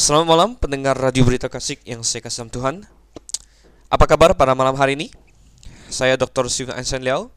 Selamat 0.00 0.32
malam 0.32 0.50
pendengar 0.56 0.96
Radio 0.96 1.28
Berita 1.28 1.52
Kasih 1.52 1.76
yang 1.84 2.00
saya 2.00 2.24
kasih 2.24 2.48
Tuhan. 2.48 2.88
Apa 3.92 4.08
kabar 4.08 4.32
pada 4.32 4.56
malam 4.56 4.72
hari 4.72 4.96
ini? 4.96 5.12
Saya 5.92 6.16
Dr. 6.16 6.48
Steven 6.48 6.72
Einstein 6.72 7.04
Liao 7.04 7.28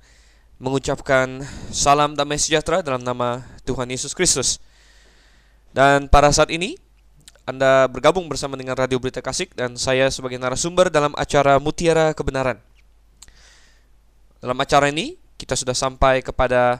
mengucapkan 0.63 1.43
salam 1.75 2.15
damai 2.15 2.39
sejahtera 2.39 2.79
dalam 2.79 3.03
nama 3.03 3.43
Tuhan 3.67 3.91
Yesus 3.91 4.15
Kristus. 4.15 4.63
Dan 5.75 6.07
pada 6.07 6.31
saat 6.31 6.55
ini 6.55 6.79
Anda 7.43 7.91
bergabung 7.91 8.31
bersama 8.31 8.55
dengan 8.55 8.79
Radio 8.79 8.95
Berita 8.95 9.19
Kasih 9.19 9.51
dan 9.51 9.75
saya 9.75 10.07
sebagai 10.07 10.39
narasumber 10.39 10.87
dalam 10.87 11.11
acara 11.19 11.59
Mutiara 11.59 12.15
Kebenaran. 12.15 12.63
Dalam 14.39 14.55
acara 14.55 14.87
ini 14.87 15.19
kita 15.35 15.59
sudah 15.59 15.75
sampai 15.75 16.23
kepada 16.23 16.79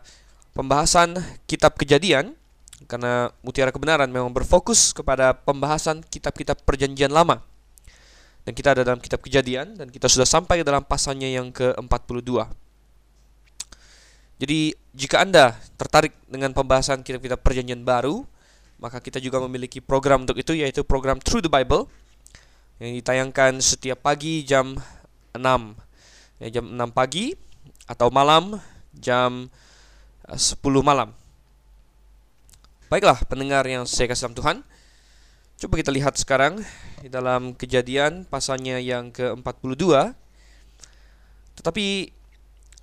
pembahasan 0.55 1.20
kitab 1.43 1.75
Kejadian 1.75 2.39
karena 2.86 3.31
Mutiara 3.41 3.71
Kebenaran 3.71 4.09
memang 4.11 4.31
berfokus 4.31 4.91
kepada 4.91 5.34
pembahasan 5.34 6.04
kitab-kitab 6.04 6.62
Perjanjian 6.67 7.12
Lama. 7.12 7.41
Dan 8.44 8.52
kita 8.52 8.75
ada 8.75 8.84
dalam 8.84 8.99
kitab 8.99 9.23
Kejadian 9.23 9.80
dan 9.80 9.88
kita 9.88 10.12
sudah 10.12 10.27
sampai 10.27 10.67
dalam 10.67 10.84
pasalnya 10.84 11.31
yang 11.31 11.48
ke-42. 11.55 12.44
Jadi, 14.44 14.75
jika 14.91 15.23
Anda 15.23 15.55
tertarik 15.80 16.11
dengan 16.27 16.52
pembahasan 16.52 17.08
kitab-kitab 17.08 17.39
Perjanjian 17.39 17.88
Baru, 17.88 18.27
maka 18.84 19.00
kita 19.00 19.23
juga 19.23 19.39
memiliki 19.39 19.80
program 19.80 20.27
untuk 20.27 20.36
itu 20.36 20.52
yaitu 20.52 20.84
program 20.84 21.23
Through 21.23 21.47
the 21.47 21.52
Bible 21.52 21.88
yang 22.84 23.00
ditayangkan 23.00 23.63
setiap 23.63 24.03
pagi 24.03 24.44
jam 24.44 24.75
6. 25.31 25.39
Ya, 26.44 26.59
jam 26.59 26.67
6 26.67 26.91
pagi 26.91 27.31
atau 27.88 28.11
malam 28.11 28.59
jam 28.91 29.47
10 30.27 30.59
malam. 30.84 31.23
Baiklah 32.93 33.25
pendengar 33.25 33.65
yang 33.65 33.89
saya 33.89 34.05
kasih 34.05 34.29
dalam 34.29 34.38
Tuhan 34.38 34.57
Coba 35.57 35.81
kita 35.81 35.89
lihat 35.89 36.13
sekarang 36.13 36.61
di 37.02 37.09
dalam 37.09 37.57
kejadian 37.57 38.22
pasalnya 38.30 38.77
yang 38.77 39.09
ke-42. 39.09 40.13
Tetapi 41.58 42.13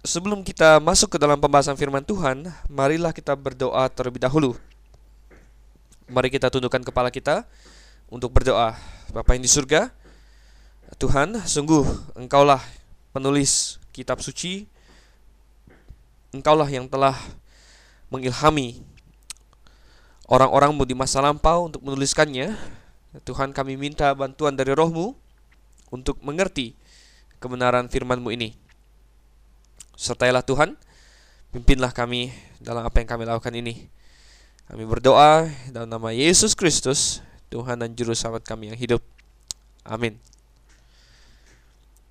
sebelum 0.02 0.42
kita 0.42 0.82
masuk 0.82 1.14
ke 1.14 1.18
dalam 1.22 1.38
pembahasan 1.38 1.78
firman 1.78 2.02
Tuhan 2.02 2.42
Marilah 2.66 3.14
kita 3.14 3.38
berdoa 3.38 3.86
terlebih 3.86 4.18
dahulu. 4.18 4.58
Mari 6.10 6.26
kita 6.26 6.50
tundukkan 6.50 6.82
kepala 6.82 7.14
kita 7.14 7.46
untuk 8.10 8.34
berdoa. 8.34 8.74
Bapak 9.14 9.38
yang 9.38 9.46
di 9.46 9.52
surga 9.54 9.94
Tuhan, 10.98 11.38
sungguh 11.38 12.18
Engkaulah 12.18 12.58
penulis 13.14 13.78
kitab 13.94 14.18
suci. 14.18 14.66
Engkaulah 16.34 16.66
yang 16.66 16.90
telah 16.90 17.14
mengilhami 18.10 18.89
orang-orangmu 20.30 20.86
di 20.86 20.94
masa 20.94 21.18
lampau 21.18 21.66
untuk 21.66 21.82
menuliskannya. 21.82 22.54
Tuhan 23.26 23.50
kami 23.50 23.74
minta 23.74 24.14
bantuan 24.14 24.54
dari 24.54 24.70
rohmu 24.70 25.18
untuk 25.90 26.22
mengerti 26.22 26.78
kebenaran 27.42 27.90
firmanmu 27.90 28.30
ini. 28.30 28.54
Sertailah 29.98 30.46
Tuhan, 30.46 30.78
pimpinlah 31.50 31.90
kami 31.90 32.30
dalam 32.62 32.86
apa 32.86 33.02
yang 33.02 33.10
kami 33.10 33.26
lakukan 33.26 33.50
ini. 33.50 33.90
Kami 34.70 34.86
berdoa 34.86 35.50
dalam 35.74 35.90
nama 35.90 36.14
Yesus 36.14 36.54
Kristus, 36.54 37.18
Tuhan 37.50 37.82
dan 37.82 37.90
Juru 37.98 38.14
Selamat 38.14 38.46
kami 38.46 38.70
yang 38.70 38.78
hidup. 38.78 39.02
Amin. 39.82 40.14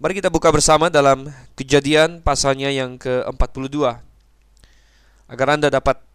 Mari 0.04 0.20
kita 0.20 0.28
buka 0.28 0.52
bersama 0.52 0.92
dalam 0.92 1.32
kejadian 1.56 2.20
pasalnya 2.20 2.68
yang 2.72 3.00
ke-42 3.00 4.00
Agar 5.30 5.48
Anda 5.54 5.70
dapat 5.70 6.09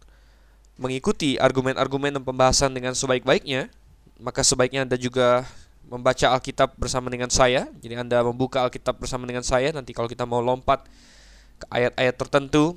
mengikuti 0.75 1.39
argumen-argumen 1.39 2.19
dan 2.19 2.23
pembahasan 2.23 2.71
dengan 2.75 2.91
sebaik-baiknya, 2.91 3.71
maka 4.19 4.43
sebaiknya 4.43 4.83
Anda 4.83 4.99
juga 4.99 5.47
membaca 5.87 6.33
Alkitab 6.35 6.75
bersama 6.75 7.07
dengan 7.07 7.31
saya. 7.31 7.69
Jadi 7.79 7.95
Anda 7.95 8.25
membuka 8.25 8.65
Alkitab 8.65 8.99
bersama 8.99 9.23
dengan 9.29 9.45
saya. 9.45 9.71
Nanti 9.71 9.95
kalau 9.95 10.09
kita 10.09 10.27
mau 10.27 10.41
lompat 10.41 10.83
ke 11.61 11.65
ayat-ayat 11.71 12.15
tertentu, 12.17 12.75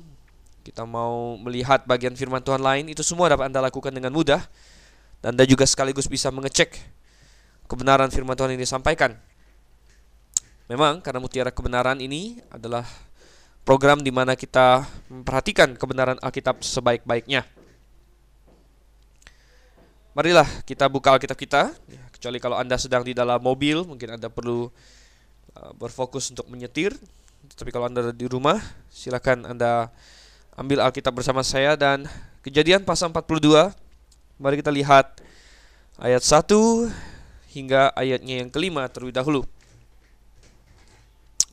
kita 0.63 0.85
mau 0.85 1.35
melihat 1.41 1.83
bagian 1.83 2.13
firman 2.13 2.39
Tuhan 2.43 2.61
lain, 2.61 2.85
itu 2.91 3.01
semua 3.01 3.27
dapat 3.31 3.51
Anda 3.51 3.59
lakukan 3.65 3.91
dengan 3.91 4.13
mudah. 4.13 4.39
Dan 5.19 5.35
Anda 5.35 5.43
juga 5.43 5.67
sekaligus 5.67 6.07
bisa 6.07 6.31
mengecek 6.31 6.79
kebenaran 7.67 8.07
firman 8.07 8.39
Tuhan 8.39 8.55
yang 8.55 8.63
disampaikan. 8.63 9.19
Memang 10.71 11.01
karena 11.01 11.19
mutiara 11.19 11.51
kebenaran 11.51 11.97
ini 11.99 12.39
adalah 12.53 12.85
program 13.65 13.99
di 13.99 14.13
mana 14.13 14.37
kita 14.37 14.85
memperhatikan 15.09 15.75
kebenaran 15.75 16.21
Alkitab 16.21 16.61
sebaik-baiknya. 16.61 17.58
Marilah 20.19 20.51
kita 20.67 20.91
buka 20.91 21.15
Alkitab 21.15 21.39
kita, 21.39 21.71
ya, 21.87 22.03
kecuali 22.11 22.43
kalau 22.43 22.59
Anda 22.59 22.75
sedang 22.75 23.07
di 23.07 23.15
dalam 23.15 23.39
mobil, 23.39 23.87
mungkin 23.87 24.19
Anda 24.19 24.27
perlu 24.27 24.67
uh, 25.55 25.71
berfokus 25.79 26.27
untuk 26.35 26.51
menyetir. 26.51 26.91
Tapi 27.55 27.71
kalau 27.71 27.87
Anda 27.87 28.11
di 28.11 28.27
rumah, 28.27 28.59
silakan 28.91 29.47
Anda 29.47 29.87
ambil 30.59 30.83
Alkitab 30.83 31.15
bersama 31.15 31.39
saya 31.39 31.79
dan 31.79 32.03
Kejadian 32.39 32.87
pasal 32.87 33.11
42. 33.11 33.71
Mari 34.39 34.55
kita 34.63 34.71
lihat 34.71 35.19
ayat 35.99 36.23
1 36.23 36.47
hingga 37.51 37.91
ayatnya 37.99 38.39
yang 38.39 38.47
kelima 38.47 38.87
terlebih 38.87 39.11
dahulu. 39.11 39.43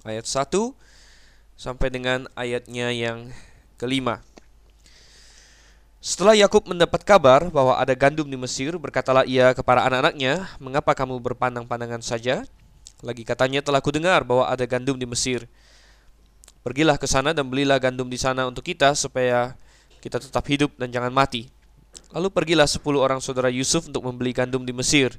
Ayat 0.06 0.31
1 0.31 0.75
sampai 1.59 1.91
dengan 1.91 2.31
ayatnya 2.38 2.94
yang 2.94 3.34
kelima. 3.78 4.22
Setelah 5.98 6.36
Yakub 6.38 6.68
mendapat 6.68 7.02
kabar 7.02 7.48
bahwa 7.48 7.74
ada 7.74 7.90
gandum 7.96 8.28
di 8.28 8.38
Mesir, 8.38 8.76
berkatalah 8.76 9.24
ia 9.24 9.50
kepada 9.56 9.82
anak-anaknya, 9.88 10.46
"Mengapa 10.60 10.92
kamu 10.92 11.18
berpandang-pandangan 11.18 12.04
saja? 12.04 12.44
Lagi 13.02 13.24
katanya 13.24 13.60
telah 13.64 13.82
kudengar 13.82 14.22
bahwa 14.22 14.46
ada 14.46 14.62
gandum 14.68 14.96
di 14.96 15.08
Mesir. 15.08 15.48
Pergilah 16.62 17.00
ke 17.00 17.08
sana 17.08 17.32
dan 17.32 17.48
belilah 17.48 17.80
gandum 17.80 18.06
di 18.06 18.18
sana 18.20 18.44
untuk 18.46 18.62
kita 18.66 18.92
supaya 18.94 19.56
kita 20.04 20.20
tetap 20.20 20.44
hidup 20.46 20.72
dan 20.78 20.92
jangan 20.92 21.10
mati." 21.10 21.48
Lalu 22.12 22.28
pergilah 22.28 22.68
sepuluh 22.68 23.00
orang 23.00 23.18
saudara 23.24 23.48
Yusuf 23.48 23.88
untuk 23.88 24.04
membeli 24.04 24.36
gandum 24.36 24.62
di 24.62 24.72
Mesir. 24.76 25.16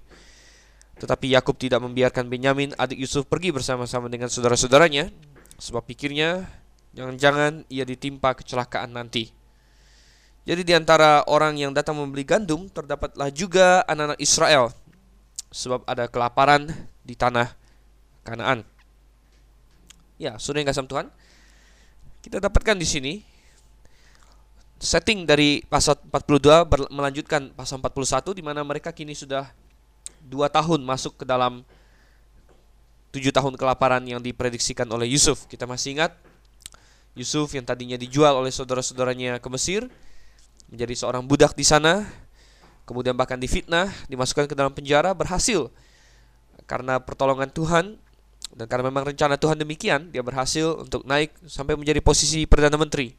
Tetapi 0.98 1.34
Yakub 1.34 1.58
tidak 1.58 1.82
membiarkan 1.82 2.26
Benyamin 2.26 2.74
adik 2.78 2.98
Yusuf 2.98 3.26
pergi 3.30 3.54
bersama-sama 3.54 4.10
dengan 4.10 4.30
saudara-saudaranya, 4.30 5.10
sebab 5.58 5.86
pikirnya 5.86 6.50
jangan-jangan 6.98 7.66
ia 7.70 7.86
ditimpa 7.86 8.34
kecelakaan 8.34 8.98
nanti. 8.98 9.30
Jadi 10.48 10.64
di 10.64 10.72
antara 10.72 11.28
orang 11.28 11.60
yang 11.60 11.76
datang 11.76 12.00
membeli 12.00 12.24
gandum 12.24 12.72
terdapatlah 12.72 13.28
juga 13.36 13.84
anak-anak 13.84 14.16
Israel 14.24 14.72
sebab 15.52 15.84
ada 15.84 16.08
kelaparan 16.08 16.72
di 17.04 17.20
tanah 17.20 17.52
Kanaan. 18.24 18.64
Ya, 20.16 20.40
sudah 20.40 20.64
yang 20.64 20.72
kasih 20.72 20.88
Tuhan. 20.88 21.12
Kita 22.24 22.40
dapatkan 22.40 22.80
di 22.80 22.88
sini 22.88 23.14
setting 24.80 25.28
dari 25.28 25.68
pasal 25.68 26.00
42 26.12 26.96
melanjutkan 26.96 27.52
pasal 27.52 27.84
41 27.84 28.32
di 28.32 28.44
mana 28.44 28.64
mereka 28.64 28.96
kini 28.96 29.16
sudah 29.20 29.52
dua 30.24 30.48
tahun 30.48 30.80
masuk 30.84 31.24
ke 31.24 31.26
dalam 31.28 31.64
tujuh 33.12 33.36
tahun 33.36 33.60
kelaparan 33.60 34.04
yang 34.08 34.24
diprediksikan 34.24 34.88
oleh 34.92 35.12
Yusuf. 35.12 35.44
Kita 35.52 35.68
masih 35.68 36.00
ingat 36.00 36.16
Yusuf 37.20 37.52
yang 37.52 37.68
tadinya 37.68 38.00
dijual 38.00 38.32
oleh 38.32 38.52
saudara-saudaranya 38.52 39.44
ke 39.44 39.48
Mesir 39.52 39.92
menjadi 40.68 40.94
seorang 40.94 41.24
budak 41.24 41.56
di 41.56 41.64
sana, 41.64 42.08
kemudian 42.84 43.16
bahkan 43.16 43.40
difitnah, 43.40 43.92
dimasukkan 44.12 44.48
ke 44.48 44.56
dalam 44.56 44.72
penjara, 44.72 45.12
berhasil 45.16 45.72
karena 46.68 47.00
pertolongan 47.00 47.48
Tuhan 47.50 47.96
dan 48.54 48.66
karena 48.66 48.92
memang 48.92 49.08
rencana 49.08 49.40
Tuhan 49.40 49.60
demikian, 49.60 50.12
dia 50.12 50.22
berhasil 50.22 50.82
untuk 50.82 51.08
naik 51.08 51.36
sampai 51.48 51.78
menjadi 51.80 52.04
posisi 52.04 52.44
perdana 52.50 52.76
menteri. 52.76 53.16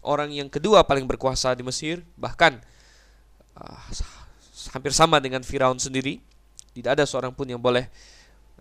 Orang 0.00 0.32
yang 0.32 0.48
kedua 0.48 0.84
paling 0.84 1.04
berkuasa 1.04 1.52
di 1.52 1.64
Mesir, 1.64 2.00
bahkan 2.16 2.60
uh, 3.56 3.80
hampir 4.72 4.92
sama 4.92 5.20
dengan 5.20 5.44
Firaun 5.44 5.76
sendiri. 5.76 6.20
Tidak 6.70 6.90
ada 6.96 7.04
seorang 7.04 7.34
pun 7.34 7.44
yang 7.46 7.60
boleh 7.60 7.86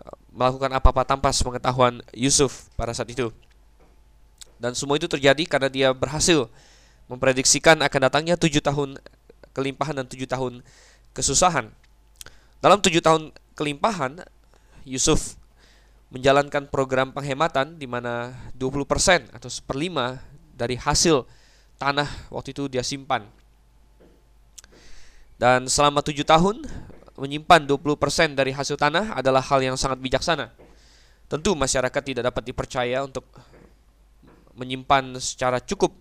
uh, 0.03 0.15
melakukan 0.35 0.71
apa-apa 0.75 1.07
tanpa 1.07 1.31
sepengetahuan 1.31 2.03
Yusuf 2.11 2.67
pada 2.75 2.91
saat 2.91 3.07
itu. 3.09 3.31
Dan 4.59 4.75
semua 4.75 4.99
itu 4.99 5.07
terjadi 5.07 5.47
karena 5.47 5.71
dia 5.71 5.89
berhasil 5.95 6.51
memprediksikan 7.09 7.81
akan 7.81 7.99
datangnya 8.07 8.37
tujuh 8.37 8.61
tahun 8.61 9.01
kelimpahan 9.51 9.97
dan 9.97 10.05
tujuh 10.05 10.29
tahun 10.29 10.61
kesusahan. 11.17 11.73
Dalam 12.61 12.79
tujuh 12.79 13.01
tahun 13.01 13.33
kelimpahan, 13.57 14.21
Yusuf 14.85 15.35
menjalankan 16.13 16.69
program 16.69 17.11
penghematan 17.11 17.81
di 17.81 17.89
mana 17.89 18.33
20% 18.57 19.33
atau 19.33 19.49
seperlima 19.49 20.21
dari 20.53 20.77
hasil 20.77 21.25
tanah 21.81 22.29
waktu 22.29 22.53
itu 22.53 22.69
dia 22.69 22.85
simpan. 22.85 23.25
Dan 25.39 25.71
selama 25.71 26.03
tujuh 26.03 26.27
tahun, 26.27 26.67
menyimpan 27.15 27.63
20% 27.63 28.35
dari 28.35 28.51
hasil 28.51 28.75
tanah 28.75 29.17
adalah 29.17 29.39
hal 29.39 29.63
yang 29.63 29.79
sangat 29.79 29.97
bijaksana. 30.03 30.51
Tentu 31.31 31.55
masyarakat 31.55 32.01
tidak 32.03 32.23
dapat 32.33 32.43
dipercaya 32.43 33.05
untuk 33.05 33.23
menyimpan 34.57 35.15
secara 35.21 35.63
cukup 35.63 35.95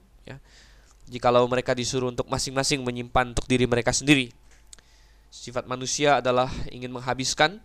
jikalau 1.08 1.48
mereka 1.48 1.72
disuruh 1.72 2.12
untuk 2.12 2.28
masing-masing 2.28 2.84
menyimpan 2.84 3.32
untuk 3.32 3.48
diri 3.48 3.64
mereka 3.64 3.90
sendiri. 3.90 4.30
Sifat 5.28 5.64
manusia 5.68 6.20
adalah 6.20 6.48
ingin 6.72 6.92
menghabiskan 6.92 7.60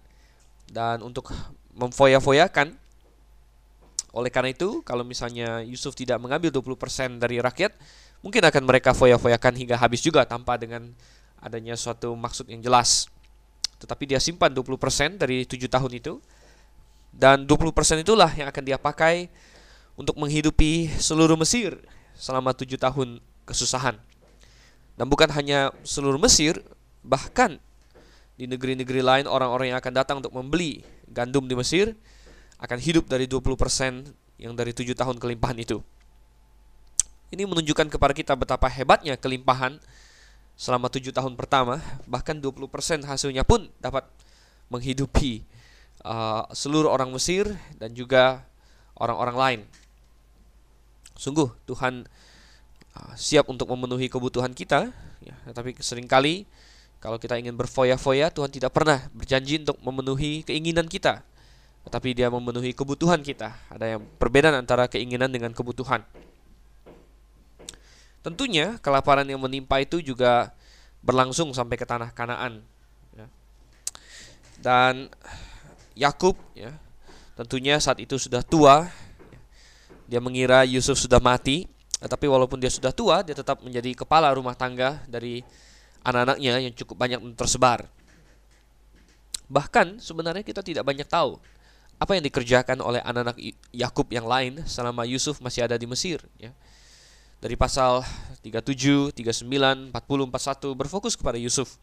dan 0.72 1.04
untuk 1.04 1.32
memfoya-foyakan. 1.76 2.76
Oleh 4.14 4.30
karena 4.30 4.54
itu, 4.54 4.80
kalau 4.86 5.02
misalnya 5.04 5.60
Yusuf 5.66 5.98
tidak 5.98 6.22
mengambil 6.22 6.54
20% 6.54 7.18
dari 7.18 7.42
rakyat, 7.42 7.74
mungkin 8.22 8.44
akan 8.46 8.64
mereka 8.64 8.94
foya-foyakan 8.96 9.54
hingga 9.58 9.76
habis 9.76 10.00
juga 10.06 10.24
tanpa 10.24 10.56
dengan 10.56 10.94
adanya 11.44 11.76
suatu 11.76 12.14
maksud 12.16 12.48
yang 12.48 12.62
jelas. 12.64 13.12
Tetapi 13.84 14.08
dia 14.08 14.20
simpan 14.22 14.54
20% 14.56 15.20
dari 15.20 15.44
7 15.44 15.68
tahun 15.68 15.92
itu. 16.00 16.24
Dan 17.14 17.46
20% 17.46 18.02
itulah 18.02 18.32
yang 18.34 18.50
akan 18.50 18.64
dia 18.66 18.80
pakai 18.82 19.30
untuk 19.94 20.18
menghidupi 20.18 20.90
seluruh 20.98 21.38
Mesir 21.38 21.78
selama 22.18 22.58
7 22.58 22.74
tahun 22.80 23.22
kesusahan. 23.44 24.00
Dan 24.94 25.06
bukan 25.10 25.30
hanya 25.34 25.74
seluruh 25.82 26.22
Mesir, 26.22 26.62
bahkan 27.02 27.58
di 28.34 28.50
negeri-negeri 28.50 29.02
lain 29.02 29.26
orang-orang 29.30 29.74
yang 29.74 29.80
akan 29.80 29.94
datang 29.94 30.18
untuk 30.22 30.34
membeli 30.34 30.82
gandum 31.10 31.46
di 31.46 31.54
Mesir 31.54 31.94
akan 32.58 32.80
hidup 32.82 33.06
dari 33.06 33.30
20% 33.30 34.10
yang 34.42 34.54
dari 34.58 34.74
7 34.74 34.94
tahun 34.98 35.18
kelimpahan 35.22 35.58
itu. 35.62 35.82
Ini 37.34 37.50
menunjukkan 37.50 37.90
kepada 37.90 38.14
kita 38.14 38.34
betapa 38.38 38.70
hebatnya 38.70 39.18
kelimpahan 39.18 39.82
selama 40.54 40.90
7 40.90 41.10
tahun 41.10 41.34
pertama, 41.34 41.82
bahkan 42.06 42.38
20% 42.38 42.70
hasilnya 43.06 43.42
pun 43.42 43.70
dapat 43.82 44.06
menghidupi 44.70 45.42
uh, 46.06 46.46
seluruh 46.54 46.94
orang 46.94 47.10
Mesir 47.10 47.50
dan 47.82 47.94
juga 47.98 48.46
orang-orang 48.98 49.38
lain. 49.38 49.62
Sungguh 51.18 51.50
Tuhan 51.66 52.06
uh, 52.06 52.33
siap 53.18 53.50
untuk 53.50 53.70
memenuhi 53.74 54.06
kebutuhan 54.10 54.54
kita, 54.54 54.94
ya, 55.22 55.36
tetapi 55.50 55.78
sering 55.82 56.06
kali 56.06 56.46
kalau 57.04 57.20
kita 57.20 57.36
ingin 57.36 57.60
berfoya-foya, 57.60 58.32
Tuhan 58.32 58.48
tidak 58.48 58.72
pernah 58.72 59.04
berjanji 59.12 59.60
untuk 59.60 59.76
memenuhi 59.84 60.48
keinginan 60.48 60.88
kita, 60.88 61.20
tetapi 61.84 62.16
Dia 62.16 62.32
memenuhi 62.32 62.72
kebutuhan 62.72 63.20
kita. 63.20 63.60
Ada 63.68 64.00
yang 64.00 64.02
perbedaan 64.16 64.56
antara 64.56 64.88
keinginan 64.88 65.28
dengan 65.28 65.52
kebutuhan. 65.52 66.00
Tentunya 68.24 68.80
kelaparan 68.80 69.28
yang 69.28 69.44
menimpa 69.44 69.84
itu 69.84 70.00
juga 70.00 70.56
berlangsung 71.04 71.52
sampai 71.52 71.76
ke 71.76 71.84
tanah 71.84 72.16
Kanaan. 72.16 72.64
Ya. 73.12 73.28
Dan 74.64 75.12
Yakub, 76.00 76.40
ya, 76.56 76.72
tentunya 77.36 77.84
saat 77.84 78.00
itu 78.00 78.16
sudah 78.16 78.40
tua. 78.48 78.88
Dia 80.08 80.24
mengira 80.24 80.64
Yusuf 80.64 81.04
sudah 81.04 81.20
mati, 81.20 81.68
tetapi 82.04 82.28
walaupun 82.28 82.60
dia 82.60 82.68
sudah 82.68 82.92
tua, 82.92 83.24
dia 83.24 83.32
tetap 83.32 83.64
menjadi 83.64 83.96
kepala 83.96 84.36
rumah 84.36 84.52
tangga 84.52 85.00
dari 85.08 85.40
anak-anaknya 86.04 86.68
yang 86.68 86.76
cukup 86.76 87.00
banyak 87.00 87.20
tersebar. 87.40 87.88
Bahkan 89.48 90.04
sebenarnya 90.04 90.44
kita 90.44 90.60
tidak 90.60 90.84
banyak 90.84 91.08
tahu 91.08 91.40
apa 91.96 92.20
yang 92.20 92.24
dikerjakan 92.28 92.84
oleh 92.84 93.00
anak-anak 93.00 93.40
Yakub 93.72 94.12
yang 94.12 94.28
lain 94.28 94.60
selama 94.68 95.08
Yusuf 95.08 95.40
masih 95.40 95.64
ada 95.64 95.80
di 95.80 95.88
Mesir. 95.88 96.20
Ya. 96.36 96.52
Dari 97.40 97.56
pasal 97.56 98.04
37, 98.44 99.16
39, 99.16 99.96
40, 99.96 99.96
41 99.96 100.76
berfokus 100.76 101.16
kepada 101.16 101.40
Yusuf. 101.40 101.80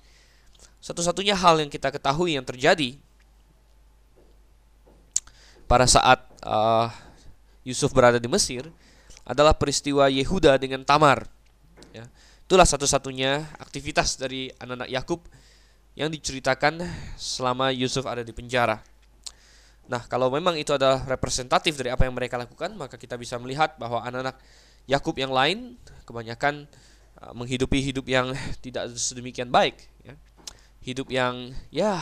Satu-satunya 0.85 1.33
hal 1.33 1.65
yang 1.65 1.73
kita 1.73 1.89
ketahui 1.89 2.37
yang 2.37 2.45
terjadi 2.45 3.01
pada 5.65 5.89
saat 5.89 6.21
uh, 6.45 6.93
Yusuf 7.65 7.93
berada 7.97 8.21
di 8.21 8.29
Mesir 8.29 8.69
adalah 9.25 9.55
peristiwa 9.55 10.09
Yehuda 10.09 10.57
dengan 10.57 10.83
Tamar. 10.83 11.27
Ya. 11.93 12.07
Itulah 12.47 12.67
satu-satunya 12.67 13.47
aktivitas 13.63 14.19
dari 14.19 14.51
anak-anak 14.59 14.91
Yakub 14.91 15.23
yang 15.99 16.11
diceritakan 16.11 16.83
selama 17.19 17.71
Yusuf 17.75 18.07
ada 18.07 18.23
di 18.23 18.33
penjara. 18.35 18.81
Nah, 19.91 20.07
kalau 20.07 20.31
memang 20.31 20.55
itu 20.55 20.71
adalah 20.71 21.03
representatif 21.03 21.75
dari 21.75 21.91
apa 21.91 22.07
yang 22.07 22.15
mereka 22.15 22.39
lakukan, 22.39 22.71
maka 22.79 22.95
kita 22.95 23.19
bisa 23.19 23.35
melihat 23.43 23.75
bahwa 23.75 23.99
anak-anak 24.07 24.39
Yakub 24.87 25.19
yang 25.19 25.35
lain 25.35 25.75
kebanyakan 26.07 26.71
uh, 27.19 27.35
menghidupi 27.35 27.83
hidup 27.83 28.07
yang 28.07 28.31
tidak 28.65 28.87
sedemikian 28.95 29.51
baik, 29.51 29.75
ya. 30.07 30.15
hidup 30.87 31.11
yang 31.11 31.51
ya 31.75 31.99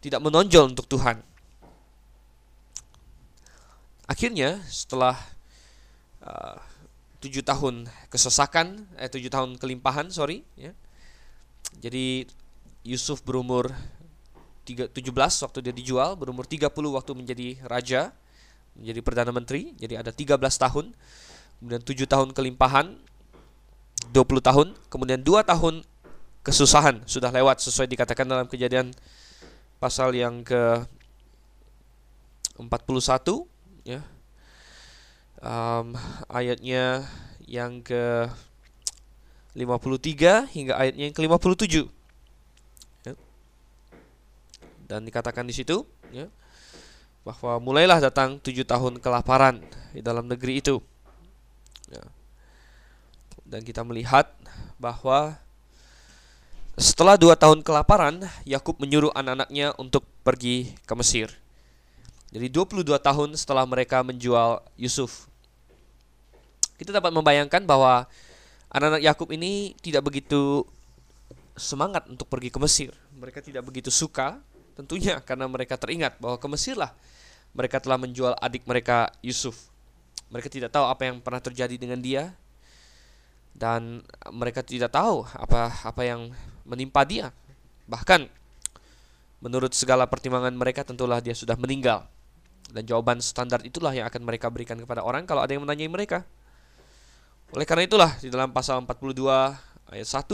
tidak 0.00 0.20
menonjol 0.24 0.72
untuk 0.72 0.88
Tuhan. 0.88 1.20
Akhirnya 4.04 4.60
setelah 4.68 5.16
tujuh 7.24 7.40
tahun 7.40 7.88
kesesakan, 8.12 8.84
eh 9.00 9.08
tujuh 9.08 9.32
tahun 9.32 9.56
kelimpahan, 9.56 10.12
sorry, 10.12 10.44
ya. 10.56 10.76
Jadi 11.80 12.28
Yusuf 12.84 13.24
berumur 13.24 13.72
17 14.64 15.00
waktu 15.16 15.58
dia 15.64 15.74
dijual, 15.74 16.16
berumur 16.16 16.44
30 16.44 16.68
waktu 16.68 17.12
menjadi 17.16 17.48
raja, 17.64 18.12
menjadi 18.76 19.00
perdana 19.00 19.32
menteri, 19.32 19.72
jadi 19.80 20.04
ada 20.04 20.12
13 20.12 20.36
tahun. 20.40 20.92
Kemudian 21.60 21.82
7 21.84 22.04
tahun 22.04 22.28
kelimpahan, 22.36 22.96
20 24.12 24.40
tahun, 24.44 24.68
kemudian 24.92 25.20
2 25.24 25.44
tahun 25.44 25.84
kesusahan 26.44 27.08
sudah 27.08 27.32
lewat 27.32 27.64
sesuai 27.64 27.88
dikatakan 27.88 28.28
dalam 28.28 28.44
kejadian 28.44 28.92
pasal 29.80 30.12
yang 30.12 30.44
ke 30.44 30.84
41 32.60 32.68
ya 33.88 34.04
um, 35.42 35.96
ayatnya 36.30 37.06
yang 37.44 37.80
ke 37.80 38.28
53 39.54 40.50
hingga 40.50 40.74
ayatnya 40.74 41.04
yang 41.10 41.14
ke 41.14 41.22
57 41.22 41.86
ya. 43.06 43.14
dan 44.90 45.06
dikatakan 45.06 45.46
di 45.46 45.54
situ 45.54 45.86
ya, 46.10 46.26
bahwa 47.22 47.62
mulailah 47.62 48.02
datang 48.02 48.42
tujuh 48.42 48.66
tahun 48.66 48.98
kelaparan 48.98 49.62
di 49.94 50.02
dalam 50.02 50.26
negeri 50.26 50.58
itu 50.58 50.82
ya. 51.88 52.02
dan 53.46 53.62
kita 53.62 53.86
melihat 53.86 54.26
bahwa 54.82 55.38
setelah 56.74 57.14
dua 57.14 57.38
tahun 57.38 57.62
kelaparan 57.62 58.26
Yakub 58.42 58.82
menyuruh 58.82 59.14
anak-anaknya 59.14 59.78
untuk 59.78 60.02
pergi 60.26 60.74
ke 60.82 60.94
Mesir 60.98 61.30
jadi 62.34 62.50
22 62.50 62.82
tahun 62.98 63.28
setelah 63.38 63.62
mereka 63.62 64.02
menjual 64.02 64.58
Yusuf 64.74 65.30
kita 66.74 66.90
dapat 66.90 67.14
membayangkan 67.14 67.62
bahwa 67.62 68.10
anak-anak 68.74 69.02
Yakub 69.06 69.30
ini 69.30 69.78
tidak 69.78 70.10
begitu 70.10 70.66
semangat 71.54 72.10
untuk 72.10 72.26
pergi 72.26 72.50
ke 72.50 72.58
Mesir. 72.58 72.90
Mereka 73.14 73.38
tidak 73.38 73.62
begitu 73.62 73.94
suka, 73.94 74.42
tentunya 74.74 75.22
karena 75.22 75.46
mereka 75.46 75.78
teringat 75.78 76.18
bahwa 76.18 76.36
ke 76.38 76.46
Mesirlah 76.50 76.90
mereka 77.54 77.78
telah 77.78 77.94
menjual 77.94 78.34
adik 78.42 78.66
mereka 78.66 79.14
Yusuf. 79.22 79.70
Mereka 80.34 80.50
tidak 80.50 80.74
tahu 80.74 80.90
apa 80.90 81.06
yang 81.06 81.22
pernah 81.22 81.38
terjadi 81.38 81.78
dengan 81.78 82.02
dia 82.02 82.34
dan 83.54 84.02
mereka 84.34 84.66
tidak 84.66 84.90
tahu 84.90 85.22
apa 85.38 85.70
apa 85.86 86.02
yang 86.02 86.34
menimpa 86.66 87.06
dia. 87.06 87.30
Bahkan 87.86 88.26
menurut 89.38 89.70
segala 89.78 90.10
pertimbangan 90.10 90.50
mereka 90.50 90.82
tentulah 90.82 91.22
dia 91.22 91.38
sudah 91.38 91.54
meninggal. 91.54 92.02
Dan 92.74 92.90
jawaban 92.90 93.22
standar 93.22 93.62
itulah 93.62 93.94
yang 93.94 94.10
akan 94.10 94.26
mereka 94.26 94.50
berikan 94.50 94.74
kepada 94.74 95.06
orang 95.06 95.22
kalau 95.30 95.46
ada 95.46 95.54
yang 95.54 95.62
menanyai 95.62 95.86
mereka. 95.86 96.26
Oleh 97.54 97.62
karena 97.62 97.86
itulah 97.86 98.10
di 98.18 98.34
dalam 98.34 98.50
pasal 98.50 98.82
42 98.82 99.94
ayat 99.94 100.08
1 100.10 100.26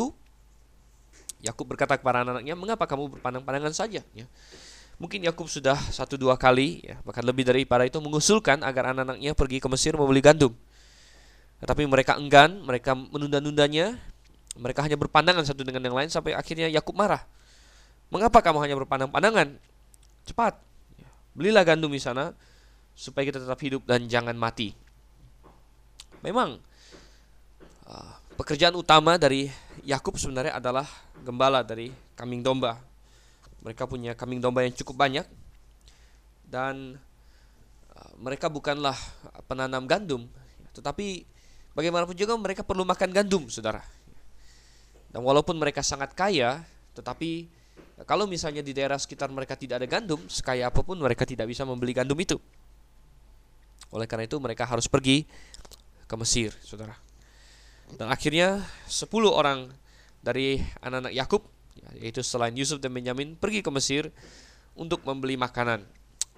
Yakub 1.41 1.65
berkata 1.69 1.97
kepada 1.97 2.21
anak-anaknya, 2.25 2.55
"Mengapa 2.57 2.85
kamu 2.85 3.17
berpandang-pandangan 3.17 3.73
saja?" 3.73 4.05
Ya. 4.13 4.27
Mungkin 5.01 5.25
Yakub 5.25 5.49
sudah 5.49 5.77
satu 5.89 6.21
dua 6.21 6.37
kali, 6.37 6.85
ya, 6.85 7.01
bahkan 7.09 7.25
lebih 7.25 7.49
daripada 7.49 7.89
itu 7.89 7.97
mengusulkan 7.97 8.61
agar 8.61 8.93
anak-anaknya 8.93 9.33
pergi 9.33 9.57
ke 9.57 9.69
Mesir 9.73 9.97
membeli 9.97 10.21
gandum. 10.21 10.53
Tetapi 11.65 11.89
mereka 11.89 12.21
enggan, 12.21 12.61
mereka 12.61 12.93
menunda-nundanya, 12.93 13.97
mereka 14.61 14.85
hanya 14.85 15.01
berpandangan 15.01 15.45
satu 15.49 15.65
dengan 15.65 15.81
yang 15.81 15.97
lain 15.97 16.13
sampai 16.13 16.37
akhirnya 16.37 16.69
Yakub 16.69 16.93
marah. 16.93 17.25
Mengapa 18.13 18.45
kamu 18.45 18.61
hanya 18.61 18.77
berpandang-pandangan? 18.77 19.57
Cepat, 20.29 20.61
belilah 21.41 21.65
gandum 21.65 21.89
di 21.89 22.03
sana 22.03 22.37
supaya 22.93 23.25
kita 23.25 23.41
tetap 23.41 23.57
hidup 23.65 23.89
dan 23.89 24.05
jangan 24.05 24.37
mati. 24.37 24.77
Memang 26.21 26.61
Ah, 27.91 28.23
pekerjaan 28.39 28.79
utama 28.79 29.19
dari 29.19 29.51
Yakub 29.83 30.15
sebenarnya 30.15 30.55
adalah 30.55 30.87
gembala 31.27 31.67
dari 31.67 31.91
kambing 32.15 32.39
domba. 32.39 32.79
Mereka 33.67 33.91
punya 33.91 34.15
kambing 34.15 34.39
domba 34.39 34.63
yang 34.63 34.71
cukup 34.79 34.95
banyak 34.95 35.27
dan 36.47 36.95
uh, 37.91 38.13
mereka 38.15 38.47
bukanlah 38.47 38.95
penanam 39.51 39.91
gandum, 39.91 40.31
tetapi 40.71 41.27
bagaimanapun 41.75 42.15
juga 42.15 42.39
mereka 42.39 42.63
perlu 42.63 42.87
makan 42.87 43.11
gandum, 43.11 43.51
saudara. 43.51 43.83
Dan 45.11 45.27
walaupun 45.27 45.59
mereka 45.59 45.83
sangat 45.83 46.15
kaya, 46.15 46.63
tetapi 46.95 47.51
kalau 48.09 48.25
misalnya 48.25 48.65
di 48.65 48.73
daerah 48.73 48.97
sekitar 48.97 49.29
mereka 49.29 49.57
tidak 49.57 49.85
ada 49.85 49.89
gandum, 49.89 50.21
sekaya 50.31 50.73
apa 50.73 50.81
pun 50.81 50.97
mereka 50.97 51.29
tidak 51.29 51.49
bisa 51.51 51.69
membeli 51.69 51.93
gandum 51.93 52.17
itu. 52.17 52.41
Oleh 53.93 54.07
karena 54.09 54.25
itu 54.25 54.39
mereka 54.39 54.65
harus 54.65 54.87
pergi 54.87 55.27
ke 56.07 56.15
Mesir, 56.17 56.55
saudara. 56.63 56.95
Dan 57.95 58.09
akhirnya 58.09 58.63
10 58.87 59.11
orang 59.29 59.69
dari 60.23 60.63
anak-anak 60.81 61.13
Yakub 61.13 61.43
ya, 61.75 62.07
yaitu 62.07 62.23
selain 62.23 62.55
Yusuf 62.55 62.79
dan 62.79 62.95
Benyamin 62.95 63.35
pergi 63.35 63.61
ke 63.61 63.71
Mesir 63.75 64.15
untuk 64.79 65.03
membeli 65.03 65.35
makanan. 65.35 65.83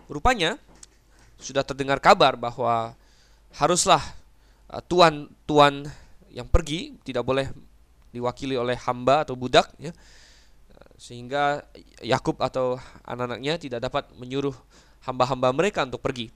Rupanya 0.08 0.56
sudah 1.36 1.66
terdengar 1.66 2.00
kabar 2.00 2.38
bahwa 2.38 2.96
haruslah 3.58 4.00
uh, 4.72 4.80
tuan-tuan 4.86 5.84
yang 6.32 6.48
pergi 6.48 6.96
tidak 7.04 7.26
boleh 7.26 7.52
diwakili 8.14 8.56
oleh 8.56 8.76
hamba 8.88 9.24
atau 9.24 9.36
budak 9.36 9.68
ya 9.76 9.92
sehingga 11.02 11.66
Yakub 11.98 12.38
atau 12.38 12.78
anak-anaknya 13.02 13.58
tidak 13.58 13.80
dapat 13.82 14.06
menyuruh 14.14 14.54
hamba-hamba 15.02 15.50
mereka 15.50 15.82
untuk 15.82 15.98
pergi. 15.98 16.30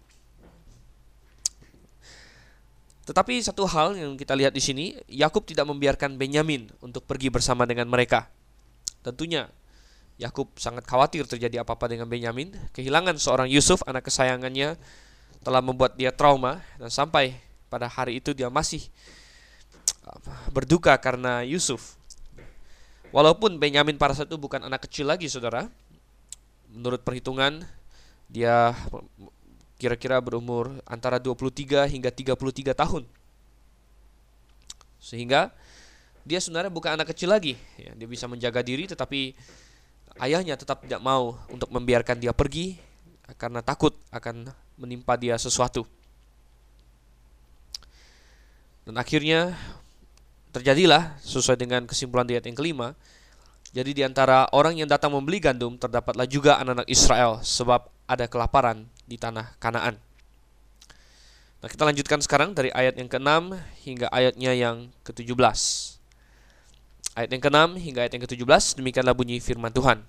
Tetapi 3.06 3.38
satu 3.38 3.62
hal 3.70 3.94
yang 3.94 4.18
kita 4.18 4.35
lihat 4.35 4.50
di 4.50 4.58
sini, 4.58 4.99
Yakub 5.06 5.46
tidak 5.46 5.70
membiarkan 5.70 6.18
Benyamin 6.18 6.66
untuk 6.82 7.06
pergi 7.06 7.30
bersama 7.30 7.62
dengan 7.62 7.87
mereka. 7.87 8.26
Tentunya 9.06 9.46
Yakub 10.18 10.50
sangat 10.58 10.82
khawatir 10.82 11.23
terjadi 11.30 11.62
apa-apa 11.62 11.87
dengan 11.87 12.11
Benyamin. 12.11 12.50
Kehilangan 12.75 13.23
seorang 13.23 13.46
Yusuf, 13.46 13.87
anak 13.87 14.11
kesayangannya, 14.11 14.75
telah 15.46 15.62
membuat 15.62 15.94
dia 15.94 16.11
trauma 16.11 16.58
dan 16.82 16.90
sampai 16.90 17.38
pada 17.70 17.87
hari 17.87 18.18
itu 18.18 18.35
dia 18.35 18.50
masih 18.50 18.82
berduka 20.50 20.90
karena 20.99 21.46
Yusuf. 21.46 21.94
Walaupun 23.16 23.56
Benyamin 23.56 23.96
pada 23.96 24.12
saat 24.12 24.28
itu 24.28 24.37
bukan 24.37 24.61
anak 24.61 24.85
kecil 24.85 25.08
lagi, 25.08 25.25
saudara. 25.25 25.73
Menurut 26.68 27.00
perhitungan, 27.00 27.64
dia 28.28 28.76
kira-kira 29.80 30.20
berumur 30.20 30.85
antara 30.85 31.16
23 31.16 31.88
hingga 31.88 32.12
33 32.12 32.76
tahun. 32.76 33.08
Sehingga 35.00 35.49
dia 36.28 36.44
sebenarnya 36.44 36.68
bukan 36.68 36.92
anak 37.00 37.16
kecil 37.16 37.32
lagi, 37.32 37.56
ya, 37.80 37.96
dia 37.96 38.04
bisa 38.04 38.28
menjaga 38.28 38.61
diri 38.61 38.85
tetapi 38.85 39.32
ayahnya 40.20 40.58
tetap 40.58 40.85
tidak 40.85 41.00
mau 41.00 41.40
untuk 41.49 41.73
membiarkan 41.73 42.20
dia 42.20 42.37
pergi 42.37 42.76
karena 43.40 43.64
takut 43.64 43.96
akan 44.12 44.50
menimpa 44.76 45.16
dia 45.16 45.40
sesuatu. 45.40 45.88
Dan 48.85 49.00
akhirnya 49.00 49.56
terjadilah 50.57 51.21
sesuai 51.21 51.61
dengan 51.61 51.85
kesimpulan 51.85 52.25
di 52.25 52.33
ayat 52.33 52.49
yang 52.49 52.57
kelima. 52.57 52.97
Jadi 53.77 53.93
di 53.93 54.03
antara 54.09 54.49
orang 54.57 54.81
yang 54.81 54.89
datang 54.89 55.13
membeli 55.13 55.37
gandum 55.37 55.77
terdapatlah 55.77 56.25
juga 56.25 56.57
anak-anak 56.57 56.89
Israel 56.89 57.45
sebab 57.45 57.93
ada 58.09 58.25
kelaparan 58.25 58.89
di 59.05 59.21
tanah 59.21 59.53
Kanaan. 59.61 60.01
Nah, 61.61 61.69
kita 61.69 61.85
lanjutkan 61.85 62.25
sekarang 62.25 62.57
dari 62.57 62.73
ayat 62.73 62.97
yang 62.97 63.11
ke-6 63.11 63.53
hingga 63.85 64.07
ayatnya 64.09 64.57
yang 64.57 64.89
ke-17. 65.05 65.37
Ayat 67.17 67.31
yang 67.37 67.43
ke-6 67.45 67.61
hingga 67.77 67.99
ayat 68.07 68.13
yang 68.17 68.25
ke-17 68.25 68.81
demikianlah 68.81 69.13
bunyi 69.13 69.45
firman 69.45 69.73
Tuhan. 69.77 70.01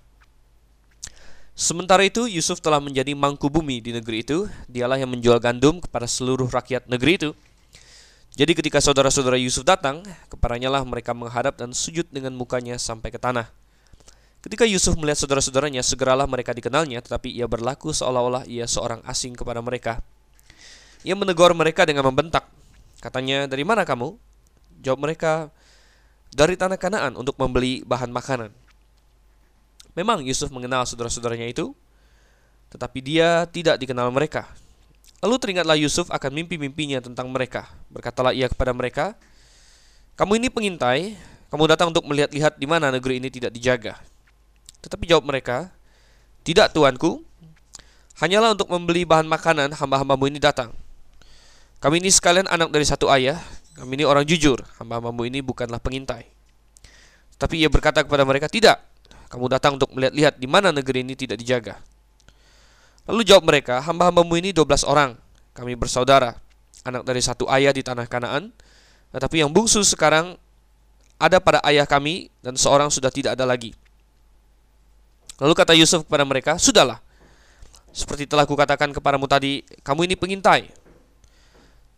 Sementara 1.57 2.05
itu 2.05 2.29
Yusuf 2.29 2.61
telah 2.61 2.77
menjadi 2.77 3.17
mangku 3.17 3.49
bumi 3.49 3.81
di 3.81 3.89
negeri 3.89 4.21
itu, 4.21 4.45
dialah 4.69 5.01
yang 5.01 5.09
menjual 5.09 5.41
gandum 5.41 5.81
kepada 5.81 6.05
seluruh 6.05 6.47
rakyat 6.47 6.85
negeri 6.87 7.17
itu. 7.19 7.29
Jadi 8.37 8.53
ketika 8.53 8.77
saudara-saudara 8.77 9.33
Yusuf 9.41 9.65
datang, 9.65 10.05
kepadanya 10.29 10.69
lah 10.69 10.85
mereka 10.85 11.09
menghadap 11.09 11.57
dan 11.57 11.73
sujud 11.73 12.05
dengan 12.13 12.37
mukanya 12.37 12.77
sampai 12.77 13.09
ke 13.09 13.17
tanah. 13.17 13.49
Ketika 14.45 14.61
Yusuf 14.69 14.93
melihat 14.93 15.25
saudara-saudaranya, 15.25 15.81
segeralah 15.81 16.29
mereka 16.29 16.53
dikenalnya, 16.53 17.01
tetapi 17.01 17.33
ia 17.33 17.49
berlaku 17.49 17.89
seolah-olah 17.89 18.45
ia 18.45 18.69
seorang 18.69 19.01
asing 19.09 19.33
kepada 19.33 19.57
mereka. 19.65 20.05
Ia 21.01 21.17
menegur 21.17 21.49
mereka 21.57 21.81
dengan 21.89 22.05
membentak. 22.05 22.45
Katanya, 23.01 23.49
dari 23.49 23.65
mana 23.65 23.81
kamu? 23.89 24.13
Jawab 24.85 25.01
mereka, 25.01 25.49
dari 26.29 26.53
tanah 26.53 26.77
kanaan 26.77 27.17
untuk 27.17 27.33
membeli 27.41 27.81
bahan 27.89 28.13
makanan. 28.13 28.53
Memang 29.97 30.21
Yusuf 30.21 30.53
mengenal 30.53 30.85
saudara-saudaranya 30.85 31.49
itu, 31.49 31.73
tetapi 32.69 33.01
dia 33.01 33.49
tidak 33.49 33.81
dikenal 33.81 34.13
mereka. 34.13 34.45
Lalu 35.17 35.35
teringatlah 35.41 35.77
Yusuf 35.77 36.13
akan 36.13 36.29
mimpi-mimpinya 36.29 37.01
tentang 37.01 37.25
mereka. 37.33 37.65
Berkatalah 37.89 38.37
ia 38.37 38.45
kepada 38.45 38.69
mereka, 38.73 39.17
Kamu 40.17 40.37
ini 40.37 40.49
pengintai, 40.49 41.17
kamu 41.49 41.63
datang 41.69 41.89
untuk 41.89 42.05
melihat-lihat 42.05 42.57
di 42.57 42.65
mana 42.69 42.93
negeri 42.93 43.17
ini 43.17 43.29
tidak 43.33 43.53
dijaga. 43.53 43.97
Tetapi 44.85 45.09
jawab 45.09 45.25
mereka, 45.25 45.73
Tidak 46.45 46.69
tuanku, 46.69 47.25
hanyalah 48.21 48.53
untuk 48.53 48.69
membeli 48.69 49.03
bahan 49.09 49.25
makanan 49.25 49.73
hamba-hambamu 49.73 50.29
ini 50.29 50.37
datang. 50.37 50.73
Kami 51.81 52.01
ini 52.01 52.09
sekalian 52.09 52.49
anak 52.49 52.69
dari 52.73 52.85
satu 52.85 53.09
ayah, 53.09 53.41
kami 53.77 54.01
ini 54.01 54.05
orang 54.05 54.25
jujur, 54.25 54.61
hamba-hambamu 54.77 55.29
ini 55.29 55.41
bukanlah 55.41 55.81
pengintai. 55.81 56.29
Tapi 57.37 57.61
ia 57.61 57.69
berkata 57.69 58.01
kepada 58.05 58.21
mereka, 58.25 58.49
Tidak, 58.49 58.77
kamu 59.33 59.45
datang 59.49 59.81
untuk 59.81 59.93
melihat-lihat 59.97 60.37
di 60.37 60.47
mana 60.49 60.69
negeri 60.69 61.01
ini 61.01 61.13
tidak 61.13 61.41
dijaga. 61.41 61.77
Lalu 63.07 63.21
jawab 63.23 63.47
mereka, 63.47 63.79
hamba-hambamu 63.79 64.35
ini 64.35 64.51
12 64.51 64.83
orang, 64.83 65.15
kami 65.55 65.79
bersaudara, 65.79 66.35
anak 66.83 67.07
dari 67.07 67.23
satu 67.23 67.47
ayah 67.47 67.71
di 67.71 67.79
tanah 67.79 68.03
Kanaan, 68.03 68.51
tetapi 69.15 69.39
yang 69.39 69.51
bungsu 69.51 69.79
sekarang 69.87 70.35
ada 71.15 71.39
pada 71.39 71.63
ayah 71.63 71.87
kami 71.87 72.27
dan 72.43 72.59
seorang 72.59 72.91
sudah 72.91 73.07
tidak 73.07 73.39
ada 73.39 73.47
lagi. 73.47 73.71
Lalu 75.39 75.53
kata 75.55 75.71
Yusuf 75.71 76.03
kepada 76.03 76.27
mereka, 76.27 76.59
Sudahlah, 76.59 76.99
seperti 77.95 78.27
telah 78.27 78.43
kukatakan 78.43 78.91
kepadamu 78.91 79.25
tadi, 79.25 79.63
kamu 79.87 80.05
ini 80.11 80.15
pengintai. 80.19 80.67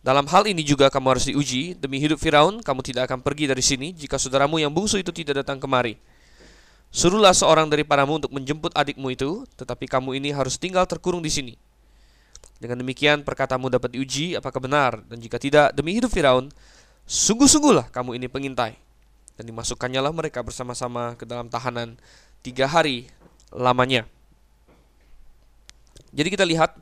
Dalam 0.00 0.24
hal 0.32 0.48
ini 0.48 0.64
juga 0.64 0.88
kamu 0.88 1.06
harus 1.12 1.28
diuji, 1.28 1.76
demi 1.76 2.00
hidup 2.00 2.16
Firaun, 2.16 2.64
kamu 2.64 2.80
tidak 2.80 3.10
akan 3.10 3.20
pergi 3.20 3.44
dari 3.44 3.60
sini 3.60 3.92
jika 3.92 4.16
saudaramu 4.16 4.56
yang 4.56 4.72
bungsu 4.72 4.96
itu 4.96 5.12
tidak 5.12 5.44
datang 5.44 5.60
kemari. 5.60 6.00
Suruhlah 6.90 7.30
seorang 7.30 7.70
daripadamu 7.70 8.18
untuk 8.18 8.34
menjemput 8.34 8.74
adikmu 8.74 9.14
itu, 9.14 9.46
tetapi 9.54 9.86
kamu 9.86 10.18
ini 10.18 10.34
harus 10.34 10.58
tinggal 10.58 10.82
terkurung 10.90 11.22
di 11.22 11.30
sini. 11.30 11.54
Dengan 12.58 12.82
demikian 12.82 13.22
perkatamu 13.22 13.70
dapat 13.70 13.94
diuji 13.94 14.34
apakah 14.34 14.58
benar, 14.58 14.98
dan 15.06 15.22
jika 15.22 15.38
tidak, 15.38 15.70
demi 15.72 15.94
hidup 15.94 16.10
Firaun, 16.10 16.50
sungguh-sungguhlah 17.06 17.94
kamu 17.94 18.18
ini 18.18 18.26
pengintai. 18.26 18.74
Dan 19.38 19.48
dimasukkannya 19.48 20.02
lah 20.02 20.12
mereka 20.12 20.44
bersama-sama 20.44 21.16
ke 21.16 21.24
dalam 21.24 21.48
tahanan 21.48 21.96
tiga 22.44 22.68
hari 22.68 23.08
lamanya. 23.54 24.04
Jadi 26.10 26.28
kita 26.28 26.44
lihat 26.44 26.74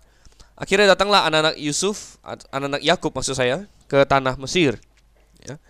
akhirnya 0.56 0.96
datanglah 0.96 1.28
anak-anak 1.28 1.54
Yusuf, 1.60 2.16
anak-anak 2.24 2.82
Yakub 2.82 3.12
maksud 3.12 3.36
saya 3.36 3.68
ke 3.86 4.02
tanah 4.08 4.34
Mesir. 4.40 4.80
Ya. 5.44 5.60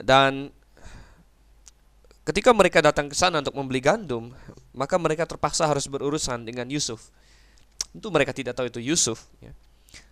Dan 0.00 0.50
ketika 2.28 2.52
mereka 2.52 2.84
datang 2.84 3.08
ke 3.08 3.16
sana 3.16 3.40
untuk 3.40 3.56
membeli 3.56 3.80
gandum, 3.80 4.36
maka 4.76 5.00
mereka 5.00 5.24
terpaksa 5.24 5.64
harus 5.64 5.88
berurusan 5.88 6.44
dengan 6.44 6.68
Yusuf. 6.68 7.08
Tentu 7.88 8.12
mereka 8.12 8.36
tidak 8.36 8.52
tahu 8.52 8.68
itu 8.68 8.84
Yusuf. 8.84 9.24
Ya. 9.40 9.56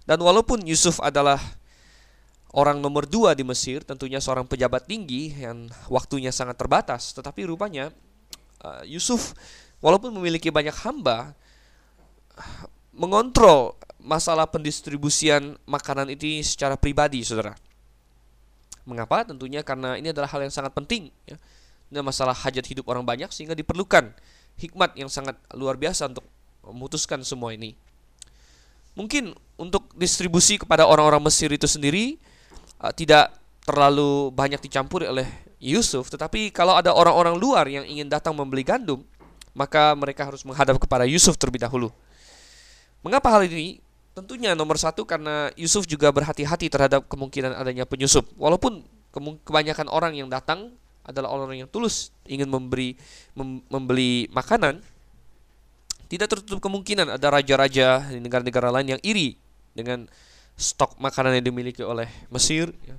Dan 0.09 0.25
walaupun 0.25 0.65
Yusuf 0.65 0.97
adalah 1.05 1.37
orang 2.57 2.81
nomor 2.81 3.05
dua 3.05 3.37
di 3.37 3.45
Mesir, 3.45 3.85
tentunya 3.85 4.17
seorang 4.17 4.49
pejabat 4.49 4.89
tinggi 4.89 5.37
yang 5.37 5.69
waktunya 5.93 6.33
sangat 6.33 6.57
terbatas, 6.57 7.13
tetapi 7.13 7.45
rupanya 7.45 7.93
uh, 8.65 8.81
Yusuf 8.89 9.37
walaupun 9.85 10.09
memiliki 10.17 10.49
banyak 10.49 10.73
hamba 10.89 11.37
mengontrol 12.97 13.77
masalah 14.01 14.49
pendistribusian 14.49 15.61
makanan 15.69 16.09
ini 16.17 16.41
secara 16.41 16.81
pribadi, 16.81 17.21
saudara. 17.21 17.53
Mengapa? 18.89 19.29
Tentunya 19.29 19.61
karena 19.61 20.01
ini 20.01 20.17
adalah 20.17 20.33
hal 20.33 20.49
yang 20.49 20.55
sangat 20.55 20.73
penting. 20.73 21.13
Ya. 21.29 21.37
Ini 21.87 22.03
masalah 22.03 22.35
hajat 22.35 22.67
hidup 22.67 22.91
orang 22.91 23.07
banyak 23.07 23.31
sehingga 23.31 23.55
diperlukan 23.55 24.11
hikmat 24.59 24.99
yang 24.99 25.07
sangat 25.07 25.39
luar 25.55 25.79
biasa 25.79 26.11
untuk 26.11 26.27
memutuskan 26.67 27.23
semua 27.23 27.55
ini. 27.55 27.79
Mungkin 28.97 29.37
untuk 29.61 29.93
distribusi 29.95 30.57
kepada 30.57 30.89
orang-orang 30.89 31.21
Mesir 31.29 31.53
itu 31.53 31.69
sendiri 31.69 32.17
uh, 32.81 32.91
tidak 32.91 33.31
terlalu 33.63 34.33
banyak 34.33 34.59
dicampuri 34.63 35.07
oleh 35.07 35.29
Yusuf, 35.61 36.09
tetapi 36.13 36.53
kalau 36.53 36.77
ada 36.77 36.93
orang-orang 36.93 37.37
luar 37.37 37.65
yang 37.69 37.85
ingin 37.85 38.09
datang 38.09 38.37
membeli 38.37 38.65
gandum, 38.65 39.05
maka 39.57 39.97
mereka 39.97 40.29
harus 40.29 40.45
menghadap 40.45 40.77
kepada 40.77 41.09
Yusuf 41.09 41.37
terlebih 41.41 41.65
dahulu. 41.65 41.89
Mengapa 43.01 43.33
hal 43.33 43.49
ini? 43.49 43.81
Tentunya 44.17 44.57
nomor 44.57 44.81
satu 44.81 45.05
karena 45.05 45.53
Yusuf 45.61 45.85
juga 45.85 46.09
berhati-hati 46.09 46.73
terhadap 46.73 47.05
kemungkinan 47.05 47.53
adanya 47.53 47.85
penyusup. 47.85 48.25
Walaupun 48.41 48.81
kebanyakan 49.45 49.93
orang 49.93 50.17
yang 50.17 50.33
datang 50.33 50.73
adalah 51.07 51.31
orang 51.31 51.55
yang 51.55 51.71
tulus 51.71 52.11
ingin 52.27 52.51
memberi 52.51 52.99
mem 53.39 53.63
membeli 53.71 54.27
makanan, 54.35 54.83
tidak 56.11 56.27
tertutup 56.35 56.59
kemungkinan 56.59 57.15
ada 57.15 57.27
raja-raja 57.31 58.11
di 58.11 58.19
negara-negara 58.19 58.75
lain 58.75 58.99
yang 58.99 59.03
iri 59.07 59.39
dengan 59.73 60.11
stok 60.59 60.99
makanan 60.99 61.39
yang 61.39 61.45
dimiliki 61.47 61.87
oleh 61.87 62.11
Mesir. 62.29 62.75
Ya. 62.83 62.97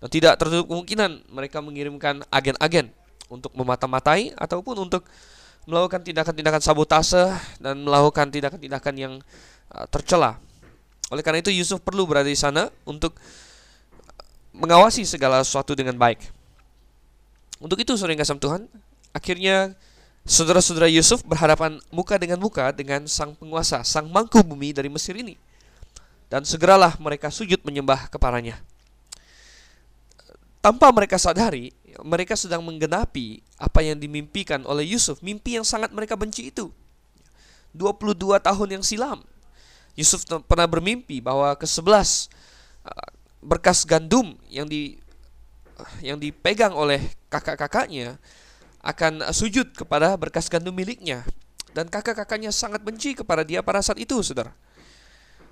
Dan 0.00 0.08
tidak 0.08 0.40
tertutup 0.40 0.72
kemungkinan 0.72 1.28
mereka 1.28 1.60
mengirimkan 1.60 2.24
agen-agen 2.32 2.88
untuk 3.28 3.52
memata-matai 3.52 4.32
ataupun 4.32 4.88
untuk 4.88 5.04
melakukan 5.68 6.00
tindakan-tindakan 6.00 6.62
sabotase 6.64 7.30
dan 7.60 7.84
melakukan 7.84 8.32
tindakan-tindakan 8.32 8.94
yang 8.96 9.14
uh, 9.76 9.86
tercela. 9.92 10.40
Oleh 11.12 11.20
karena 11.20 11.44
itu 11.44 11.52
Yusuf 11.52 11.84
perlu 11.84 12.08
berada 12.08 12.26
di 12.26 12.38
sana 12.38 12.72
untuk 12.88 13.14
mengawasi 14.56 15.04
segala 15.04 15.44
sesuatu 15.44 15.76
dengan 15.76 15.94
baik. 15.94 16.39
Untuk 17.60 17.76
itu 17.76 17.92
saudara 17.94 18.16
kasih 18.16 18.40
Tuhan, 18.40 18.66
akhirnya 19.12 19.76
Saudara-saudara 20.28 20.84
Yusuf 20.92 21.24
berhadapan 21.24 21.80
muka 21.88 22.20
dengan 22.20 22.36
muka 22.36 22.68
dengan 22.76 23.08
sang 23.08 23.32
penguasa, 23.32 23.80
sang 23.80 24.04
mangku 24.12 24.44
bumi 24.44 24.76
dari 24.76 24.92
Mesir 24.92 25.16
ini. 25.16 25.34
Dan 26.28 26.44
segeralah 26.44 26.94
mereka 27.00 27.32
sujud 27.32 27.64
menyembah 27.64 28.12
kepadanya. 28.12 28.60
Tanpa 30.60 30.92
mereka 30.92 31.16
sadari, 31.16 31.72
mereka 32.04 32.36
sedang 32.36 32.60
menggenapi 32.60 33.40
apa 33.56 33.80
yang 33.80 33.96
dimimpikan 33.96 34.60
oleh 34.68 34.92
Yusuf, 34.92 35.24
mimpi 35.24 35.56
yang 35.56 35.64
sangat 35.64 35.88
mereka 35.90 36.20
benci 36.20 36.52
itu. 36.52 36.68
22 37.72 38.36
tahun 38.44 38.68
yang 38.76 38.84
silam, 38.84 39.24
Yusuf 39.96 40.28
pernah 40.44 40.68
bermimpi 40.68 41.24
bahwa 41.24 41.56
ke-11 41.56 42.28
uh, 42.84 43.08
berkas 43.40 43.88
gandum 43.88 44.36
yang 44.52 44.68
di 44.68 45.00
yang 46.00 46.16
dipegang 46.16 46.72
oleh 46.72 47.12
kakak-kakaknya 47.28 48.16
akan 48.80 49.28
sujud 49.30 49.76
kepada 49.76 50.16
berkas 50.16 50.48
gandum 50.48 50.72
miliknya 50.72 51.24
dan 51.70 51.86
kakak-kakaknya 51.86 52.50
sangat 52.50 52.82
benci 52.82 53.14
kepada 53.14 53.46
dia 53.46 53.62
pada 53.62 53.78
saat 53.84 53.98
itu, 54.02 54.18
Saudara. 54.24 54.50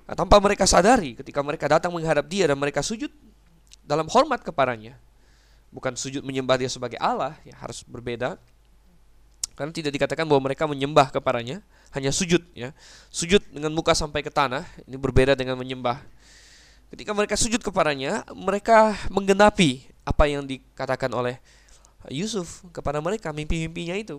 Nah, 0.09 0.17
tanpa 0.17 0.41
mereka 0.41 0.65
sadari 0.65 1.13
ketika 1.13 1.39
mereka 1.45 1.69
datang 1.69 1.93
menghadap 1.93 2.25
dia 2.25 2.49
dan 2.49 2.57
mereka 2.57 2.81
sujud 2.81 3.13
dalam 3.85 4.09
hormat 4.09 4.41
kepadanya. 4.41 4.97
Bukan 5.69 5.93
sujud 5.93 6.25
menyembah 6.25 6.57
dia 6.57 6.65
sebagai 6.65 6.97
Allah, 6.97 7.37
ya 7.45 7.53
harus 7.61 7.85
berbeda. 7.85 8.41
Karena 9.53 9.69
tidak 9.69 9.93
dikatakan 9.93 10.25
bahwa 10.25 10.49
mereka 10.49 10.65
menyembah 10.65 11.13
kepadanya, 11.13 11.61
hanya 11.93 12.09
sujud 12.09 12.41
ya. 12.57 12.73
Sujud 13.13 13.43
dengan 13.53 13.69
muka 13.69 13.93
sampai 13.93 14.25
ke 14.25 14.33
tanah, 14.33 14.65
ini 14.89 14.97
berbeda 14.97 15.37
dengan 15.37 15.53
menyembah. 15.61 16.01
Ketika 16.89 17.13
mereka 17.13 17.37
sujud 17.37 17.61
kepadanya, 17.61 18.25
mereka 18.33 18.97
menggenapi 19.13 19.85
apa 20.09 20.25
yang 20.25 20.49
dikatakan 20.49 21.13
oleh 21.13 21.37
Yusuf 22.09 22.65
kepada 22.73 22.97
mereka 22.97 23.29
mimpi-mimpinya 23.29 23.93
itu. 23.93 24.17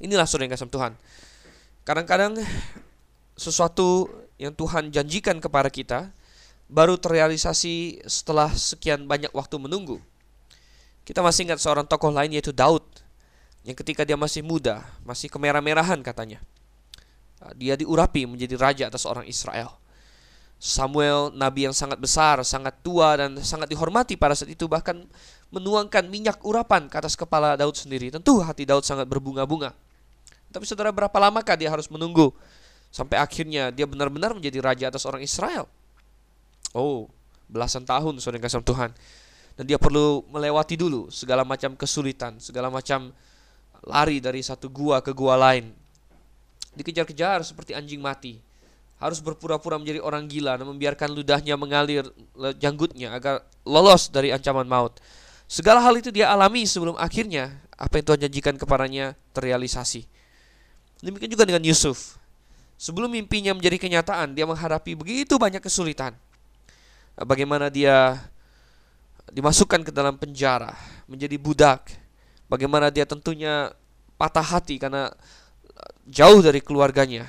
Inilah 0.00 0.24
saudara 0.24 0.48
yang 0.48 0.54
kasih 0.56 0.72
Tuhan. 0.72 0.92
Kadang-kadang 1.84 2.40
sesuatu 3.36 4.08
yang 4.40 4.56
Tuhan 4.56 4.88
janjikan 4.88 5.36
kepada 5.42 5.68
kita 5.68 6.08
baru 6.72 6.96
terrealisasi 6.96 8.06
setelah 8.08 8.48
sekian 8.54 9.04
banyak 9.04 9.28
waktu 9.36 9.60
menunggu. 9.60 10.00
Kita 11.04 11.20
masih 11.20 11.50
ingat 11.50 11.60
seorang 11.60 11.84
tokoh 11.84 12.14
lain 12.14 12.32
yaitu 12.32 12.54
Daud 12.54 12.82
yang 13.66 13.74
ketika 13.74 14.06
dia 14.06 14.16
masih 14.16 14.40
muda, 14.40 14.86
masih 15.02 15.28
kemerah-merahan 15.28 16.00
katanya. 16.00 16.38
Dia 17.58 17.74
diurapi 17.74 18.24
menjadi 18.30 18.54
raja 18.54 18.84
atas 18.86 19.02
orang 19.02 19.26
Israel. 19.26 19.81
Samuel 20.62 21.34
nabi 21.34 21.66
yang 21.66 21.74
sangat 21.74 21.98
besar, 21.98 22.38
sangat 22.46 22.78
tua 22.86 23.18
dan 23.18 23.34
sangat 23.42 23.66
dihormati 23.66 24.14
pada 24.14 24.30
saat 24.30 24.46
itu 24.46 24.70
bahkan 24.70 24.94
menuangkan 25.50 26.06
minyak 26.06 26.38
urapan 26.46 26.86
ke 26.86 27.02
atas 27.02 27.18
kepala 27.18 27.58
Daud 27.58 27.74
sendiri. 27.74 28.14
Tentu 28.14 28.38
hati 28.38 28.62
Daud 28.62 28.86
sangat 28.86 29.10
berbunga-bunga. 29.10 29.74
Tapi 30.54 30.62
saudara 30.62 30.94
berapa 30.94 31.10
lamakah 31.18 31.58
dia 31.58 31.66
harus 31.66 31.90
menunggu 31.90 32.30
sampai 32.94 33.18
akhirnya 33.18 33.74
dia 33.74 33.90
benar-benar 33.90 34.38
menjadi 34.38 34.62
raja 34.62 34.86
atas 34.86 35.02
orang 35.02 35.26
Israel? 35.26 35.66
Oh, 36.70 37.10
belasan 37.50 37.82
tahun 37.82 38.22
saudara 38.22 38.46
kasih 38.46 38.62
Tuhan. 38.62 38.94
Dan 39.58 39.66
dia 39.66 39.82
perlu 39.82 40.22
melewati 40.30 40.78
dulu 40.78 41.10
segala 41.10 41.42
macam 41.42 41.74
kesulitan, 41.74 42.38
segala 42.38 42.70
macam 42.70 43.10
lari 43.82 44.22
dari 44.22 44.46
satu 44.46 44.70
gua 44.70 45.02
ke 45.02 45.10
gua 45.10 45.34
lain. 45.34 45.74
Dikejar-kejar 46.78 47.42
seperti 47.42 47.74
anjing 47.74 47.98
mati 47.98 48.51
harus 49.02 49.18
berpura-pura 49.18 49.82
menjadi 49.82 49.98
orang 49.98 50.30
gila 50.30 50.54
dan 50.54 50.66
membiarkan 50.70 51.10
ludahnya 51.10 51.58
mengalir 51.58 52.06
janggutnya 52.62 53.18
agar 53.18 53.42
lolos 53.66 54.14
dari 54.14 54.30
ancaman 54.30 54.62
maut. 54.62 55.02
Segala 55.50 55.82
hal 55.82 55.98
itu 55.98 56.14
dia 56.14 56.30
alami 56.30 56.62
sebelum 56.62 56.94
akhirnya 56.94 57.58
apa 57.74 57.98
yang 57.98 58.04
Tuhan 58.06 58.20
janjikan 58.30 58.54
kepadanya 58.54 59.18
terrealisasi. 59.34 60.06
Demikian 61.02 61.34
juga 61.34 61.42
dengan 61.42 61.66
Yusuf. 61.66 62.14
Sebelum 62.78 63.10
mimpinya 63.10 63.50
menjadi 63.54 63.74
kenyataan, 63.78 64.38
dia 64.38 64.46
menghadapi 64.46 64.94
begitu 64.94 65.34
banyak 65.34 65.58
kesulitan. 65.58 66.14
Bagaimana 67.18 67.70
dia 67.70 68.22
dimasukkan 69.34 69.82
ke 69.86 69.90
dalam 69.90 70.14
penjara, 70.14 70.72
menjadi 71.10 71.36
budak. 71.42 71.90
Bagaimana 72.46 72.90
dia 72.94 73.02
tentunya 73.02 73.70
patah 74.14 74.46
hati 74.46 74.78
karena 74.78 75.10
jauh 76.06 76.38
dari 76.38 76.62
keluarganya, 76.62 77.26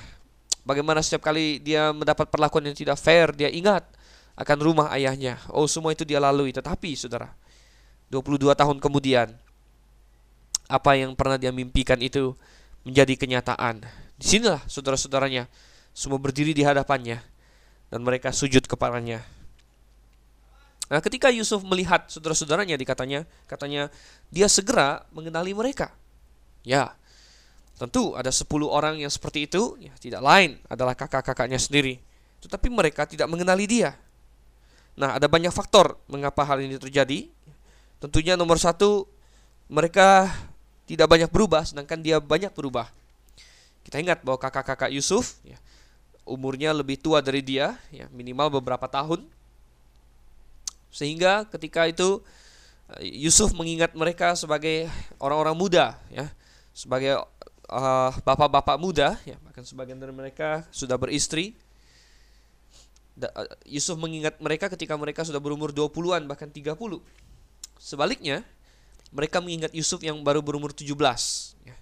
Bagaimana 0.63 1.03
setiap 1.03 1.27
kali 1.27 1.59
dia 1.59 1.91
mendapat 1.91 2.31
perlakuan 2.31 2.71
yang 2.71 2.77
tidak 2.77 2.95
fair, 2.95 3.35
dia 3.35 3.51
ingat 3.51 3.83
akan 4.39 4.57
rumah 4.63 4.87
ayahnya. 4.95 5.37
Oh, 5.51 5.67
semua 5.67 5.91
itu 5.91 6.07
dia 6.07 6.23
lalui. 6.23 6.55
Tetapi, 6.55 6.95
saudara, 6.95 7.35
22 8.07 8.55
tahun 8.55 8.77
kemudian, 8.79 9.27
apa 10.71 10.91
yang 10.95 11.13
pernah 11.13 11.35
dia 11.35 11.51
mimpikan 11.51 11.99
itu 11.99 12.33
menjadi 12.87 13.13
kenyataan. 13.19 13.83
Di 14.15 14.25
sinilah 14.25 14.63
saudara-saudaranya 14.65 15.51
semua 15.91 16.17
berdiri 16.17 16.55
di 16.55 16.63
hadapannya 16.63 17.19
dan 17.91 17.99
mereka 18.01 18.31
sujud 18.31 18.63
kepadanya. 18.65 19.21
Nah, 20.91 20.99
ketika 21.01 21.31
Yusuf 21.33 21.63
melihat 21.65 22.05
saudara-saudaranya 22.11 22.77
dikatanya, 22.77 23.25
katanya 23.49 23.89
dia 24.29 24.45
segera 24.45 25.07
mengenali 25.09 25.51
mereka. 25.55 25.91
Ya, 26.63 26.95
Tentu 27.73 28.13
ada 28.13 28.29
10 28.29 28.45
orang 28.69 29.01
yang 29.01 29.09
seperti 29.09 29.49
itu, 29.49 29.75
ya, 29.81 29.91
tidak 29.97 30.21
lain 30.21 30.61
adalah 30.69 30.93
kakak-kakaknya 30.93 31.57
sendiri. 31.57 31.97
Tetapi 32.45 32.69
mereka 32.69 33.09
tidak 33.09 33.25
mengenali 33.25 33.65
dia. 33.65 33.97
Nah, 34.93 35.17
ada 35.17 35.25
banyak 35.25 35.49
faktor 35.49 35.97
mengapa 36.05 36.45
hal 36.45 36.61
ini 36.61 36.77
terjadi. 36.77 37.27
Tentunya 37.97 38.37
nomor 38.37 38.61
satu, 38.61 39.09
mereka 39.65 40.29
tidak 40.85 41.09
banyak 41.09 41.31
berubah, 41.33 41.65
sedangkan 41.65 41.97
dia 42.03 42.21
banyak 42.21 42.53
berubah. 42.53 42.91
Kita 43.83 43.97
ingat 43.97 44.21
bahwa 44.21 44.37
kakak-kakak 44.37 44.93
Yusuf, 44.93 45.41
ya, 45.41 45.57
umurnya 46.23 46.71
lebih 46.77 47.01
tua 47.01 47.25
dari 47.25 47.41
dia, 47.41 47.73
ya, 47.89 48.05
minimal 48.13 48.61
beberapa 48.61 48.85
tahun. 48.85 49.25
Sehingga 50.93 51.49
ketika 51.49 51.89
itu 51.89 52.21
Yusuf 53.01 53.49
mengingat 53.57 53.97
mereka 53.97 54.37
sebagai 54.37 54.85
orang-orang 55.17 55.57
muda, 55.57 55.97
ya, 56.13 56.29
sebagai 56.75 57.17
eh, 57.73 58.11
bapak-bapak 58.21 58.77
muda, 58.77 59.17
ya 59.25 59.37
bahkan 59.41 59.65
sebagian 59.65 59.97
dari 59.97 60.13
mereka 60.13 60.65
sudah 60.69 60.97
beristri. 60.97 61.57
Da, 63.13 63.29
uh, 63.29 63.45
Yusuf 63.69 63.93
mengingat 64.01 64.41
mereka 64.41 64.73
ketika 64.73 64.97
mereka 64.97 65.21
sudah 65.21 65.37
berumur 65.37 65.69
20-an 65.69 66.25
bahkan 66.25 66.49
30. 66.49 66.73
Sebaliknya, 67.77 68.41
mereka 69.13 69.37
mengingat 69.37 69.69
Yusuf 69.69 70.01
yang 70.01 70.17
baru 70.25 70.41
berumur 70.41 70.73
17. 70.73 70.97
Ya. 71.61 71.77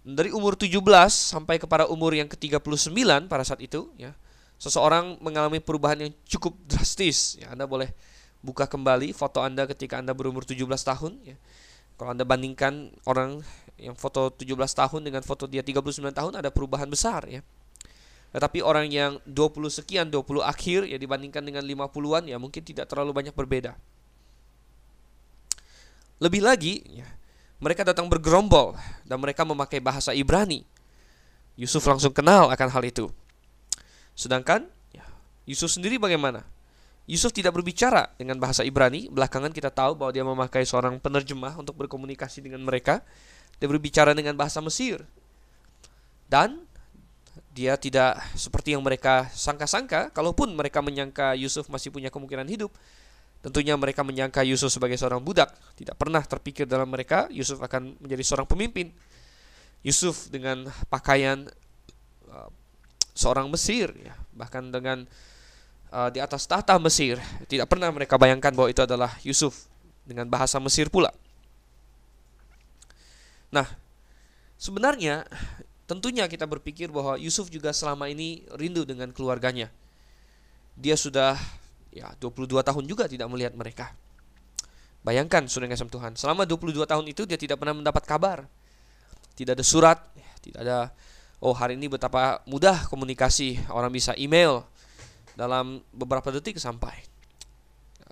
Dari 0.00 0.32
umur 0.32 0.56
17 0.56 0.80
sampai 1.12 1.60
kepada 1.60 1.84
umur 1.92 2.16
yang 2.16 2.24
ke-39 2.24 2.88
pada 3.28 3.44
saat 3.44 3.60
itu, 3.60 3.92
ya, 4.00 4.16
seseorang 4.56 5.20
mengalami 5.20 5.60
perubahan 5.60 6.08
yang 6.08 6.12
cukup 6.24 6.56
drastis. 6.64 7.36
Ya, 7.36 7.52
anda 7.52 7.68
boleh 7.68 7.92
buka 8.42 8.66
kembali 8.66 9.14
foto 9.14 9.38
Anda 9.40 9.64
ketika 9.70 10.02
Anda 10.02 10.12
berumur 10.12 10.42
17 10.42 10.66
tahun. 10.82 11.12
Ya. 11.22 11.36
Kalau 11.96 12.10
Anda 12.12 12.26
bandingkan 12.26 12.90
orang 13.06 13.46
yang 13.82 13.98
foto 13.98 14.30
17 14.30 14.54
tahun 14.54 15.00
dengan 15.02 15.22
foto 15.26 15.50
dia 15.50 15.66
39 15.66 16.14
tahun 16.14 16.32
ada 16.38 16.54
perubahan 16.54 16.86
besar 16.86 17.26
ya. 17.26 17.42
Tetapi 18.32 18.64
orang 18.64 18.88
yang 18.88 19.20
20 19.28 19.68
sekian, 19.68 20.08
20 20.08 20.40
akhir 20.40 20.88
ya 20.88 20.96
dibandingkan 20.96 21.44
dengan 21.44 21.66
50-an 21.66 22.30
ya 22.30 22.40
mungkin 22.40 22.62
tidak 22.64 22.88
terlalu 22.88 23.12
banyak 23.12 23.34
berbeda. 23.36 23.76
Lebih 26.22 26.40
lagi 26.40 26.80
ya, 26.86 27.04
mereka 27.60 27.82
datang 27.84 28.08
bergerombol 28.08 28.78
dan 29.04 29.18
mereka 29.20 29.44
memakai 29.44 29.82
bahasa 29.82 30.16
Ibrani. 30.16 30.64
Yusuf 31.60 31.84
langsung 31.84 32.14
kenal 32.16 32.48
akan 32.48 32.68
hal 32.72 32.82
itu. 32.88 33.12
Sedangkan 34.16 34.64
ya, 34.96 35.04
Yusuf 35.44 35.68
sendiri 35.74 36.00
bagaimana? 36.00 36.46
Yusuf 37.10 37.34
tidak 37.34 37.58
berbicara 37.58 38.14
dengan 38.14 38.38
bahasa 38.38 38.62
Ibrani. 38.62 39.10
Belakangan 39.10 39.50
kita 39.50 39.68
tahu 39.74 39.98
bahwa 39.98 40.14
dia 40.14 40.24
memakai 40.24 40.62
seorang 40.62 41.02
penerjemah 41.02 41.58
untuk 41.58 41.74
berkomunikasi 41.74 42.46
dengan 42.46 42.62
mereka. 42.62 43.02
Dia 43.60 43.68
berbicara 43.68 44.16
dengan 44.16 44.36
bahasa 44.36 44.60
Mesir. 44.60 45.02
Dan 46.28 46.64
dia 47.52 47.76
tidak 47.76 48.20
seperti 48.32 48.72
yang 48.72 48.84
mereka 48.84 49.28
sangka-sangka, 49.32 50.12
kalaupun 50.12 50.52
mereka 50.56 50.80
menyangka 50.80 51.36
Yusuf 51.36 51.68
masih 51.68 51.92
punya 51.92 52.08
kemungkinan 52.08 52.48
hidup, 52.48 52.72
tentunya 53.44 53.76
mereka 53.76 54.00
menyangka 54.00 54.40
Yusuf 54.44 54.72
sebagai 54.72 54.96
seorang 54.96 55.20
budak. 55.20 55.52
Tidak 55.76 55.96
pernah 55.96 56.24
terpikir 56.24 56.64
dalam 56.64 56.88
mereka 56.88 57.28
Yusuf 57.28 57.60
akan 57.60 58.00
menjadi 58.00 58.24
seorang 58.24 58.48
pemimpin. 58.48 58.88
Yusuf 59.82 60.30
dengan 60.30 60.70
pakaian 60.88 61.44
uh, 62.30 62.50
seorang 63.12 63.50
Mesir, 63.52 63.92
ya, 63.98 64.14
bahkan 64.32 64.72
dengan 64.72 65.04
uh, 65.92 66.08
di 66.08 66.22
atas 66.22 66.48
tahta 66.48 66.78
Mesir, 66.80 67.20
tidak 67.50 67.68
pernah 67.68 67.90
mereka 67.92 68.16
bayangkan 68.16 68.54
bahwa 68.54 68.72
itu 68.72 68.80
adalah 68.80 69.12
Yusuf 69.26 69.68
dengan 70.08 70.30
bahasa 70.30 70.56
Mesir 70.62 70.88
pula. 70.88 71.12
Nah, 73.52 73.68
sebenarnya 74.56 75.28
tentunya 75.84 76.24
kita 76.24 76.48
berpikir 76.48 76.88
bahwa 76.88 77.20
Yusuf 77.20 77.52
juga 77.52 77.70
selama 77.76 78.08
ini 78.08 78.48
rindu 78.56 78.88
dengan 78.88 79.12
keluarganya. 79.12 79.68
Dia 80.72 80.96
sudah 80.96 81.36
ya 81.92 82.16
22 82.16 82.48
tahun 82.64 82.84
juga 82.88 83.04
tidak 83.04 83.28
melihat 83.28 83.52
mereka. 83.52 83.92
Bayangkan 85.04 85.44
sudah 85.50 85.68
ngasih 85.68 85.92
Tuhan, 85.92 86.16
selama 86.16 86.48
22 86.48 86.88
tahun 86.88 87.04
itu 87.10 87.28
dia 87.28 87.36
tidak 87.36 87.60
pernah 87.60 87.76
mendapat 87.76 88.06
kabar. 88.08 88.48
tidak 89.32 89.56
ada 89.56 89.64
surat, 89.64 89.98
tidak 90.44 90.60
ada 90.60 90.78
oh 91.40 91.56
hari 91.56 91.74
ini 91.74 91.88
betapa 91.88 92.44
mudah 92.44 92.84
komunikasi, 92.86 93.58
orang 93.72 93.88
bisa 93.88 94.12
email 94.20 94.60
dalam 95.34 95.80
beberapa 95.90 96.28
detik 96.28 96.60
sampai. 96.60 96.94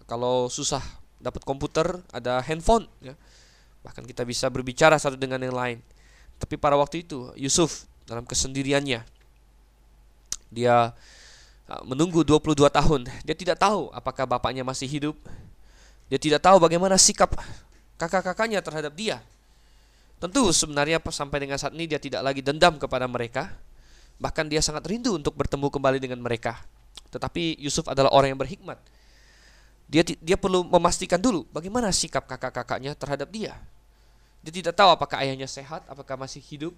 Kalau 0.08 0.48
susah 0.50 0.82
dapat 1.20 1.44
komputer, 1.44 2.02
ada 2.10 2.40
handphone 2.42 2.88
ya. 2.98 3.14
Bahkan 3.80 4.04
kita 4.04 4.22
bisa 4.28 4.46
berbicara 4.52 5.00
satu 5.00 5.16
dengan 5.16 5.40
yang 5.40 5.56
lain. 5.56 5.78
Tapi 6.40 6.56
pada 6.56 6.76
waktu 6.76 7.04
itu 7.04 7.32
Yusuf 7.36 7.84
dalam 8.08 8.24
kesendiriannya 8.24 9.04
dia 10.50 10.92
uh, 11.70 11.82
menunggu 11.86 12.26
22 12.26 12.66
tahun. 12.68 13.00
Dia 13.22 13.36
tidak 13.38 13.62
tahu 13.62 13.88
apakah 13.94 14.26
bapaknya 14.26 14.66
masih 14.66 14.90
hidup. 14.90 15.16
Dia 16.10 16.18
tidak 16.18 16.42
tahu 16.42 16.58
bagaimana 16.58 16.98
sikap 16.98 17.38
kakak-kakaknya 17.96 18.58
terhadap 18.60 18.92
dia. 18.98 19.22
Tentu 20.20 20.52
sebenarnya 20.52 21.00
sampai 21.00 21.40
dengan 21.40 21.56
saat 21.56 21.72
ini 21.72 21.88
dia 21.88 21.96
tidak 21.96 22.20
lagi 22.20 22.44
dendam 22.44 22.76
kepada 22.76 23.08
mereka. 23.08 23.56
Bahkan 24.20 24.52
dia 24.52 24.60
sangat 24.60 24.84
rindu 24.84 25.16
untuk 25.16 25.32
bertemu 25.32 25.72
kembali 25.72 25.96
dengan 25.96 26.20
mereka. 26.20 26.60
Tetapi 27.08 27.56
Yusuf 27.56 27.88
adalah 27.88 28.12
orang 28.12 28.36
yang 28.36 28.40
berhikmat. 28.40 28.76
Dia 29.90 30.06
dia 30.06 30.38
perlu 30.38 30.62
memastikan 30.62 31.18
dulu 31.18 31.42
bagaimana 31.50 31.90
sikap 31.90 32.30
kakak-kakaknya 32.30 32.94
terhadap 32.94 33.26
dia. 33.34 33.58
Dia 34.40 34.52
tidak 34.54 34.78
tahu 34.78 34.94
apakah 34.94 35.20
ayahnya 35.20 35.50
sehat, 35.50 35.84
apakah 35.90 36.14
masih 36.16 36.40
hidup, 36.40 36.72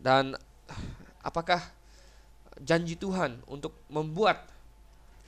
dan 0.00 0.34
apakah 1.20 1.60
janji 2.58 2.96
Tuhan 2.96 3.38
untuk 3.46 3.76
membuat 3.92 4.48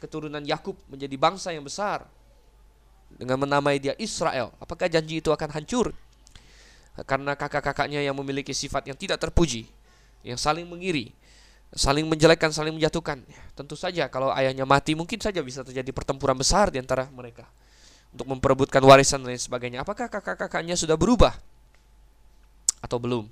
keturunan 0.00 0.42
Yakub 0.42 0.74
menjadi 0.90 1.14
bangsa 1.20 1.52
yang 1.54 1.62
besar 1.62 2.08
dengan 3.14 3.44
menamai 3.44 3.78
dia 3.78 3.94
Israel. 4.00 4.50
Apakah 4.58 4.90
janji 4.90 5.22
itu 5.22 5.30
akan 5.30 5.52
hancur? 5.52 5.94
karena 7.02 7.34
kakak-kakaknya 7.34 8.06
yang 8.06 8.14
memiliki 8.14 8.54
sifat 8.54 8.86
yang 8.86 8.94
tidak 8.94 9.18
terpuji, 9.18 9.66
yang 10.22 10.38
saling 10.38 10.62
mengiri, 10.62 11.10
saling 11.74 12.06
menjelekkan, 12.06 12.54
saling 12.54 12.72
menjatuhkan. 12.72 13.20
Tentu 13.58 13.74
saja 13.74 14.06
kalau 14.06 14.30
ayahnya 14.32 14.62
mati 14.64 14.94
mungkin 14.94 15.18
saja 15.18 15.42
bisa 15.42 15.66
terjadi 15.66 15.90
pertempuran 15.90 16.38
besar 16.38 16.70
di 16.70 16.78
antara 16.78 17.10
mereka 17.10 17.44
untuk 18.14 18.30
memperebutkan 18.30 18.80
warisan 18.86 19.20
dan 19.26 19.34
lain 19.34 19.42
sebagainya. 19.42 19.82
Apakah 19.82 20.06
kakak-kakaknya 20.06 20.78
sudah 20.78 20.94
berubah 20.94 21.34
atau 22.78 22.96
belum? 23.02 23.26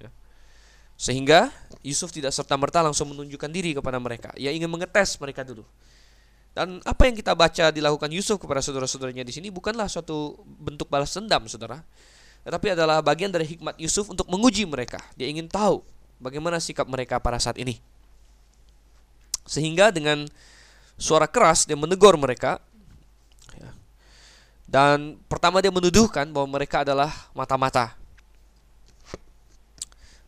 Ya. 0.00 0.08
Sehingga 0.96 1.52
Yusuf 1.84 2.10
tidak 2.10 2.32
serta-merta 2.32 2.80
langsung 2.80 3.12
menunjukkan 3.12 3.52
diri 3.52 3.76
kepada 3.76 4.00
mereka. 4.00 4.32
Ia 4.40 4.50
ingin 4.56 4.72
mengetes 4.72 5.20
mereka 5.20 5.44
dulu. 5.44 5.62
Dan 6.56 6.80
apa 6.88 7.04
yang 7.04 7.12
kita 7.12 7.36
baca 7.36 7.68
dilakukan 7.68 8.08
Yusuf 8.08 8.40
kepada 8.40 8.64
saudara-saudaranya 8.64 9.20
di 9.20 9.36
sini 9.36 9.52
bukanlah 9.52 9.92
suatu 9.92 10.40
bentuk 10.56 10.88
balas 10.88 11.12
dendam, 11.12 11.44
saudara 11.44 11.84
tetapi 12.46 12.78
adalah 12.78 13.02
bagian 13.02 13.26
dari 13.34 13.42
hikmat 13.42 13.74
Yusuf 13.74 14.06
untuk 14.06 14.30
menguji 14.30 14.70
mereka. 14.70 15.02
Dia 15.18 15.26
ingin 15.26 15.50
tahu 15.50 15.82
bagaimana 16.20 16.60
sikap 16.62 16.88
mereka 16.88 17.20
pada 17.20 17.40
saat 17.40 17.56
ini. 17.60 17.78
Sehingga 19.46 19.94
dengan 19.94 20.26
suara 20.98 21.28
keras 21.30 21.68
dia 21.68 21.78
menegur 21.78 22.16
mereka. 22.18 22.58
Ya. 23.54 23.70
Dan 24.66 25.20
pertama 25.30 25.62
dia 25.62 25.70
menuduhkan 25.70 26.26
bahwa 26.32 26.58
mereka 26.58 26.82
adalah 26.82 27.12
mata-mata. 27.36 27.94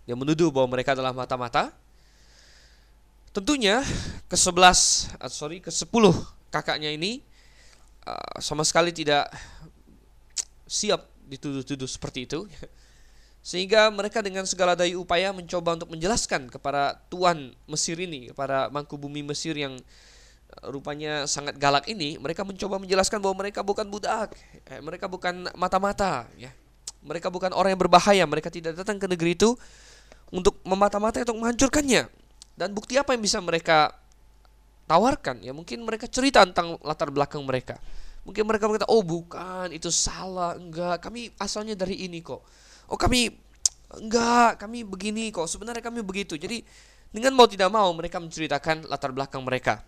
Dia 0.08 0.16
menuduh 0.16 0.48
bahwa 0.48 0.78
mereka 0.78 0.96
adalah 0.96 1.12
mata-mata. 1.12 1.74
Tentunya 3.34 3.84
ke-11 4.32 4.78
ah, 5.20 5.28
sorry 5.28 5.60
ke-10 5.60 6.04
kakaknya 6.48 6.88
ini 6.92 7.20
uh, 8.08 8.40
sama 8.40 8.64
sekali 8.64 8.88
tidak 8.90 9.28
siap 10.64 11.04
dituduh-tuduh 11.28 11.88
seperti 11.88 12.24
itu 12.24 12.48
sehingga 13.48 13.88
mereka 13.88 14.20
dengan 14.20 14.44
segala 14.44 14.76
daya 14.76 14.92
upaya 15.00 15.32
mencoba 15.32 15.80
untuk 15.80 15.88
menjelaskan 15.88 16.52
kepada 16.52 17.00
tuan 17.08 17.56
Mesir 17.64 17.96
ini 17.96 18.28
kepada 18.28 18.68
mangku 18.68 19.00
bumi 19.00 19.24
Mesir 19.24 19.56
yang 19.56 19.80
eh, 19.80 20.66
rupanya 20.68 21.24
sangat 21.24 21.56
galak 21.56 21.88
ini 21.88 22.20
mereka 22.20 22.44
mencoba 22.44 22.76
menjelaskan 22.76 23.24
bahwa 23.24 23.40
mereka 23.40 23.64
bukan 23.64 23.88
budak 23.88 24.36
eh, 24.68 24.84
mereka 24.84 25.08
bukan 25.08 25.48
mata-mata 25.56 26.28
ya 26.36 26.52
mereka 27.00 27.32
bukan 27.32 27.56
orang 27.56 27.72
yang 27.72 27.80
berbahaya 27.80 28.28
mereka 28.28 28.52
tidak 28.52 28.76
datang 28.76 29.00
ke 29.00 29.08
negeri 29.08 29.32
itu 29.32 29.56
untuk 30.28 30.60
memata-mata 30.68 31.24
untuk 31.24 31.40
menghancurkannya 31.40 32.04
dan 32.52 32.68
bukti 32.76 33.00
apa 33.00 33.16
yang 33.16 33.24
bisa 33.24 33.40
mereka 33.40 33.96
tawarkan 34.84 35.40
ya 35.40 35.56
mungkin 35.56 35.88
mereka 35.88 36.04
cerita 36.04 36.44
tentang 36.44 36.76
latar 36.84 37.08
belakang 37.08 37.40
mereka 37.48 37.80
Mungkin 38.28 38.44
mereka 38.44 38.68
berkata, 38.68 38.84
"Oh, 38.92 39.00
bukan, 39.00 39.72
itu 39.72 39.88
salah. 39.88 40.52
Enggak, 40.52 41.00
kami 41.00 41.32
asalnya 41.40 41.72
dari 41.72 42.04
ini 42.04 42.20
kok." 42.20 42.44
Oh, 42.88 42.96
kami 42.96 43.36
enggak, 44.00 44.64
kami 44.64 44.82
begini 44.82 45.28
kok. 45.28 45.44
Sebenarnya 45.44 45.84
kami 45.84 46.00
begitu. 46.00 46.40
Jadi, 46.40 46.64
dengan 47.12 47.36
mau 47.36 47.44
tidak 47.48 47.68
mau 47.68 47.88
mereka 47.92 48.20
menceritakan 48.20 48.88
latar 48.88 49.12
belakang 49.12 49.44
mereka. 49.44 49.84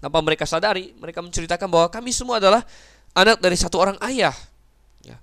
Tanpa 0.00 0.18
mereka 0.24 0.46
sadari, 0.46 0.96
mereka 0.98 1.20
menceritakan 1.20 1.68
bahwa 1.70 1.88
kami 1.92 2.10
semua 2.10 2.42
adalah 2.42 2.62
anak 3.14 3.38
dari 3.38 3.54
satu 3.58 3.76
orang 3.78 3.98
ayah. 4.06 4.34
Ya. 5.04 5.18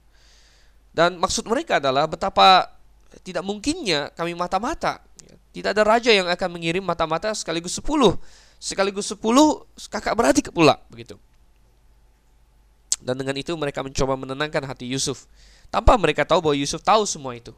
Dan 0.96 1.18
maksud 1.18 1.48
mereka 1.48 1.82
adalah 1.82 2.06
betapa 2.06 2.78
tidak 3.26 3.42
mungkinnya 3.42 4.14
kami 4.14 4.38
mata-mata. 4.38 5.02
Ya. 5.24 5.36
Tidak 5.56 5.70
ada 5.74 5.84
raja 5.84 6.12
yang 6.14 6.30
akan 6.30 6.50
mengirim 6.52 6.84
mata-mata 6.86 7.34
sekaligus 7.34 7.74
sepuluh. 7.74 8.16
Sekaligus 8.62 9.10
sepuluh 9.10 9.66
kakak 9.90 10.14
beradik 10.14 10.54
pula 10.54 10.78
begitu. 10.94 11.18
Dan 13.02 13.18
dengan 13.18 13.34
itu 13.38 13.54
mereka 13.58 13.82
mencoba 13.82 14.14
menenangkan 14.14 14.62
hati 14.66 14.90
Yusuf 14.90 15.26
tanpa 15.68 16.00
mereka 16.00 16.24
tahu 16.24 16.40
bahwa 16.44 16.56
Yusuf 16.56 16.80
tahu 16.84 17.04
semua 17.04 17.36
itu. 17.36 17.52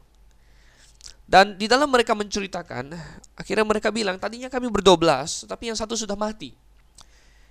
Dan 1.30 1.54
di 1.54 1.70
dalam 1.70 1.86
mereka 1.86 2.10
menceritakan, 2.18 2.90
akhirnya 3.38 3.62
mereka 3.62 3.94
bilang, 3.94 4.18
tadinya 4.18 4.50
kami 4.50 4.66
berdoblas, 4.66 5.46
tapi 5.46 5.70
yang 5.70 5.78
satu 5.78 5.94
sudah 5.94 6.18
mati. 6.18 6.50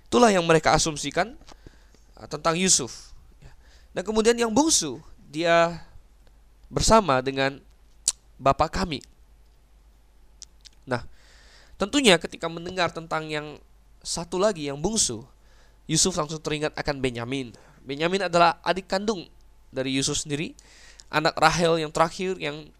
Itulah 0.04 0.28
yang 0.28 0.44
mereka 0.44 0.76
asumsikan 0.76 1.32
uh, 2.20 2.28
tentang 2.28 2.60
Yusuf. 2.60 3.16
Dan 3.96 4.04
kemudian 4.04 4.36
yang 4.36 4.52
bungsu, 4.52 5.00
dia 5.32 5.80
bersama 6.68 7.24
dengan 7.24 7.56
bapak 8.36 8.68
kami. 8.68 9.00
Nah, 10.84 11.00
tentunya 11.80 12.20
ketika 12.20 12.52
mendengar 12.52 12.92
tentang 12.92 13.32
yang 13.32 13.56
satu 14.04 14.36
lagi 14.36 14.68
yang 14.68 14.76
bungsu, 14.76 15.24
Yusuf 15.88 16.20
langsung 16.20 16.44
teringat 16.44 16.76
akan 16.76 17.00
Benyamin. 17.00 17.56
Benyamin 17.80 18.28
adalah 18.28 18.60
adik 18.60 18.92
kandung 18.92 19.24
dari 19.70 19.94
Yusuf 19.94 20.22
sendiri, 20.22 20.54
anak 21.10 21.34
Rahel 21.38 21.82
yang 21.82 21.90
terakhir 21.94 22.38
yang 22.38 22.70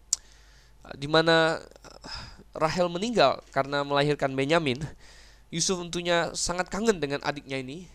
uh, 0.87 0.95
di 0.95 1.07
mana 1.07 1.59
uh, 1.59 2.21
Rahel 2.55 2.91
meninggal 2.91 3.39
karena 3.55 3.83
melahirkan 3.83 4.31
Benyamin. 4.35 4.83
Yusuf 5.51 5.79
tentunya 5.83 6.31
sangat 6.31 6.71
kangen 6.71 6.99
dengan 6.99 7.19
adiknya 7.23 7.59
ini. 7.59 7.87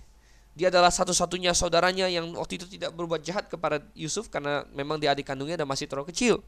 Dia 0.56 0.72
adalah 0.72 0.88
satu-satunya 0.88 1.52
saudaranya 1.52 2.08
yang 2.08 2.32
waktu 2.32 2.56
itu 2.56 2.64
tidak 2.64 2.96
berbuat 2.96 3.20
jahat 3.20 3.48
kepada 3.48 3.84
Yusuf 3.92 4.32
karena 4.32 4.64
memang 4.72 4.96
dia 4.96 5.12
adik 5.12 5.28
kandungnya 5.28 5.60
dan 5.60 5.68
masih 5.68 5.84
terlalu 5.84 6.12
kecil. 6.12 6.40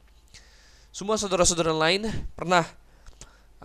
Semua 0.88 1.20
saudara-saudara 1.20 1.76
lain 1.76 2.08
pernah 2.32 2.64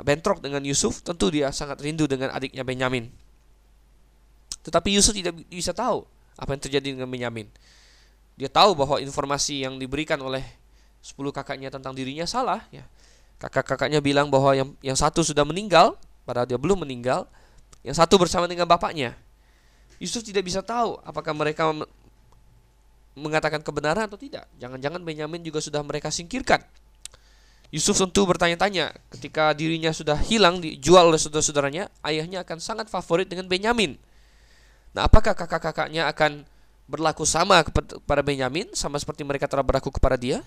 bentrok 0.01 0.43
dengan 0.43 0.59
Yusuf, 0.65 0.99
tentu 0.99 1.31
dia 1.31 1.53
sangat 1.55 1.79
rindu 1.79 2.09
dengan 2.11 2.33
adiknya 2.35 2.65
Benyamin. 2.67 3.07
Tetapi 4.67 4.89
Yusuf 4.95 5.13
tidak 5.13 5.37
bisa 5.47 5.71
tahu 5.75 6.07
apa 6.35 6.49
yang 6.55 6.61
terjadi 6.63 6.87
dengan 6.97 7.07
Benyamin. 7.07 7.47
Dia 8.43 8.51
tahu 8.51 8.75
bahwa 8.75 8.99
informasi 8.99 9.63
yang 9.63 9.79
diberikan 9.79 10.19
oleh 10.19 10.43
10 10.99 11.15
kakaknya 11.31 11.71
tentang 11.71 11.95
dirinya 11.95 12.27
salah 12.27 12.59
ya. 12.75 12.83
Kakak-kakaknya 13.39 14.03
bilang 14.03 14.27
bahwa 14.27 14.51
yang 14.51 14.75
yang 14.83 14.99
satu 14.99 15.23
sudah 15.23 15.47
meninggal, 15.47 15.95
padahal 16.27 16.43
dia 16.43 16.59
belum 16.59 16.83
meninggal. 16.83 17.23
Yang 17.87 18.03
satu 18.03 18.19
bersama 18.19 18.51
dengan 18.51 18.67
bapaknya. 18.67 19.15
Yusuf 19.95 20.27
tidak 20.27 20.43
bisa 20.43 20.59
tahu 20.59 20.99
apakah 21.07 21.31
mereka 21.31 21.71
mengatakan 23.15 23.63
kebenaran 23.63 24.11
atau 24.11 24.19
tidak. 24.19 24.43
Jangan-jangan 24.59 24.99
Benyamin 24.99 25.39
juga 25.39 25.63
sudah 25.63 25.79
mereka 25.79 26.11
singkirkan. 26.11 26.59
Yusuf 27.71 27.95
tentu 27.95 28.27
bertanya-tanya 28.27 28.91
ketika 29.07 29.55
dirinya 29.55 29.95
sudah 29.95 30.19
hilang 30.19 30.59
dijual 30.59 31.07
oleh 31.07 31.17
saudara-saudaranya, 31.17 31.87
ayahnya 32.03 32.43
akan 32.43 32.59
sangat 32.59 32.91
favorit 32.91 33.31
dengan 33.31 33.47
Benyamin. 33.47 33.95
Nah, 34.91 35.07
apakah 35.07 35.31
kakak-kakaknya 35.31 36.11
akan 36.11 36.45
berlaku 36.87 37.23
sama 37.23 37.63
kepada 37.63 38.21
Benyamin 38.21 38.67
sama 38.75 38.99
seperti 38.99 39.23
mereka 39.23 39.47
telah 39.47 39.63
berlaku 39.63 39.89
kepada 39.91 40.19
dia? 40.19 40.43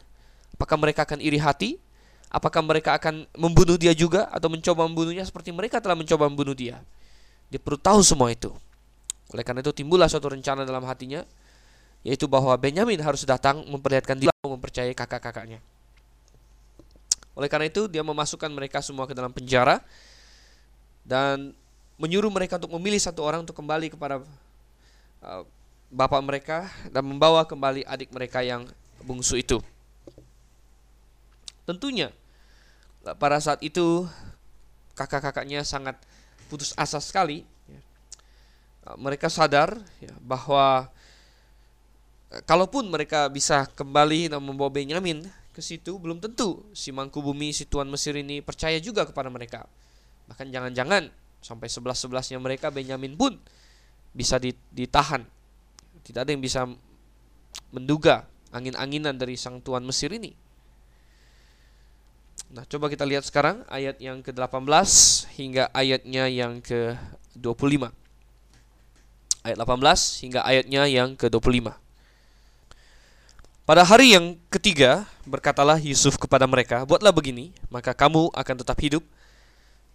Apakah 0.57 0.77
mereka 0.77 1.05
akan 1.05 1.18
iri 1.20 1.40
hati? 1.40 1.81
Apakah 2.27 2.61
mereka 2.61 2.99
akan 2.99 3.25
membunuh 3.38 3.79
dia 3.79 3.94
juga 3.94 4.27
atau 4.35 4.51
mencoba 4.51 4.85
membunuhnya 4.85 5.25
seperti 5.25 5.55
mereka 5.55 5.79
telah 5.79 5.96
mencoba 5.96 6.27
membunuh 6.27 6.53
dia? 6.53 6.83
Dia 7.49 7.62
perlu 7.62 7.79
tahu 7.79 8.03
semua 8.03 8.35
itu. 8.35 8.51
Oleh 9.31 9.42
karena 9.46 9.62
itu 9.62 9.72
timbullah 9.72 10.11
suatu 10.11 10.31
rencana 10.31 10.66
dalam 10.66 10.83
hatinya 10.87 11.22
yaitu 12.07 12.31
bahwa 12.31 12.55
Benyamin 12.55 13.03
harus 13.03 13.27
datang 13.27 13.66
memperlihatkan 13.66 14.14
dia 14.22 14.31
mempercayai 14.46 14.94
kakak-kakaknya. 14.94 15.59
Oleh 17.35 17.51
karena 17.51 17.66
itu 17.66 17.90
dia 17.90 18.07
memasukkan 18.07 18.49
mereka 18.49 18.79
semua 18.79 19.11
ke 19.11 19.12
dalam 19.12 19.35
penjara 19.35 19.83
dan 21.03 21.51
menyuruh 21.99 22.31
mereka 22.31 22.62
untuk 22.62 22.72
memilih 22.79 23.01
satu 23.03 23.27
orang 23.27 23.42
untuk 23.42 23.59
kembali 23.59 23.90
kepada 23.90 24.22
uh, 25.20 25.42
bapak 25.90 26.20
mereka 26.22 26.59
dan 26.90 27.07
membawa 27.07 27.46
kembali 27.46 27.87
adik 27.87 28.11
mereka 28.11 28.42
yang 28.42 28.66
bungsu 29.03 29.38
itu. 29.38 29.62
Tentunya 31.66 32.11
pada 33.14 33.38
saat 33.38 33.62
itu 33.62 34.07
kakak-kakaknya 34.99 35.62
sangat 35.62 35.94
putus 36.51 36.75
asa 36.75 36.99
sekali. 36.99 37.46
Mereka 38.87 39.27
sadar 39.27 39.83
ya, 39.99 40.14
bahwa 40.22 40.87
eh, 42.31 42.42
kalaupun 42.46 42.87
mereka 42.87 43.27
bisa 43.27 43.66
kembali 43.75 44.31
dan 44.31 44.38
membawa 44.38 44.70
Benyamin 44.70 45.27
ke 45.51 45.59
situ, 45.59 45.99
belum 45.99 46.22
tentu 46.22 46.62
si 46.70 46.94
mangku 46.94 47.18
bumi, 47.18 47.51
si 47.51 47.66
tuan 47.66 47.90
Mesir 47.90 48.14
ini 48.14 48.38
percaya 48.46 48.79
juga 48.79 49.03
kepada 49.03 49.27
mereka. 49.27 49.66
Bahkan 50.31 50.55
jangan-jangan 50.55 51.11
sampai 51.42 51.66
sebelas-sebelasnya 51.66 52.38
mereka 52.38 52.70
Benyamin 52.70 53.18
pun 53.18 53.35
bisa 54.14 54.38
ditahan. 54.70 55.27
Tidak 56.06 56.22
ada 56.22 56.30
yang 56.30 56.38
bisa 56.38 56.62
menduga 57.74 58.30
angin-anginan 58.54 59.18
dari 59.18 59.34
sang 59.34 59.58
tuan 59.58 59.82
Mesir 59.82 60.14
ini. 60.14 60.30
Nah, 62.54 62.62
coba 62.62 62.86
kita 62.86 63.02
lihat 63.02 63.26
sekarang 63.26 63.66
ayat 63.66 63.98
yang 63.98 64.22
ke-18 64.22 64.86
hingga 65.34 65.66
ayatnya 65.74 66.30
yang 66.30 66.62
ke-25. 66.62 67.90
Ayat 69.42 69.58
18 69.58 70.22
hingga 70.22 70.40
ayatnya 70.46 70.82
yang 70.86 71.18
ke-25. 71.18 71.74
Pada 73.66 73.82
hari 73.82 74.14
yang 74.14 74.38
ketiga, 74.46 75.10
berkatalah 75.26 75.82
Yusuf 75.82 76.14
kepada 76.22 76.46
mereka, 76.46 76.86
"Buatlah 76.86 77.10
begini, 77.10 77.50
maka 77.66 77.90
kamu 77.98 78.30
akan 78.30 78.56
tetap 78.62 78.78
hidup. 78.78 79.02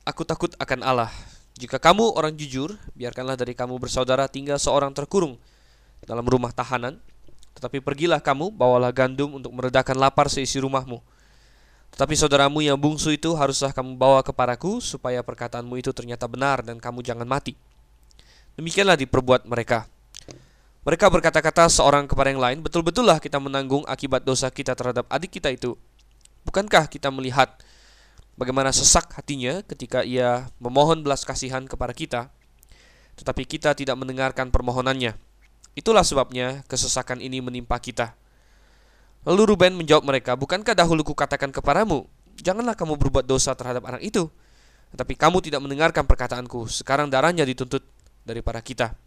Aku 0.04 0.28
takut 0.28 0.52
akan 0.60 0.84
Allah. 0.84 1.12
Jika 1.56 1.80
kamu 1.80 2.20
orang 2.20 2.36
jujur, 2.36 2.76
biarkanlah 3.00 3.40
dari 3.40 3.56
kamu 3.56 3.80
bersaudara 3.80 4.28
tinggal 4.28 4.60
seorang 4.60 4.92
terkurung 4.92 5.40
dalam 6.06 6.26
rumah 6.26 6.54
tahanan. 6.54 6.98
Tetapi 7.58 7.84
pergilah 7.84 8.24
kamu, 8.24 8.54
bawalah 8.54 8.90
gandum 8.96 9.38
untuk 9.38 9.52
meredakan 9.52 9.98
lapar 10.00 10.32
seisi 10.32 10.58
rumahmu." 10.62 11.04
Tetapi 11.92 12.14
saudaramu 12.16 12.64
yang 12.64 12.80
bungsu 12.80 13.12
itu 13.12 13.36
haruslah 13.36 13.76
kamu 13.76 14.00
bawa 14.00 14.24
kepadaku 14.24 14.80
supaya 14.80 15.20
perkataanmu 15.20 15.76
itu 15.76 15.92
ternyata 15.92 16.24
benar 16.24 16.64
dan 16.64 16.80
kamu 16.80 17.04
jangan 17.04 17.28
mati. 17.28 17.54
Demikianlah 18.56 18.96
diperbuat 18.96 19.44
mereka. 19.44 19.88
Mereka 20.82 21.14
berkata-kata 21.14 21.70
seorang 21.70 22.10
kepada 22.10 22.34
yang 22.34 22.42
lain, 22.42 22.58
betul-betullah 22.66 23.22
kita 23.22 23.38
menanggung 23.38 23.86
akibat 23.86 24.26
dosa 24.26 24.50
kita 24.50 24.74
terhadap 24.74 25.06
adik 25.14 25.38
kita 25.38 25.54
itu. 25.54 25.78
Bukankah 26.42 26.90
kita 26.90 27.14
melihat 27.14 27.54
bagaimana 28.34 28.74
sesak 28.74 29.14
hatinya 29.14 29.62
ketika 29.62 30.02
ia 30.02 30.50
memohon 30.58 31.06
belas 31.06 31.22
kasihan 31.22 31.62
kepada 31.70 31.94
kita, 31.94 32.22
tetapi 33.14 33.46
kita 33.46 33.78
tidak 33.78 33.94
mendengarkan 33.94 34.50
permohonannya. 34.50 35.14
Itulah 35.78 36.04
sebabnya 36.04 36.64
kesesakan 36.68 37.24
ini 37.24 37.40
menimpa 37.40 37.80
kita. 37.80 38.14
Lalu 39.24 39.56
Ruben 39.56 39.78
menjawab 39.78 40.04
mereka, 40.04 40.34
Bukankah 40.36 40.76
dahulu 40.76 41.06
kukatakan 41.06 41.54
kepadamu, 41.54 42.10
Janganlah 42.42 42.74
kamu 42.74 42.98
berbuat 42.98 43.28
dosa 43.28 43.54
terhadap 43.54 43.86
anak 43.86 44.02
itu. 44.02 44.32
Tetapi 44.96 45.14
kamu 45.16 45.40
tidak 45.46 45.62
mendengarkan 45.62 46.04
perkataanku. 46.04 46.68
Sekarang 46.68 47.08
darahnya 47.08 47.46
dituntut 47.46 47.86
daripada 48.26 48.60
kita. 48.60 48.98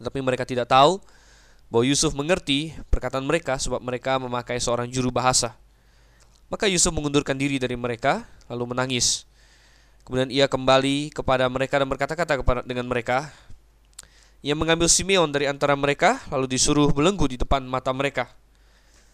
Tetapi 0.00 0.18
mereka 0.24 0.48
tidak 0.48 0.66
tahu 0.70 0.98
bahwa 1.68 1.84
Yusuf 1.86 2.14
mengerti 2.14 2.74
perkataan 2.88 3.26
mereka 3.26 3.58
sebab 3.58 3.82
mereka 3.82 4.16
memakai 4.16 4.58
seorang 4.58 4.86
juru 4.88 5.10
bahasa. 5.10 5.54
Maka 6.46 6.70
Yusuf 6.70 6.94
mengundurkan 6.94 7.34
diri 7.34 7.58
dari 7.58 7.74
mereka 7.74 8.22
lalu 8.46 8.74
menangis. 8.74 9.26
Kemudian 10.06 10.30
ia 10.30 10.46
kembali 10.46 11.10
kepada 11.10 11.50
mereka 11.50 11.82
dan 11.82 11.90
berkata-kata 11.90 12.38
dengan 12.62 12.86
mereka. 12.86 13.34
Ia 14.46 14.54
mengambil 14.54 14.86
Simeon 14.86 15.34
dari 15.34 15.50
antara 15.50 15.74
mereka 15.74 16.22
lalu 16.30 16.46
disuruh 16.46 16.94
belenggu 16.94 17.26
di 17.26 17.34
depan 17.34 17.66
mata 17.66 17.90
mereka. 17.90 18.30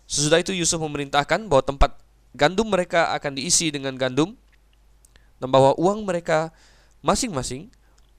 Sesudah 0.05 0.45
itu 0.45 0.53
Yusuf 0.53 0.77
memerintahkan 0.77 1.49
bahwa 1.49 1.65
tempat 1.65 1.97
gandum 2.37 2.69
mereka 2.69 3.17
akan 3.17 3.41
diisi 3.41 3.73
dengan 3.73 3.97
gandum 3.97 4.37
dan 5.41 5.49
bahwa 5.49 5.73
uang 5.81 6.05
mereka 6.05 6.53
masing-masing 7.01 7.73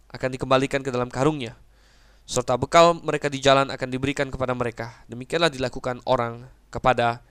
akan 0.09 0.29
dikembalikan 0.33 0.81
ke 0.81 0.89
dalam 0.89 1.13
karungnya 1.13 1.53
serta 2.23 2.55
bekal 2.57 2.97
mereka 2.97 3.27
di 3.27 3.37
jalan 3.43 3.69
akan 3.69 3.89
diberikan 3.93 4.33
kepada 4.33 4.57
mereka. 4.57 5.05
Demikianlah 5.05 5.53
dilakukan 5.53 6.01
orang 6.09 6.49
kepada 6.73 7.21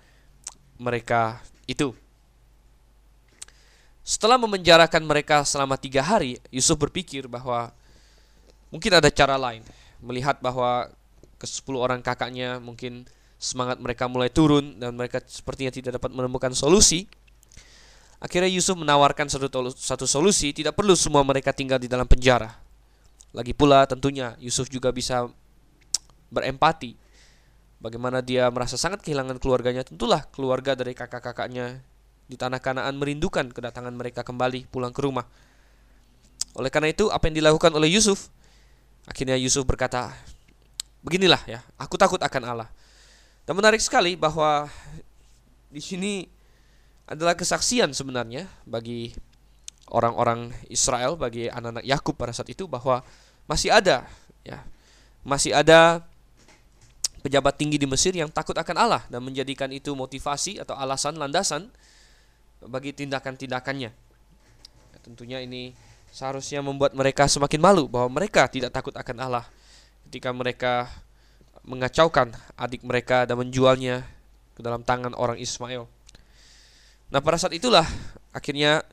mereka 0.79 1.43
itu. 1.67 1.97
Setelah 4.03 4.39
memenjarakan 4.39 5.03
mereka 5.07 5.47
selama 5.47 5.79
tiga 5.79 6.07
hari, 6.07 6.39
Yusuf 6.51 6.79
berpikir 6.79 7.27
bahwa 7.31 7.75
mungkin 8.73 8.91
ada 8.97 9.13
cara 9.13 9.37
lain. 9.37 9.63
Melihat 10.03 10.41
bahwa 10.41 10.91
ke 11.37 11.47
sepuluh 11.47 11.85
orang 11.85 12.01
kakaknya 12.01 12.59
mungkin 12.59 13.07
semangat 13.37 13.79
mereka 13.79 14.07
mulai 14.09 14.33
turun 14.33 14.81
dan 14.81 14.97
mereka 14.97 15.21
sepertinya 15.29 15.71
tidak 15.71 16.01
dapat 16.01 16.11
menemukan 16.11 16.51
solusi. 16.57 17.07
Akhirnya 18.23 18.47
Yusuf 18.47 18.79
menawarkan 18.79 19.27
satu, 19.27 19.51
satu 19.75 20.07
solusi, 20.07 20.55
tidak 20.55 20.79
perlu 20.79 20.95
semua 20.95 21.27
mereka 21.27 21.51
tinggal 21.51 21.83
di 21.83 21.91
dalam 21.91 22.07
penjara. 22.07 22.55
Lagi 23.35 23.51
pula 23.51 23.83
tentunya 23.83 24.39
Yusuf 24.39 24.71
juga 24.71 24.95
bisa 24.95 25.27
berempati. 26.31 26.95
Bagaimana 27.83 28.23
dia 28.23 28.47
merasa 28.47 28.79
sangat 28.79 29.03
kehilangan 29.03 29.43
keluarganya, 29.43 29.83
tentulah 29.83 30.23
keluarga 30.31 30.79
dari 30.79 30.95
kakak-kakaknya 30.95 31.83
di 32.31 32.39
tanah 32.39 32.63
Kanaan 32.63 32.95
merindukan 32.95 33.51
kedatangan 33.51 33.91
mereka 33.91 34.23
kembali 34.23 34.71
pulang 34.71 34.95
ke 34.95 35.03
rumah. 35.03 35.27
Oleh 36.55 36.71
karena 36.71 36.95
itu, 36.95 37.11
apa 37.11 37.27
yang 37.27 37.43
dilakukan 37.43 37.75
oleh 37.75 37.91
Yusuf? 37.91 38.31
Akhirnya 39.13 39.37
Yusuf 39.37 39.69
berkata, 39.69 40.09
"Beginilah 41.05 41.45
ya, 41.45 41.61
aku 41.77 42.01
takut 42.01 42.17
akan 42.17 42.43
Allah. 42.49 42.69
Dan 43.45 43.61
menarik 43.61 43.85
sekali 43.85 44.17
bahwa 44.17 44.73
di 45.69 45.85
sini 45.85 46.25
adalah 47.05 47.37
kesaksian 47.37 47.93
sebenarnya 47.93 48.49
bagi 48.65 49.13
orang-orang 49.93 50.49
Israel, 50.73 51.21
bagi 51.21 51.53
anak-anak 51.53 51.85
Yakub 51.85 52.17
pada 52.17 52.33
saat 52.33 52.49
itu 52.49 52.65
bahwa 52.65 53.05
masih 53.45 53.69
ada 53.69 54.09
ya, 54.41 54.65
masih 55.21 55.53
ada 55.53 56.01
pejabat 57.21 57.61
tinggi 57.61 57.77
di 57.77 57.85
Mesir 57.85 58.17
yang 58.17 58.33
takut 58.33 58.57
akan 58.57 58.77
Allah 58.81 59.03
dan 59.13 59.21
menjadikan 59.21 59.69
itu 59.69 59.93
motivasi 59.93 60.59
atau 60.59 60.73
alasan 60.73 61.21
landasan 61.21 61.69
bagi 62.65 62.97
tindakan-tindakannya. 62.97 63.91
Ya, 64.95 64.99
tentunya 65.05 65.39
ini 65.45 65.77
seharusnya 66.13 66.61
membuat 66.61 66.93
mereka 66.93 67.25
semakin 67.25 67.59
malu 67.59 67.89
bahwa 67.89 68.21
mereka 68.21 68.45
tidak 68.45 68.69
takut 68.69 68.93
akan 68.93 69.17
Allah 69.17 69.45
ketika 70.07 70.29
mereka 70.31 70.93
mengacaukan 71.65 72.37
adik 72.55 72.85
mereka 72.85 73.25
dan 73.25 73.41
menjualnya 73.41 74.05
ke 74.53 74.61
dalam 74.61 74.85
tangan 74.85 75.17
orang 75.17 75.41
Ismail. 75.41 75.89
Nah, 77.09 77.21
pada 77.25 77.41
saat 77.41 77.57
itulah 77.57 77.89
akhirnya 78.29 78.85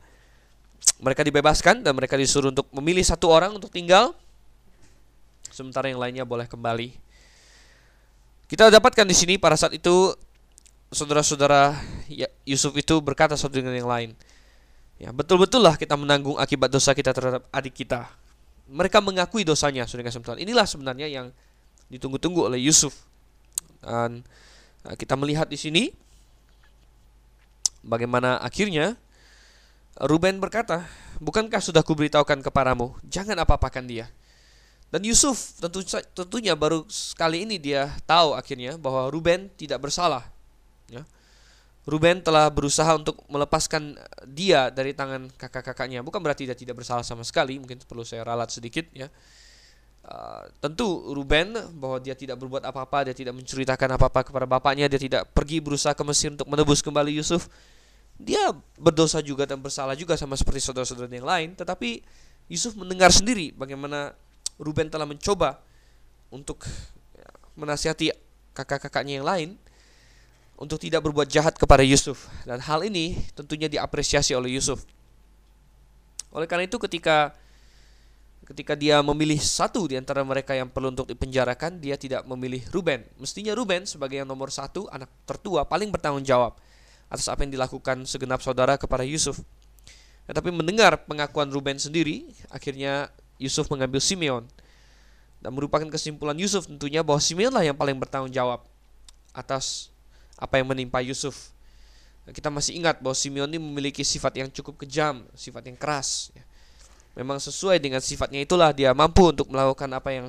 mereka 1.03 1.27
dibebaskan 1.27 1.83
dan 1.83 1.91
mereka 1.91 2.15
disuruh 2.15 2.55
untuk 2.55 2.71
memilih 2.71 3.03
satu 3.03 3.27
orang 3.27 3.51
untuk 3.51 3.67
tinggal 3.67 4.15
sementara 5.51 5.91
yang 5.91 5.99
lainnya 5.99 6.23
boleh 6.23 6.47
kembali. 6.47 6.95
Kita 8.47 8.71
dapatkan 8.71 9.05
di 9.05 9.13
sini 9.13 9.35
pada 9.35 9.59
saat 9.59 9.75
itu 9.75 10.15
saudara-saudara 10.89 11.75
ya, 12.07 12.31
Yusuf 12.47 12.73
itu 12.79 12.95
berkata 13.03 13.35
satu 13.35 13.59
dengan 13.59 13.75
yang 13.75 13.89
lain. 13.89 14.09
Ya, 14.99 15.15
betul-betul 15.15 15.63
lah 15.63 15.79
kita 15.79 15.95
menanggung 15.95 16.35
akibat 16.35 16.67
dosa 16.67 16.91
kita 16.91 17.15
terhadap 17.15 17.47
adik 17.55 17.71
kita. 17.71 18.11
Mereka 18.67 18.99
mengakui 18.99 19.47
dosanya, 19.47 19.87
saudara 19.87 20.11
Inilah 20.35 20.67
sebenarnya 20.67 21.07
yang 21.07 21.31
ditunggu-tunggu 21.87 22.51
oleh 22.51 22.59
Yusuf. 22.59 23.07
Dan 23.79 24.27
uh, 24.83 24.95
kita 24.99 25.15
melihat 25.15 25.47
di 25.47 25.55
sini 25.55 25.83
bagaimana 27.79 28.43
akhirnya 28.43 28.99
Ruben 30.03 30.43
berkata, 30.43 30.83
"Bukankah 31.23 31.63
sudah 31.63 31.79
kuberitahukan 31.79 32.43
kepadamu, 32.43 32.93
jangan 33.07 33.39
apa-apakan 33.39 33.87
dia." 33.87 34.11
Dan 34.89 35.05
Yusuf 35.07 35.55
tentu 35.61 35.79
tentunya 36.11 36.57
baru 36.59 36.81
sekali 36.91 37.47
ini 37.47 37.55
dia 37.55 37.93
tahu 38.03 38.35
akhirnya 38.35 38.75
bahwa 38.75 39.07
Ruben 39.07 39.47
tidak 39.55 39.79
bersalah. 39.79 40.27
Ya. 40.91 41.07
Ruben 41.87 42.19
telah 42.19 42.51
berusaha 42.51 42.91
untuk 42.91 43.23
melepaskan 43.31 43.95
dia 44.27 44.67
dari 44.67 44.91
tangan 44.91 45.31
kakak-kakaknya. 45.39 46.03
Bukan 46.03 46.19
berarti 46.19 46.43
dia 46.43 46.57
tidak 46.57 46.83
bersalah 46.83 47.01
sama 47.07 47.23
sekali, 47.23 47.55
mungkin 47.55 47.79
perlu 47.87 48.03
saya 48.03 48.27
ralat 48.27 48.51
sedikit 48.51 48.85
ya. 48.91 49.07
Uh, 49.99 50.47
tentu 50.63 51.13
Ruben 51.13 51.53
bahwa 51.77 52.01
dia 52.01 52.15
tidak 52.15 52.39
berbuat 52.39 52.65
apa-apa, 52.65 53.11
dia 53.11 53.15
tidak 53.15 53.35
menceritakan 53.35 53.99
apa-apa 53.99 54.27
kepada 54.27 54.47
bapaknya, 54.47 54.89
dia 54.89 54.99
tidak 54.99 55.29
pergi 55.31 55.59
berusaha 55.61 55.93
ke 55.95 56.03
Mesir 56.07 56.33
untuk 56.33 56.49
menebus 56.49 56.83
kembali 56.83 57.15
Yusuf. 57.15 57.47
Dia 58.19 58.51
berdosa 58.75 59.23
juga 59.23 59.47
dan 59.47 59.63
bersalah 59.63 59.95
juga 59.95 60.19
sama 60.19 60.35
seperti 60.35 60.59
saudara-saudara 60.65 61.07
yang 61.07 61.27
lain, 61.27 61.49
tetapi 61.55 62.03
Yusuf 62.51 62.75
mendengar 62.75 63.13
sendiri 63.13 63.55
bagaimana 63.55 64.11
Ruben 64.59 64.91
telah 64.91 65.07
mencoba 65.07 65.61
untuk 66.27 66.65
ya, 67.15 67.29
menasihati 67.55 68.11
kakak-kakaknya 68.51 69.23
yang 69.23 69.27
lain 69.27 69.49
untuk 70.59 70.75
tidak 70.75 71.07
berbuat 71.07 71.31
jahat 71.31 71.55
kepada 71.55 71.87
Yusuf 71.87 72.27
dan 72.43 72.59
hal 72.59 72.83
ini 72.83 73.15
tentunya 73.31 73.71
diapresiasi 73.71 74.35
oleh 74.35 74.59
Yusuf. 74.59 74.83
Oleh 76.35 76.45
karena 76.45 76.67
itu 76.67 76.75
ketika 76.77 77.31
ketika 78.49 78.73
dia 78.73 78.99
memilih 78.99 79.37
satu 79.39 79.87
di 79.87 79.95
antara 79.95 80.25
mereka 80.25 80.57
yang 80.57 80.67
perlu 80.67 80.89
untuk 80.89 81.05
dipenjarakan, 81.05 81.77
dia 81.77 81.95
tidak 81.95 82.25
memilih 82.25 82.65
Ruben. 82.73 83.05
Mestinya 83.21 83.53
Ruben 83.53 83.85
sebagai 83.85 84.19
yang 84.19 84.27
nomor 84.27 84.49
satu, 84.49 84.89
anak 84.89 85.07
tertua, 85.23 85.63
paling 85.69 85.93
bertanggung 85.93 86.25
jawab. 86.25 86.57
atas 87.09 87.25
apa 87.25 87.41
yang 87.41 87.57
dilakukan 87.57 88.05
segenap 88.05 88.37
saudara 88.37 88.77
kepada 88.77 89.01
Yusuf. 89.01 89.41
Tetapi 90.29 90.53
mendengar 90.53 90.93
pengakuan 91.09 91.49
Ruben 91.49 91.81
sendiri, 91.81 92.29
akhirnya 92.53 93.09
Yusuf 93.41 93.65
mengambil 93.73 93.97
Simeon. 93.97 94.45
Dan 95.41 95.57
merupakan 95.57 95.89
kesimpulan 95.89 96.37
Yusuf 96.37 96.69
tentunya 96.69 97.01
bahwa 97.01 97.17
Simeonlah 97.17 97.65
yang 97.65 97.73
paling 97.73 97.97
bertanggung 97.97 98.29
jawab 98.29 98.61
atas 99.33 99.89
apa 100.39 100.55
yang 100.55 100.71
menimpa 100.71 101.03
Yusuf. 101.03 101.51
Kita 102.31 102.47
masih 102.47 102.79
ingat 102.79 103.03
bahwa 103.03 103.17
Simeon 103.17 103.49
ini 103.51 103.59
memiliki 103.59 104.05
sifat 104.05 104.39
yang 104.39 104.47
cukup 104.53 104.85
kejam, 104.85 105.27
sifat 105.35 105.67
yang 105.67 105.75
keras. 105.75 106.31
Memang 107.17 107.41
sesuai 107.41 107.83
dengan 107.83 107.99
sifatnya 107.99 108.39
itulah 108.39 108.71
dia 108.71 108.95
mampu 108.95 109.35
untuk 109.35 109.51
melakukan 109.51 109.91
apa 109.91 110.09
yang 110.13 110.27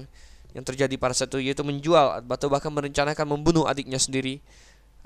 yang 0.51 0.67
terjadi 0.67 0.91
pada 0.99 1.15
saat 1.15 1.31
itu 1.31 1.39
yaitu 1.39 1.63
menjual 1.63 2.27
atau 2.27 2.51
bahkan 2.51 2.75
merencanakan 2.75 3.23
membunuh 3.23 3.71
adiknya 3.71 4.03
sendiri 4.03 4.43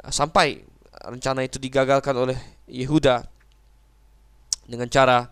sampai 0.09 0.65
rencana 1.05 1.45
itu 1.45 1.61
digagalkan 1.61 2.17
oleh 2.17 2.39
Yehuda 2.65 3.29
dengan 4.65 4.89
cara 4.89 5.29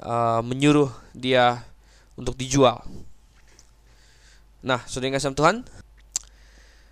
uh, 0.00 0.40
menyuruh 0.40 0.88
dia 1.12 1.60
untuk 2.16 2.32
dijual. 2.38 2.80
Nah, 4.64 4.82
yang 4.88 5.14
kasih 5.14 5.36
Tuhan, 5.36 5.62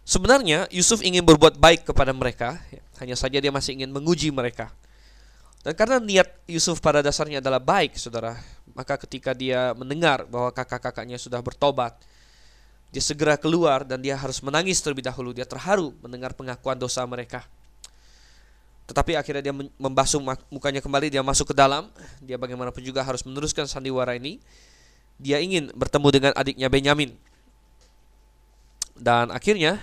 sebenarnya 0.05 0.69
Yusuf 0.71 1.01
ingin 1.01 1.25
berbuat 1.25 1.59
baik 1.59 1.89
kepada 1.89 2.13
mereka, 2.15 2.61
hanya 3.03 3.17
saja 3.19 3.41
dia 3.41 3.51
masih 3.51 3.75
ingin 3.81 3.91
menguji 3.91 4.31
mereka. 4.31 4.71
Dan 5.65 5.73
karena 5.73 5.97
niat 5.97 6.29
Yusuf 6.45 6.79
pada 6.85 7.01
dasarnya 7.01 7.41
adalah 7.41 7.57
baik, 7.57 7.97
saudara, 7.97 8.37
maka 8.77 9.01
ketika 9.01 9.33
dia 9.33 9.73
mendengar 9.73 10.29
bahwa 10.29 10.53
kakak-kakaknya 10.53 11.17
sudah 11.17 11.41
bertobat, 11.41 11.97
dia 12.93 13.01
segera 13.01 13.35
keluar 13.35 13.83
dan 13.83 13.99
dia 13.99 14.15
harus 14.15 14.39
menangis 14.45 14.79
terlebih 14.79 15.03
dahulu. 15.03 15.35
Dia 15.35 15.49
terharu 15.49 15.91
mendengar 15.99 16.31
pengakuan 16.37 16.79
dosa 16.79 17.03
mereka. 17.09 17.43
Tetapi 18.85 19.17
akhirnya 19.17 19.51
dia 19.51 19.55
membasuh 19.81 20.21
mukanya 20.53 20.85
kembali, 20.85 21.09
dia 21.11 21.25
masuk 21.25 21.51
ke 21.51 21.55
dalam. 21.57 21.89
Dia 22.21 22.37
bagaimanapun 22.37 22.85
juga 22.85 23.01
harus 23.01 23.25
meneruskan 23.25 23.65
sandiwara 23.65 24.15
ini. 24.15 24.39
Dia 25.17 25.41
ingin 25.41 25.73
bertemu 25.73 26.09
dengan 26.13 26.33
adiknya 26.37 26.69
Benyamin. 26.69 27.17
Dan 28.95 29.35
akhirnya 29.35 29.83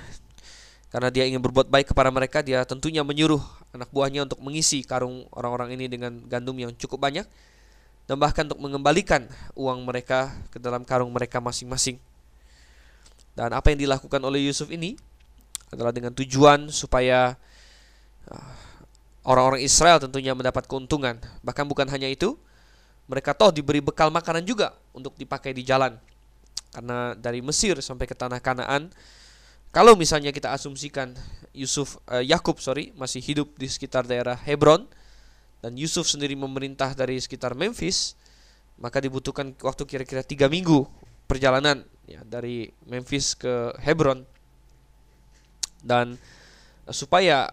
karena 0.91 1.07
dia 1.07 1.23
ingin 1.23 1.39
berbuat 1.39 1.71
baik 1.71 1.95
kepada 1.95 2.11
mereka, 2.11 2.43
dia 2.43 2.63
tentunya 2.67 2.99
menyuruh 3.03 3.39
anak 3.71 3.87
buahnya 3.95 4.27
untuk 4.27 4.43
mengisi 4.43 4.83
karung 4.83 5.23
orang-orang 5.31 5.79
ini 5.79 5.87
dengan 5.87 6.19
gandum 6.27 6.55
yang 6.59 6.75
cukup 6.75 6.99
banyak 6.99 7.23
dan 8.11 8.15
bahkan 8.19 8.43
untuk 8.43 8.59
mengembalikan 8.59 9.23
uang 9.55 9.87
mereka 9.87 10.35
ke 10.51 10.59
dalam 10.59 10.83
karung 10.83 11.15
mereka 11.15 11.39
masing-masing. 11.39 11.95
Dan 13.31 13.55
apa 13.55 13.71
yang 13.71 13.87
dilakukan 13.87 14.19
oleh 14.19 14.43
Yusuf 14.43 14.67
ini 14.67 14.99
adalah 15.71 15.95
dengan 15.95 16.11
tujuan 16.11 16.67
supaya 16.67 17.39
uh, 18.27 18.53
orang-orang 19.23 19.63
Israel 19.63 20.03
tentunya 20.03 20.35
mendapat 20.35 20.67
keuntungan. 20.67 21.15
Bahkan 21.39 21.65
bukan 21.71 21.87
hanya 21.87 22.11
itu, 22.11 22.35
mereka 23.07 23.31
toh 23.31 23.55
diberi 23.55 23.79
bekal 23.79 24.11
makanan 24.11 24.43
juga 24.43 24.75
untuk 24.91 25.15
dipakai 25.15 25.55
di 25.55 25.63
jalan. 25.63 25.95
Karena 26.71 27.13
dari 27.19 27.43
Mesir 27.43 27.75
sampai 27.83 28.07
ke 28.07 28.15
tanah 28.15 28.39
Kanaan, 28.39 28.87
kalau 29.71 29.95
misalnya 29.95 30.31
kita 30.31 30.51
asumsikan 30.55 31.15
Yusuf 31.51 31.99
uh, 32.07 32.23
Yakub 32.23 32.59
sorry 32.59 32.95
masih 32.95 33.19
hidup 33.19 33.55
di 33.59 33.67
sekitar 33.67 34.07
daerah 34.07 34.35
Hebron 34.35 34.87
dan 35.59 35.75
Yusuf 35.75 36.07
sendiri 36.07 36.35
memerintah 36.35 36.95
dari 36.95 37.19
sekitar 37.19 37.53
Memphis, 37.53 38.15
maka 38.79 38.99
dibutuhkan 39.03 39.51
waktu 39.61 39.83
kira-kira 39.87 40.23
tiga 40.23 40.47
minggu 40.47 40.87
perjalanan 41.27 41.83
ya 42.07 42.23
dari 42.27 42.71
Memphis 42.87 43.35
ke 43.35 43.75
Hebron. 43.79 44.27
Dan 45.81 46.19
supaya 46.89 47.47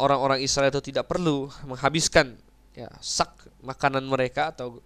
orang-orang 0.00 0.40
Israel 0.40 0.72
itu 0.72 0.92
tidak 0.92 1.08
perlu 1.08 1.52
menghabiskan 1.68 2.36
ya 2.72 2.88
sak 3.00 3.34
makanan 3.60 4.04
mereka 4.08 4.52
atau 4.56 4.80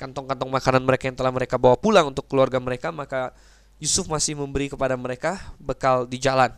kantong-kantong 0.00 0.48
makanan 0.48 0.80
mereka 0.80 1.12
yang 1.12 1.16
telah 1.20 1.28
mereka 1.28 1.60
bawa 1.60 1.76
pulang 1.76 2.08
untuk 2.08 2.24
keluarga 2.24 2.56
mereka 2.56 2.88
maka 2.88 3.36
Yusuf 3.76 4.08
masih 4.08 4.40
memberi 4.40 4.72
kepada 4.72 4.96
mereka 4.96 5.36
bekal 5.60 6.08
di 6.08 6.16
jalan 6.16 6.48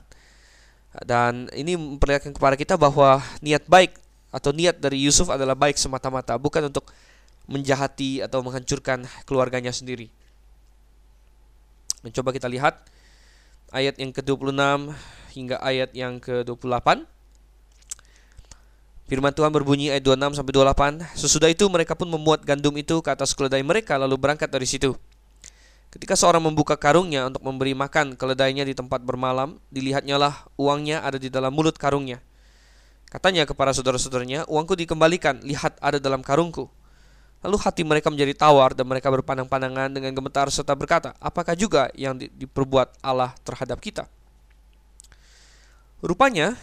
dan 1.02 1.50
ini 1.50 1.74
memperlihatkan 1.74 2.31
kepada 2.31 2.55
kita 2.55 2.78
bahwa 2.78 3.18
niat 3.42 3.66
baik 3.66 3.98
atau 4.31 4.55
niat 4.55 4.78
dari 4.78 5.02
Yusuf 5.02 5.26
adalah 5.26 5.59
baik 5.59 5.74
semata-mata 5.74 6.38
bukan 6.38 6.70
untuk 6.70 6.87
menjahati 7.50 8.22
atau 8.22 8.38
menghancurkan 8.46 9.02
keluarganya 9.26 9.74
sendiri 9.74 10.09
Mencoba 12.02 12.35
kita 12.35 12.50
lihat 12.50 12.83
ayat 13.70 13.94
yang 13.94 14.11
ke-26 14.11 14.90
hingga 15.38 15.57
ayat 15.62 15.94
yang 15.94 16.18
ke-28. 16.18 17.07
Firman 19.10 19.34
Tuhan 19.34 19.50
berbunyi 19.50 19.90
ayat 19.90 20.06
26 20.06 20.38
sampai 20.40 20.52
28. 20.54 21.18
Sesudah 21.18 21.48
itu 21.50 21.64
mereka 21.68 21.98
pun 21.98 22.06
memuat 22.08 22.46
gandum 22.46 22.72
itu 22.78 23.02
ke 23.02 23.10
atas 23.10 23.34
keledai 23.34 23.60
mereka 23.66 23.98
lalu 23.98 24.14
berangkat 24.16 24.48
dari 24.48 24.64
situ. 24.64 24.94
Ketika 25.92 26.16
seorang 26.16 26.40
membuka 26.40 26.72
karungnya 26.80 27.28
untuk 27.28 27.44
memberi 27.44 27.76
makan 27.76 28.16
keledainya 28.16 28.64
di 28.64 28.72
tempat 28.72 29.04
bermalam, 29.04 29.60
dilihatnya 29.68 30.16
lah 30.16 30.48
uangnya 30.56 31.04
ada 31.04 31.20
di 31.20 31.28
dalam 31.28 31.52
mulut 31.52 31.76
karungnya. 31.76 32.24
Katanya 33.12 33.44
kepada 33.44 33.76
saudara-saudaranya, 33.76 34.48
uangku 34.48 34.72
dikembalikan, 34.72 35.44
lihat 35.44 35.76
ada 35.84 36.00
dalam 36.00 36.24
karungku. 36.24 36.72
Lalu 37.44 37.56
hati 37.60 37.84
mereka 37.84 38.08
menjadi 38.08 38.32
tawar 38.32 38.72
dan 38.72 38.88
mereka 38.88 39.12
berpandang-pandangan 39.12 39.92
dengan 39.92 40.16
gemetar 40.16 40.48
serta 40.48 40.72
berkata, 40.72 41.12
apakah 41.20 41.52
juga 41.52 41.92
yang 41.92 42.16
di 42.16 42.32
diperbuat 42.32 43.04
Allah 43.04 43.36
terhadap 43.44 43.76
kita? 43.76 44.08
Rupanya 46.00 46.56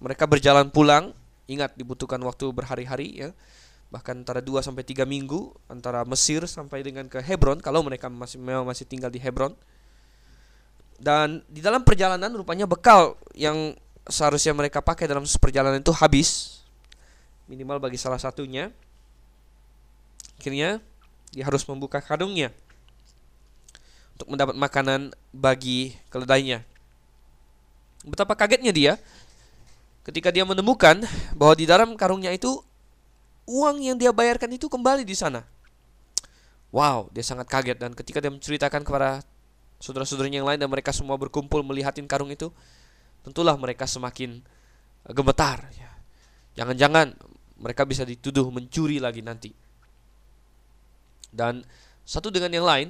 mereka 0.00 0.24
berjalan 0.24 0.72
pulang, 0.72 1.12
ingat 1.50 1.74
dibutuhkan 1.74 2.20
waktu 2.22 2.50
berhari-hari 2.54 3.26
ya, 3.26 3.30
bahkan 3.88 4.20
antara 4.20 4.40
2 4.40 4.62
sampai 4.62 4.86
3 4.86 5.04
minggu 5.04 5.52
antara 5.68 6.02
Mesir 6.08 6.44
sampai 6.48 6.82
dengan 6.86 7.06
ke 7.10 7.20
Hebron 7.20 7.60
kalau 7.60 7.84
mereka 7.84 8.08
masih 8.08 8.40
memang 8.40 8.66
masih 8.66 8.86
tinggal 8.88 9.10
di 9.10 9.18
Hebron. 9.18 9.54
Dan 11.02 11.42
di 11.50 11.58
dalam 11.58 11.82
perjalanan 11.82 12.30
rupanya 12.30 12.64
bekal 12.64 13.18
yang 13.34 13.74
seharusnya 14.06 14.54
mereka 14.54 14.78
pakai 14.78 15.10
dalam 15.10 15.26
perjalanan 15.26 15.82
itu 15.82 15.90
habis 15.90 16.62
minimal 17.50 17.82
bagi 17.82 17.98
salah 17.98 18.22
satunya 18.22 18.70
Akhirnya 20.42 20.82
dia 21.30 21.46
harus 21.46 21.62
membuka 21.70 22.02
karungnya 22.02 22.50
untuk 24.18 24.34
mendapat 24.34 24.58
makanan 24.58 25.14
bagi 25.30 25.94
keledainya. 26.10 26.66
Betapa 28.02 28.34
kagetnya 28.34 28.74
dia 28.74 28.98
ketika 30.02 30.34
dia 30.34 30.42
menemukan 30.42 31.02
bahwa 31.38 31.54
di 31.54 31.66
dalam 31.66 31.94
karungnya 31.94 32.34
itu 32.34 32.62
uang 33.46 33.82
yang 33.82 33.96
dia 33.98 34.10
bayarkan 34.10 34.50
itu 34.54 34.66
kembali 34.66 35.06
di 35.06 35.14
sana. 35.14 35.46
Wow, 36.72 37.12
dia 37.12 37.22
sangat 37.22 37.46
kaget 37.52 37.76
dan 37.76 37.92
ketika 37.92 38.18
dia 38.18 38.32
menceritakan 38.32 38.80
kepada 38.82 39.20
saudara-saudaranya 39.82 40.40
yang 40.40 40.48
lain 40.48 40.60
dan 40.62 40.70
mereka 40.72 40.94
semua 40.94 41.20
berkumpul 41.20 41.60
melihatin 41.60 42.08
karung 42.08 42.32
itu, 42.32 42.48
tentulah 43.20 43.54
mereka 43.60 43.84
semakin 43.84 44.40
gemetar. 45.12 45.68
Ya. 45.76 45.90
Jangan-jangan 46.62 47.12
mereka 47.60 47.84
bisa 47.84 48.08
dituduh 48.08 48.48
mencuri 48.48 48.98
lagi 49.02 49.20
nanti. 49.20 49.52
Dan 51.28 51.60
satu 52.08 52.32
dengan 52.32 52.50
yang 52.56 52.66
lain, 52.66 52.88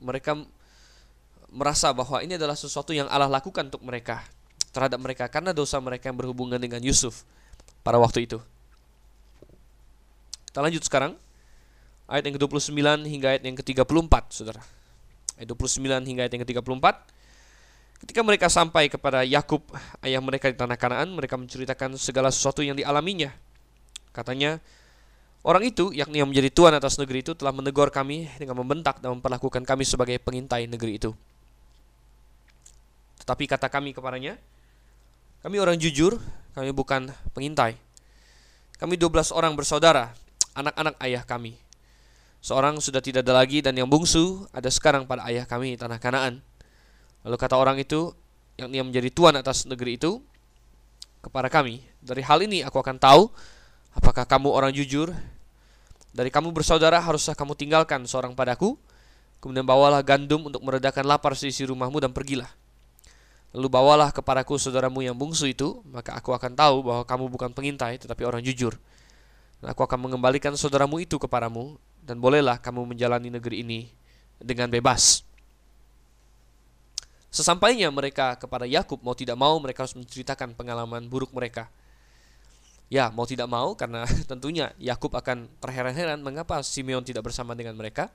mereka 0.00 0.34
merasa 1.52 1.92
bahwa 1.92 2.24
ini 2.24 2.40
adalah 2.40 2.56
sesuatu 2.56 2.96
yang 2.96 3.06
Allah 3.12 3.28
lakukan 3.28 3.68
untuk 3.68 3.84
mereka 3.84 4.24
terhadap 4.72 4.98
mereka 4.98 5.28
karena 5.28 5.52
dosa 5.52 5.76
mereka 5.78 6.08
yang 6.08 6.18
berhubungan 6.18 6.56
dengan 6.56 6.80
Yusuf 6.80 7.22
pada 7.84 8.00
waktu 8.00 8.24
itu. 8.26 8.40
Kita 10.48 10.60
lanjut 10.64 10.82
sekarang 10.84 11.12
ayat 12.08 12.24
yang 12.28 12.36
ke-29 12.36 12.76
hingga 13.08 13.26
ayat 13.36 13.42
yang 13.44 13.56
ke-34, 13.56 14.14
Saudara. 14.32 14.60
Ayat 15.36 15.48
29 15.48 16.08
hingga 16.08 16.20
ayat 16.28 16.32
yang 16.32 16.42
ke-34. 16.44 16.86
Ketika 18.02 18.20
mereka 18.26 18.50
sampai 18.50 18.90
kepada 18.90 19.22
Yakub, 19.22 19.62
ayah 20.02 20.18
mereka 20.18 20.50
di 20.50 20.58
tanah 20.58 20.74
Kanaan, 20.74 21.14
mereka 21.14 21.38
menceritakan 21.38 21.94
segala 21.96 22.34
sesuatu 22.34 22.60
yang 22.60 22.74
dialaminya. 22.74 23.30
Katanya, 24.10 24.58
Orang 25.42 25.66
itu, 25.66 25.90
yakni 25.90 26.22
yang 26.22 26.30
menjadi 26.30 26.54
tuan 26.54 26.70
atas 26.70 27.02
negeri 27.02 27.26
itu, 27.26 27.34
telah 27.34 27.50
menegur 27.50 27.90
kami 27.90 28.30
dengan 28.38 28.54
membentak 28.62 29.02
dan 29.02 29.18
memperlakukan 29.18 29.66
kami 29.66 29.82
sebagai 29.82 30.14
pengintai 30.22 30.70
negeri 30.70 31.02
itu. 31.02 31.10
Tetapi 33.18 33.50
kata 33.50 33.66
kami 33.66 33.90
kepadanya, 33.90 34.38
kami 35.42 35.56
orang 35.58 35.76
jujur, 35.76 36.22
kami 36.54 36.70
bukan 36.70 37.10
pengintai. 37.34 37.74
Kami 38.78 38.94
12 38.94 39.34
orang 39.34 39.52
bersaudara, 39.58 40.14
anak-anak 40.54 40.94
ayah 41.02 41.22
kami. 41.26 41.58
Seorang 42.42 42.78
sudah 42.82 42.98
tidak 42.98 43.22
ada 43.22 43.38
lagi 43.38 43.62
dan 43.62 43.78
yang 43.78 43.86
bungsu 43.86 44.46
ada 44.50 44.66
sekarang 44.66 45.06
pada 45.06 45.22
ayah 45.30 45.46
kami 45.46 45.78
tanah 45.78 45.98
Kanaan. 46.02 46.42
Lalu 47.22 47.36
kata 47.38 47.54
orang 47.54 47.78
itu, 47.78 48.14
yang 48.58 48.70
dia 48.70 48.82
menjadi 48.82 49.10
tuan 49.14 49.34
atas 49.38 49.66
negeri 49.66 49.98
itu, 49.98 50.18
kepada 51.22 51.46
kami, 51.46 51.82
dari 52.02 52.22
hal 52.26 52.42
ini 52.42 52.66
aku 52.66 52.82
akan 52.82 52.98
tahu 52.98 53.30
apakah 53.94 54.26
kamu 54.26 54.50
orang 54.50 54.74
jujur 54.74 55.14
dari 56.12 56.28
kamu 56.28 56.52
bersaudara 56.52 57.00
haruslah 57.00 57.32
kamu 57.32 57.56
tinggalkan 57.56 58.04
seorang 58.04 58.36
padaku, 58.36 58.76
kemudian 59.40 59.64
bawalah 59.64 60.04
gandum 60.04 60.44
untuk 60.44 60.60
meredakan 60.60 61.08
lapar 61.08 61.32
seisi 61.32 61.64
rumahmu 61.64 62.04
dan 62.04 62.12
pergilah. 62.12 62.52
Lalu 63.52 63.68
bawalah 63.68 64.08
kepadaku 64.16 64.56
saudaramu 64.56 65.04
yang 65.04 65.12
bungsu 65.12 65.44
itu, 65.44 65.84
maka 65.92 66.16
aku 66.16 66.32
akan 66.32 66.56
tahu 66.56 66.76
bahwa 66.88 67.04
kamu 67.04 67.24
bukan 67.28 67.50
pengintai 67.52 68.00
tetapi 68.00 68.24
orang 68.24 68.40
jujur. 68.40 68.80
Dan 69.60 69.76
aku 69.76 69.84
akan 69.84 70.08
mengembalikan 70.08 70.56
saudaramu 70.56 71.04
itu 71.04 71.20
kepadamu, 71.20 71.76
dan 72.00 72.16
bolehlah 72.16 72.56
kamu 72.58 72.88
menjalani 72.88 73.28
negeri 73.28 73.60
ini 73.60 73.80
dengan 74.40 74.72
bebas. 74.72 75.22
Sesampainya 77.32 77.88
mereka 77.88 78.36
kepada 78.36 78.68
Yakub 78.68 79.00
mau 79.00 79.16
tidak 79.16 79.40
mau 79.40 79.56
mereka 79.56 79.88
harus 79.88 79.96
menceritakan 79.96 80.52
pengalaman 80.52 81.08
buruk 81.08 81.32
mereka. 81.32 81.68
Ya, 82.92 83.08
mau 83.08 83.24
tidak 83.24 83.48
mau 83.48 83.72
karena 83.72 84.04
tentunya 84.30 84.76
Yakub 84.76 85.12
akan 85.16 85.48
terheran-heran 85.60 86.20
mengapa 86.20 86.60
Simeon 86.60 87.00
tidak 87.00 87.24
bersama 87.24 87.56
dengan 87.56 87.72
mereka. 87.76 88.12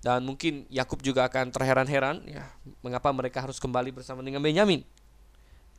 Dan 0.00 0.24
mungkin 0.24 0.64
Yakub 0.72 1.04
juga 1.04 1.28
akan 1.28 1.52
terheran-heran 1.52 2.24
ya, 2.24 2.48
mengapa 2.80 3.12
mereka 3.12 3.44
harus 3.44 3.60
kembali 3.60 3.92
bersama 3.92 4.24
dengan 4.24 4.40
Benyamin. 4.40 4.80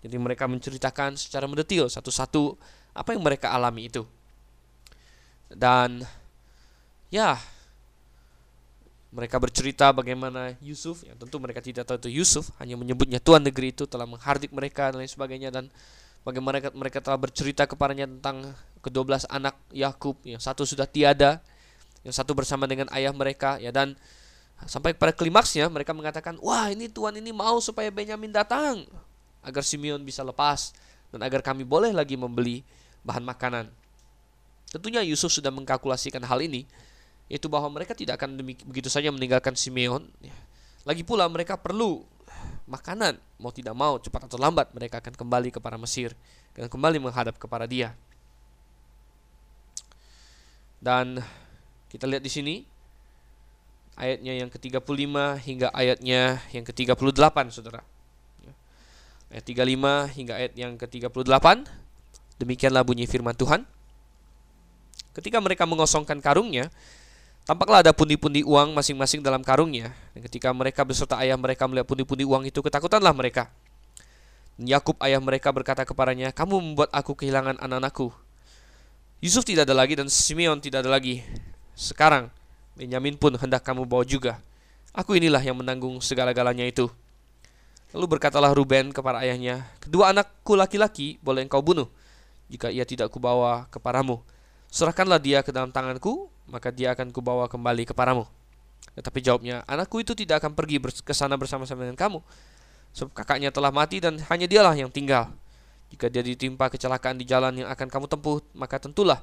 Jadi 0.02 0.16
mereka 0.18 0.46
menceritakan 0.46 1.18
secara 1.18 1.50
mendetil 1.50 1.90
satu-satu 1.90 2.58
apa 2.94 3.18
yang 3.18 3.22
mereka 3.26 3.50
alami 3.50 3.90
itu. 3.90 4.06
Dan 5.50 6.06
ya 7.10 7.42
mereka 9.12 9.42
bercerita 9.42 9.92
bagaimana 9.92 10.56
Yusuf, 10.64 11.04
ya 11.04 11.12
tentu 11.20 11.36
mereka 11.42 11.60
tidak 11.60 11.84
tahu 11.84 12.00
itu 12.08 12.24
Yusuf, 12.24 12.48
hanya 12.64 12.80
menyebutnya 12.80 13.20
Tuhan 13.20 13.44
negeri 13.44 13.76
itu 13.76 13.84
telah 13.84 14.08
menghardik 14.08 14.56
mereka 14.56 14.88
dan 14.94 15.04
lain 15.04 15.12
sebagainya 15.12 15.52
dan 15.52 15.68
bagaimana 16.24 16.64
mereka, 16.72 17.04
telah 17.04 17.20
bercerita 17.20 17.68
kepadanya 17.68 18.08
tentang 18.08 18.56
kedua 18.80 19.04
belas 19.04 19.28
anak 19.28 19.60
Yakub 19.76 20.16
yang 20.24 20.40
satu 20.40 20.64
sudah 20.64 20.88
tiada 20.88 21.44
yang 22.02 22.14
satu 22.14 22.34
bersama 22.34 22.66
dengan 22.66 22.90
ayah 22.94 23.14
mereka 23.14 23.58
ya. 23.62 23.70
Dan 23.70 23.98
sampai 24.66 24.94
pada 24.94 25.14
klimaksnya 25.14 25.70
mereka 25.70 25.94
mengatakan 25.94 26.38
wah 26.42 26.70
ini 26.70 26.90
Tuhan 26.90 27.18
ini 27.18 27.34
mau 27.34 27.58
supaya 27.62 27.90
Benyamin 27.90 28.30
datang 28.30 28.86
agar 29.42 29.66
Simeon 29.66 30.02
bisa 30.06 30.22
lepas 30.22 30.74
dan 31.10 31.22
agar 31.26 31.42
kami 31.42 31.66
boleh 31.66 31.90
lagi 31.94 32.14
membeli 32.14 32.62
bahan 33.02 33.26
makanan. 33.26 33.66
Tentunya 34.72 35.04
Yusuf 35.04 35.34
sudah 35.34 35.52
mengkalkulasikan 35.52 36.24
hal 36.24 36.40
ini 36.46 36.64
yaitu 37.32 37.48
bahwa 37.48 37.72
mereka 37.72 37.96
tidak 37.96 38.20
akan 38.20 38.36
begitu 38.68 38.92
saja 38.92 39.08
meninggalkan 39.08 39.56
Simeon 39.56 40.04
ya. 40.20 40.36
lagi 40.84 41.00
pula 41.00 41.24
mereka 41.32 41.56
perlu 41.56 42.04
makanan 42.68 43.20
mau 43.40 43.52
tidak 43.52 43.76
mau 43.76 44.00
cepat 44.00 44.28
atau 44.28 44.40
lambat 44.40 44.72
mereka 44.72 45.00
akan 45.04 45.16
kembali 45.16 45.50
kepada 45.52 45.76
Mesir 45.76 46.16
dan 46.56 46.68
kembali 46.68 47.00
menghadap 47.00 47.36
kepada 47.36 47.66
dia. 47.68 47.96
Dan 50.82 51.22
kita 51.92 52.08
lihat 52.08 52.24
di 52.24 52.32
sini 52.32 52.56
ayatnya 54.00 54.40
yang 54.40 54.48
ke-35 54.48 55.16
hingga 55.44 55.68
ayatnya 55.76 56.40
yang 56.56 56.64
ke-38 56.64 57.38
Saudara. 57.52 57.84
Ya. 58.40 58.54
Ayat 59.36 59.44
35 59.44 60.16
hingga 60.16 60.34
ayat 60.40 60.54
yang 60.56 60.80
ke-38 60.80 61.48
demikianlah 62.40 62.88
bunyi 62.88 63.06
firman 63.06 63.36
Tuhan. 63.36 63.68
Ketika 65.12 65.44
mereka 65.44 65.68
mengosongkan 65.68 66.24
karungnya, 66.24 66.72
tampaklah 67.44 67.84
ada 67.84 67.92
pundi-pundi 67.92 68.48
uang 68.48 68.72
masing-masing 68.72 69.20
dalam 69.20 69.44
karungnya. 69.44 69.92
Dan 70.16 70.24
ketika 70.24 70.56
mereka 70.56 70.88
beserta 70.88 71.20
ayah 71.20 71.36
mereka 71.36 71.68
melihat 71.68 71.84
pundi-pundi 71.84 72.24
uang 72.24 72.48
itu, 72.48 72.64
ketakutanlah 72.64 73.12
mereka. 73.12 73.52
Yakub 74.56 74.96
ayah 75.04 75.20
mereka 75.20 75.52
berkata 75.52 75.84
kepadanya, 75.84 76.32
"Kamu 76.32 76.64
membuat 76.64 76.88
aku 76.96 77.12
kehilangan 77.20 77.60
anak-anakku." 77.60 78.16
Yusuf 79.20 79.44
tidak 79.44 79.68
ada 79.70 79.76
lagi 79.76 79.94
dan 80.00 80.08
Simeon 80.08 80.58
tidak 80.64 80.88
ada 80.88 80.96
lagi. 80.96 81.22
Sekarang, 81.76 82.30
Benyamin 82.76 83.20
pun 83.20 83.36
hendak 83.36 83.62
kamu 83.62 83.84
bawa 83.84 84.08
juga. 84.08 84.40
Aku 84.92 85.16
inilah 85.16 85.40
yang 85.40 85.56
menanggung 85.60 86.00
segala-galanya 86.04 86.68
itu. 86.68 86.92
Lalu 87.92 88.18
berkatalah 88.18 88.56
Ruben 88.56 88.96
kepada 88.96 89.20
ayahnya, 89.24 89.68
Kedua 89.84 90.16
anakku 90.16 90.56
laki-laki 90.56 91.20
boleh 91.20 91.44
engkau 91.44 91.60
bunuh, 91.60 91.92
jika 92.48 92.72
ia 92.72 92.88
tidak 92.88 93.12
kubawa 93.12 93.68
kepadamu. 93.68 94.24
Serahkanlah 94.72 95.20
dia 95.20 95.44
ke 95.44 95.52
dalam 95.52 95.72
tanganku, 95.72 96.32
maka 96.48 96.72
dia 96.72 96.96
akan 96.96 97.12
kubawa 97.12 97.52
kembali 97.52 97.84
kepadamu. 97.88 98.24
Tetapi 98.96 99.20
jawabnya, 99.20 99.64
anakku 99.68 100.00
itu 100.00 100.16
tidak 100.16 100.44
akan 100.44 100.56
pergi 100.56 100.80
ke 100.80 101.12
sana 101.16 101.36
bersama-sama 101.36 101.84
dengan 101.84 102.00
kamu. 102.00 102.20
Sebab 102.92 103.12
kakaknya 103.16 103.52
telah 103.52 103.72
mati 103.72 104.04
dan 104.04 104.20
hanya 104.32 104.48
dialah 104.48 104.76
yang 104.76 104.92
tinggal. 104.92 105.32
Jika 105.92 106.08
dia 106.08 106.24
ditimpa 106.24 106.72
kecelakaan 106.72 107.20
di 107.20 107.28
jalan 107.28 107.64
yang 107.64 107.70
akan 107.72 107.88
kamu 107.92 108.08
tempuh, 108.08 108.40
maka 108.56 108.80
tentulah 108.80 109.20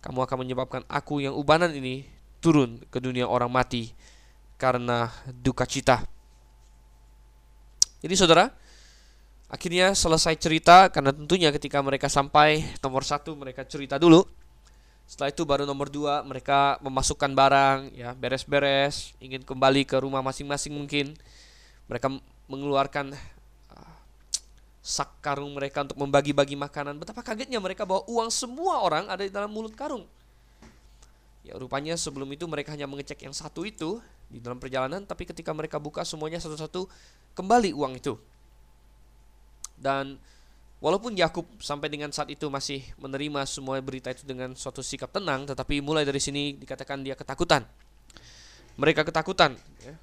kamu 0.00 0.24
akan 0.24 0.36
menyebabkan 0.44 0.82
aku 0.88 1.20
yang 1.20 1.36
ubanan 1.36 1.72
ini 1.76 2.08
turun 2.40 2.80
ke 2.88 2.98
dunia 2.98 3.28
orang 3.28 3.52
mati 3.52 3.92
karena 4.56 5.12
duka 5.28 5.68
cita. 5.68 6.04
Jadi 8.00 8.14
saudara, 8.16 8.48
akhirnya 9.52 9.92
selesai 9.92 10.36
cerita 10.40 10.88
karena 10.88 11.12
tentunya 11.12 11.52
ketika 11.52 11.84
mereka 11.84 12.08
sampai 12.08 12.64
nomor 12.80 13.04
satu 13.04 13.36
mereka 13.36 13.64
cerita 13.68 14.00
dulu. 14.00 14.24
Setelah 15.04 15.34
itu 15.34 15.42
baru 15.42 15.66
nomor 15.66 15.90
dua 15.90 16.22
mereka 16.22 16.78
memasukkan 16.80 17.34
barang, 17.34 17.78
ya 17.92 18.14
beres-beres, 18.14 19.12
ingin 19.20 19.42
kembali 19.44 19.84
ke 19.84 20.00
rumah 20.00 20.22
masing-masing 20.24 20.72
mungkin. 20.72 21.12
Mereka 21.90 22.08
mengeluarkan 22.46 23.12
sak 24.80 25.20
karung 25.20 25.52
mereka 25.52 25.84
untuk 25.84 26.00
membagi-bagi 26.00 26.56
makanan. 26.56 26.96
Betapa 26.96 27.20
kagetnya 27.20 27.60
mereka 27.60 27.84
bahwa 27.84 28.04
uang 28.08 28.32
semua 28.32 28.80
orang 28.80 29.08
ada 29.12 29.20
di 29.20 29.32
dalam 29.32 29.52
mulut 29.52 29.76
karung. 29.76 30.08
Ya 31.44 31.56
rupanya 31.56 31.96
sebelum 31.96 32.28
itu 32.32 32.44
mereka 32.48 32.72
hanya 32.72 32.88
mengecek 32.88 33.24
yang 33.24 33.36
satu 33.36 33.64
itu 33.64 34.00
di 34.28 34.40
dalam 34.40 34.60
perjalanan, 34.60 35.04
tapi 35.04 35.28
ketika 35.28 35.52
mereka 35.52 35.76
buka 35.80 36.04
semuanya 36.04 36.40
satu-satu 36.40 36.88
kembali 37.36 37.76
uang 37.76 37.92
itu. 37.96 38.16
Dan 39.80 40.20
walaupun 40.80 41.16
Yakub 41.16 41.48
sampai 41.60 41.88
dengan 41.88 42.12
saat 42.12 42.28
itu 42.28 42.48
masih 42.52 42.84
menerima 43.00 43.44
semua 43.48 43.80
berita 43.80 44.12
itu 44.12 44.24
dengan 44.28 44.52
suatu 44.56 44.84
sikap 44.84 45.12
tenang, 45.12 45.48
tetapi 45.48 45.80
mulai 45.80 46.04
dari 46.04 46.20
sini 46.20 46.56
dikatakan 46.56 47.00
dia 47.04 47.16
ketakutan. 47.16 47.64
Mereka 48.80 49.04
ketakutan. 49.04 49.56
Ya 49.84 49.96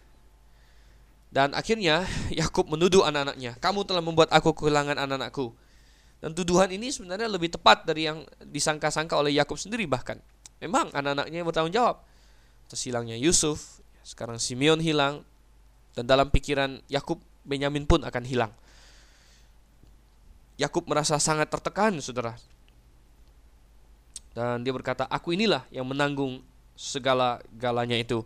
dan 1.28 1.52
akhirnya 1.52 2.08
Yakub 2.40 2.68
menuduh 2.72 3.04
anak-anaknya, 3.04 3.60
"Kamu 3.60 3.84
telah 3.84 4.04
membuat 4.04 4.32
aku 4.32 4.56
kehilangan 4.56 4.96
anak-anakku." 4.96 5.52
Dan 6.18 6.34
tuduhan 6.34 6.74
ini 6.74 6.90
sebenarnya 6.90 7.30
lebih 7.30 7.54
tepat 7.54 7.86
dari 7.86 8.10
yang 8.10 8.26
disangka-sangka 8.42 9.14
oleh 9.14 9.38
Yakub 9.38 9.60
sendiri 9.60 9.86
bahkan. 9.86 10.18
Memang 10.58 10.90
anak-anaknya 10.90 11.46
bertanggung 11.46 11.76
jawab. 11.76 12.02
Terus 12.66 12.82
hilangnya 12.90 13.14
Yusuf, 13.14 13.80
sekarang 14.02 14.42
Simeon 14.42 14.82
hilang, 14.82 15.22
dan 15.94 16.10
dalam 16.10 16.34
pikiran 16.34 16.82
Yakub 16.90 17.22
Benyamin 17.46 17.86
pun 17.86 18.02
akan 18.02 18.24
hilang. 18.26 18.52
Yakub 20.58 20.90
merasa 20.90 21.22
sangat 21.22 21.54
tertekan, 21.54 21.94
saudara. 22.02 22.34
Dan 24.34 24.66
dia 24.66 24.74
berkata, 24.74 25.06
"Aku 25.06 25.38
inilah 25.38 25.66
yang 25.70 25.86
menanggung 25.86 26.42
segala 26.74 27.38
galanya 27.62 27.94
itu." 27.94 28.26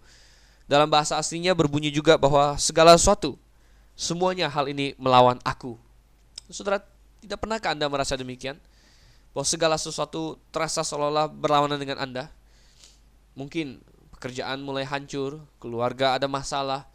Dalam 0.71 0.87
bahasa 0.87 1.19
aslinya 1.19 1.51
berbunyi 1.51 1.91
juga 1.91 2.15
bahwa 2.15 2.55
segala 2.55 2.95
sesuatu 2.95 3.35
semuanya 3.91 4.47
hal 4.47 4.71
ini 4.71 4.95
melawan 4.95 5.35
aku. 5.43 5.75
Saudara, 6.47 6.79
tidak 7.19 7.43
pernahkah 7.43 7.75
Anda 7.75 7.91
merasa 7.91 8.15
demikian? 8.15 8.55
Bahwa 9.35 9.43
segala 9.43 9.75
sesuatu 9.75 10.39
terasa 10.47 10.79
seolah-olah 10.79 11.27
berlawanan 11.27 11.75
dengan 11.75 11.99
Anda? 11.99 12.31
Mungkin 13.35 13.83
pekerjaan 14.15 14.63
mulai 14.63 14.87
hancur, 14.87 15.43
keluarga 15.59 16.15
ada 16.15 16.31
masalah, 16.31 16.87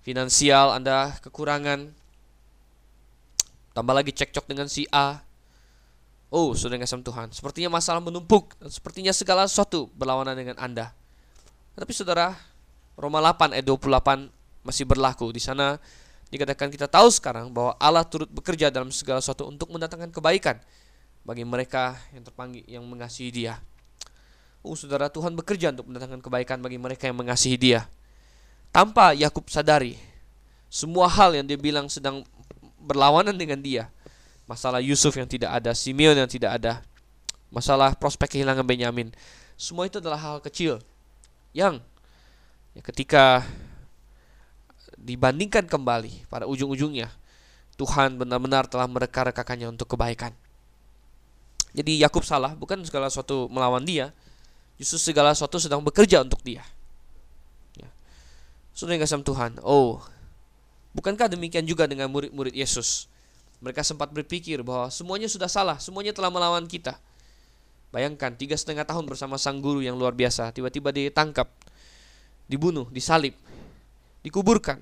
finansial 0.00 0.72
Anda 0.72 1.20
kekurangan, 1.20 1.92
tambah 3.76 3.92
lagi 3.92 4.16
cekcok 4.16 4.48
dengan 4.48 4.72
si 4.72 4.88
A. 4.88 5.20
Oh, 6.32 6.56
sudah 6.56 6.80
ngasih 6.80 7.04
Tuhan, 7.04 7.28
sepertinya 7.28 7.76
masalah 7.76 8.00
menumpuk, 8.00 8.56
sepertinya 8.72 9.12
segala 9.12 9.44
sesuatu 9.44 9.92
berlawanan 9.92 10.32
dengan 10.32 10.56
Anda. 10.56 10.96
Tapi 11.76 11.92
saudara, 11.92 12.55
Roma 12.96 13.20
8 13.20 13.52
ayat 13.52 13.66
28 13.68 14.32
masih 14.64 14.84
berlaku. 14.88 15.28
Di 15.30 15.38
sana 15.38 15.76
dikatakan 16.32 16.72
kita 16.72 16.88
tahu 16.88 17.12
sekarang 17.12 17.52
bahwa 17.52 17.76
Allah 17.78 18.02
turut 18.02 18.26
bekerja 18.32 18.72
dalam 18.72 18.88
segala 18.90 19.20
sesuatu 19.20 19.46
untuk 19.46 19.70
mendatangkan 19.70 20.10
kebaikan 20.10 20.58
bagi 21.22 21.44
mereka 21.44 21.94
yang 22.16 22.24
terpanggil 22.24 22.64
yang 22.66 22.82
mengasihi 22.82 23.30
Dia. 23.30 23.60
Oh, 24.66 24.74
saudara, 24.74 25.06
Tuhan 25.06 25.38
bekerja 25.38 25.70
untuk 25.70 25.86
mendatangkan 25.86 26.18
kebaikan 26.18 26.58
bagi 26.58 26.74
mereka 26.74 27.06
yang 27.06 27.14
mengasihi 27.14 27.54
Dia. 27.54 27.86
Tanpa 28.74 29.14
Yakub 29.14 29.46
sadari, 29.46 29.94
semua 30.66 31.06
hal 31.06 31.38
yang 31.38 31.46
dia 31.46 31.56
bilang 31.56 31.86
sedang 31.86 32.26
berlawanan 32.82 33.32
dengan 33.32 33.56
dia. 33.62 33.88
Masalah 34.46 34.78
Yusuf 34.84 35.14
yang 35.16 35.26
tidak 35.26 35.54
ada, 35.54 35.72
Simeon 35.74 36.14
yang 36.14 36.30
tidak 36.30 36.60
ada, 36.60 36.84
masalah 37.48 37.96
prospek 37.98 38.38
kehilangan 38.38 38.62
Benyamin. 38.62 39.10
Semua 39.56 39.88
itu 39.88 39.98
adalah 39.98 40.20
hal 40.20 40.38
kecil 40.44 40.78
yang 41.56 41.80
Ya, 42.76 42.84
ketika 42.84 43.40
dibandingkan 45.00 45.64
kembali 45.64 46.28
pada 46.28 46.44
ujung-ujungnya 46.44 47.08
Tuhan 47.80 48.20
benar-benar 48.20 48.68
telah 48.68 48.84
mereka-rekakannya 48.84 49.72
untuk 49.72 49.96
kebaikan. 49.96 50.32
Jadi 51.76 52.00
Yakub 52.00 52.24
salah, 52.24 52.56
bukan 52.56 52.80
segala 52.88 53.12
sesuatu 53.12 53.52
melawan 53.52 53.84
dia, 53.84 54.12
justru 54.80 55.12
segala 55.12 55.32
sesuatu 55.36 55.60
sedang 55.60 55.84
bekerja 55.84 56.24
untuk 56.24 56.40
dia. 56.40 56.64
Ya. 57.76 57.88
Sudah 58.72 58.96
kasih 58.96 59.20
Tuhan, 59.20 59.60
oh 59.60 60.00
Bukankah 60.96 61.28
demikian 61.28 61.68
juga 61.68 61.84
dengan 61.84 62.08
murid-murid 62.08 62.56
Yesus? 62.56 63.04
Mereka 63.60 63.84
sempat 63.84 64.08
berpikir 64.16 64.64
bahwa 64.64 64.88
semuanya 64.88 65.28
sudah 65.28 65.44
salah, 65.44 65.76
semuanya 65.76 66.16
telah 66.16 66.32
melawan 66.32 66.64
kita. 66.64 66.96
Bayangkan 67.92 68.32
tiga 68.32 68.56
setengah 68.56 68.88
tahun 68.88 69.04
bersama 69.04 69.36
sang 69.36 69.60
guru 69.60 69.84
yang 69.84 70.00
luar 70.00 70.16
biasa, 70.16 70.56
tiba-tiba 70.56 70.96
ditangkap, 70.96 71.52
dibunuh, 72.46 72.86
disalib, 72.90 73.34
dikuburkan. 74.22 74.78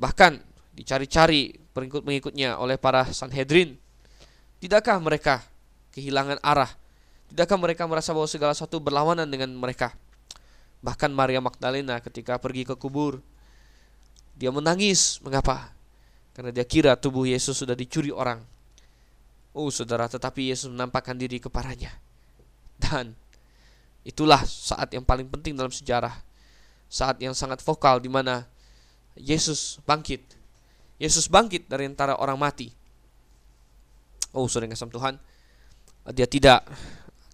Bahkan 0.00 0.40
dicari-cari 0.76 1.60
pengikut-pengikutnya 1.76 2.56
oleh 2.56 2.80
para 2.80 3.04
Sanhedrin. 3.12 3.76
Tidakkah 4.60 4.96
mereka 5.00 5.44
kehilangan 5.92 6.40
arah? 6.40 6.72
Tidakkah 7.32 7.58
mereka 7.60 7.84
merasa 7.84 8.16
bahwa 8.16 8.28
segala 8.28 8.52
sesuatu 8.56 8.80
berlawanan 8.80 9.28
dengan 9.28 9.52
mereka? 9.56 9.92
Bahkan 10.80 11.12
Maria 11.12 11.44
Magdalena 11.44 12.00
ketika 12.00 12.40
pergi 12.40 12.64
ke 12.64 12.74
kubur, 12.76 13.20
dia 14.36 14.48
menangis. 14.48 15.20
Mengapa? 15.20 15.72
Karena 16.32 16.50
dia 16.56 16.64
kira 16.64 16.96
tubuh 16.96 17.28
Yesus 17.28 17.60
sudah 17.60 17.76
dicuri 17.76 18.08
orang. 18.08 18.40
Oh 19.52 19.68
saudara, 19.68 20.08
tetapi 20.08 20.48
Yesus 20.48 20.72
menampakkan 20.72 21.18
diri 21.18 21.36
kepadanya. 21.36 21.92
Dan 22.80 23.12
itulah 24.06 24.40
saat 24.44 24.90
yang 24.92 25.04
paling 25.04 25.28
penting 25.28 25.56
dalam 25.56 25.72
sejarah. 25.72 26.12
Saat 26.90 27.22
yang 27.22 27.36
sangat 27.36 27.62
vokal 27.62 28.02
di 28.02 28.10
mana 28.10 28.46
Yesus 29.14 29.78
bangkit. 29.86 30.22
Yesus 31.00 31.30
bangkit 31.30 31.70
dari 31.70 31.86
antara 31.86 32.18
orang 32.18 32.36
mati. 32.36 32.68
Oh 34.30 34.46
saudara 34.46 34.70
kasih 34.70 34.90
Tuhan, 34.90 35.14
dia 36.14 36.26
tidak 36.26 36.66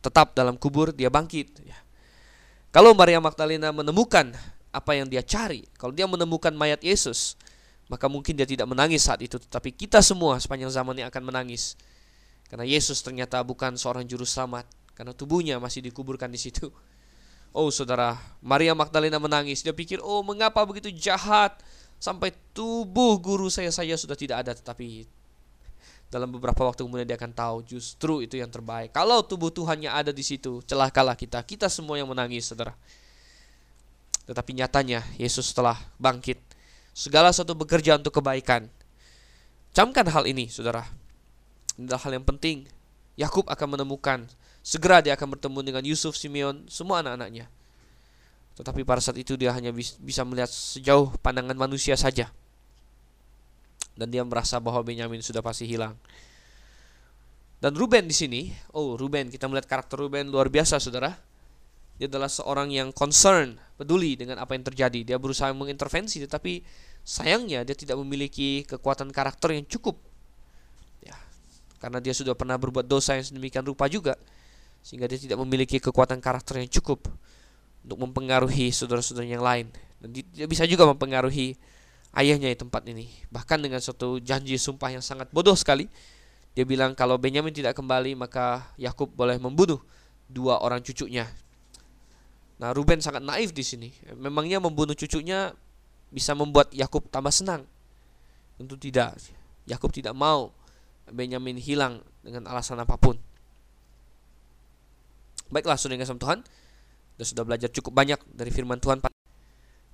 tetap 0.00 0.32
dalam 0.32 0.56
kubur, 0.56 0.94
dia 0.94 1.10
bangkit. 1.12 1.60
Ya. 1.66 1.76
Kalau 2.72 2.92
Maria 2.92 3.20
Magdalena 3.20 3.72
menemukan 3.72 4.32
apa 4.76 4.92
yang 4.92 5.08
dia 5.08 5.24
cari. 5.24 5.64
Kalau 5.80 5.92
dia 5.96 6.04
menemukan 6.04 6.52
mayat 6.52 6.84
Yesus, 6.84 7.34
maka 7.88 8.06
mungkin 8.12 8.36
dia 8.36 8.44
tidak 8.44 8.68
menangis 8.68 9.08
saat 9.08 9.24
itu, 9.24 9.40
tetapi 9.40 9.72
kita 9.72 10.04
semua 10.04 10.36
sepanjang 10.36 10.68
zaman 10.68 11.00
ini 11.00 11.04
akan 11.08 11.22
menangis. 11.32 11.74
Karena 12.46 12.68
Yesus 12.68 13.00
ternyata 13.02 13.40
bukan 13.42 13.74
seorang 13.74 14.06
juru 14.06 14.28
selamat, 14.28 14.68
karena 14.96 15.12
tubuhnya 15.12 15.60
masih 15.60 15.84
dikuburkan 15.84 16.32
di 16.32 16.40
situ. 16.40 16.72
Oh 17.56 17.72
saudara, 17.72 18.20
Maria 18.44 18.76
Magdalena 18.76 19.16
menangis. 19.16 19.64
Dia 19.64 19.72
pikir, 19.72 19.96
oh 20.04 20.20
mengapa 20.20 20.60
begitu 20.68 20.92
jahat 20.92 21.56
sampai 21.96 22.28
tubuh 22.52 23.16
guru 23.16 23.48
saya 23.48 23.72
saja 23.72 23.96
sudah 23.96 24.12
tidak 24.12 24.44
ada. 24.44 24.52
Tetapi 24.52 25.08
dalam 26.06 26.30
beberapa 26.30 26.62
waktu 26.62 26.86
kemudian 26.86 27.08
dia 27.08 27.18
akan 27.18 27.32
tahu 27.34 27.56
justru 27.64 28.22
itu 28.22 28.38
yang 28.38 28.52
terbaik. 28.52 28.94
Kalau 28.94 29.24
tubuh 29.26 29.50
Tuhannya 29.50 29.90
ada 29.90 30.12
di 30.12 30.20
situ, 30.20 30.62
celakalah 30.68 31.18
kita. 31.18 31.42
Kita 31.48 31.66
semua 31.66 31.98
yang 31.98 32.12
menangis, 32.12 32.46
saudara. 32.46 32.76
Tetapi 34.26 34.50
nyatanya 34.52 35.02
Yesus 35.18 35.50
telah 35.50 35.80
bangkit. 35.98 36.38
Segala 36.92 37.32
sesuatu 37.34 37.58
bekerja 37.58 37.98
untuk 37.98 38.20
kebaikan. 38.20 38.70
Camkan 39.74 40.06
hal 40.08 40.24
ini, 40.30 40.48
saudara. 40.48 40.86
Ini 41.76 41.88
adalah 41.90 42.02
hal 42.04 42.12
yang 42.16 42.26
penting. 42.26 42.68
Yakub 43.18 43.44
akan 43.50 43.76
menemukan. 43.76 44.24
Segera 44.66 44.98
dia 44.98 45.14
akan 45.14 45.38
bertemu 45.38 45.62
dengan 45.62 45.82
Yusuf, 45.86 46.18
Simeon, 46.18 46.66
semua 46.66 46.98
anak-anaknya. 46.98 47.46
Tetapi 48.58 48.82
pada 48.82 48.98
saat 48.98 49.14
itu 49.14 49.38
dia 49.38 49.54
hanya 49.54 49.70
bisa 49.78 50.26
melihat 50.26 50.50
sejauh 50.50 51.14
pandangan 51.22 51.54
manusia 51.54 51.94
saja. 51.94 52.34
Dan 53.94 54.10
dia 54.10 54.26
merasa 54.26 54.58
bahwa 54.58 54.82
Benyamin 54.82 55.22
sudah 55.22 55.38
pasti 55.38 55.70
hilang. 55.70 55.94
Dan 57.62 57.78
Ruben 57.78 58.10
di 58.10 58.16
sini, 58.16 58.50
oh 58.74 58.98
Ruben, 58.98 59.30
kita 59.30 59.46
melihat 59.46 59.70
karakter 59.70 60.02
Ruben 60.02 60.34
luar 60.34 60.50
biasa, 60.50 60.82
saudara. 60.82 61.14
Dia 61.96 62.10
adalah 62.10 62.28
seorang 62.28 62.74
yang 62.74 62.90
concern, 62.90 63.54
peduli 63.78 64.18
dengan 64.18 64.42
apa 64.42 64.58
yang 64.58 64.66
terjadi. 64.66 65.14
Dia 65.14 65.16
berusaha 65.16 65.48
mengintervensi, 65.54 66.26
tetapi 66.26 66.60
sayangnya 67.06 67.62
dia 67.62 67.78
tidak 67.78 68.02
memiliki 68.02 68.66
kekuatan 68.66 69.14
karakter 69.14 69.54
yang 69.54 69.64
cukup. 69.70 69.94
Ya, 71.06 71.14
karena 71.78 72.02
dia 72.02 72.12
sudah 72.12 72.34
pernah 72.34 72.58
berbuat 72.58 72.84
dosa 72.90 73.14
yang 73.14 73.24
sedemikian 73.24 73.64
rupa 73.64 73.88
juga, 73.88 74.18
sehingga 74.86 75.10
dia 75.10 75.18
tidak 75.18 75.42
memiliki 75.42 75.82
kekuatan 75.82 76.22
karakter 76.22 76.62
yang 76.62 76.70
cukup 76.70 77.10
untuk 77.82 77.98
mempengaruhi 78.06 78.70
saudara-saudara 78.70 79.26
yang 79.26 79.42
lain. 79.42 79.66
Dan 79.98 80.14
dia 80.14 80.46
bisa 80.46 80.62
juga 80.62 80.86
mempengaruhi 80.86 81.58
ayahnya 82.14 82.54
di 82.54 82.54
tempat 82.54 82.86
ini. 82.86 83.10
Bahkan 83.34 83.66
dengan 83.66 83.82
suatu 83.82 84.22
janji 84.22 84.54
sumpah 84.54 84.94
yang 84.94 85.02
sangat 85.02 85.26
bodoh 85.34 85.58
sekali. 85.58 85.90
Dia 86.54 86.62
bilang 86.62 86.94
kalau 86.94 87.18
Benyamin 87.18 87.50
tidak 87.50 87.74
kembali 87.74 88.14
maka 88.14 88.70
Yakub 88.78 89.10
boleh 89.10 89.42
membunuh 89.42 89.82
dua 90.30 90.62
orang 90.62 90.78
cucunya 90.86 91.26
Nah, 92.56 92.72
Ruben 92.72 93.04
sangat 93.04 93.20
naif 93.20 93.52
di 93.52 93.60
sini. 93.60 93.92
Memangnya 94.16 94.56
membunuh 94.60 94.96
cucunya 94.96 95.52
bisa 96.08 96.32
membuat 96.32 96.72
Yakub 96.72 97.04
tambah 97.12 97.32
senang? 97.32 97.68
Tentu 98.56 98.80
tidak. 98.80 99.20
Yakub 99.68 99.92
tidak 99.92 100.16
mau 100.16 100.56
Benyamin 101.04 101.60
hilang 101.60 102.00
dengan 102.24 102.48
alasan 102.48 102.80
apa 102.80 102.96
pun. 102.96 103.20
Baiklah, 105.52 105.78
saudara 105.78 106.02
kasih 106.02 106.18
Tuhan, 106.18 106.42
kita 107.16 107.24
sudah 107.24 107.44
belajar 107.46 107.68
cukup 107.70 107.92
banyak 107.94 108.20
dari 108.34 108.50
firman 108.50 108.82
Tuhan 108.82 109.00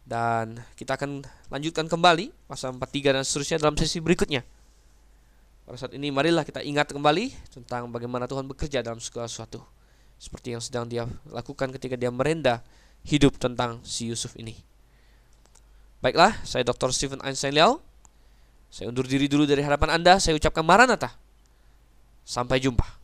dan 0.03 0.59
kita 0.75 0.99
akan 0.99 1.23
lanjutkan 1.49 1.87
kembali 1.87 2.35
pasal 2.51 2.75
43 2.75 3.17
dan 3.17 3.23
seterusnya 3.23 3.57
dalam 3.63 3.79
sesi 3.79 4.03
berikutnya. 4.03 4.43
Pada 5.63 5.79
saat 5.79 5.95
ini 5.95 6.11
marilah 6.11 6.43
kita 6.43 6.59
ingat 6.59 6.91
kembali 6.91 7.31
tentang 7.55 7.87
bagaimana 7.95 8.27
Tuhan 8.27 8.51
bekerja 8.51 8.83
dalam 8.83 8.99
segala 8.99 9.31
sesuatu 9.31 9.63
seperti 10.19 10.55
yang 10.55 10.63
sedang 10.63 10.91
dia 10.91 11.07
lakukan 11.31 11.71
ketika 11.75 11.95
dia 11.95 12.11
merendah 12.11 12.63
hidup 13.07 13.39
tentang 13.39 13.83
si 13.87 14.11
Yusuf 14.11 14.35
ini. 14.39 14.55
Baiklah, 16.03 16.35
saya 16.43 16.67
Dr. 16.67 16.91
Stephen 16.91 17.23
Einstein 17.23 17.55
Liao. 17.55 17.79
Saya 18.71 18.91
undur 18.91 19.07
diri 19.07 19.31
dulu 19.31 19.47
dari 19.47 19.63
hadapan 19.63 20.03
Anda. 20.03 20.19
Saya 20.19 20.35
ucapkan 20.35 20.67
maranatha. 20.67 21.15
Sampai 22.27 22.59
jumpa. 22.59 23.02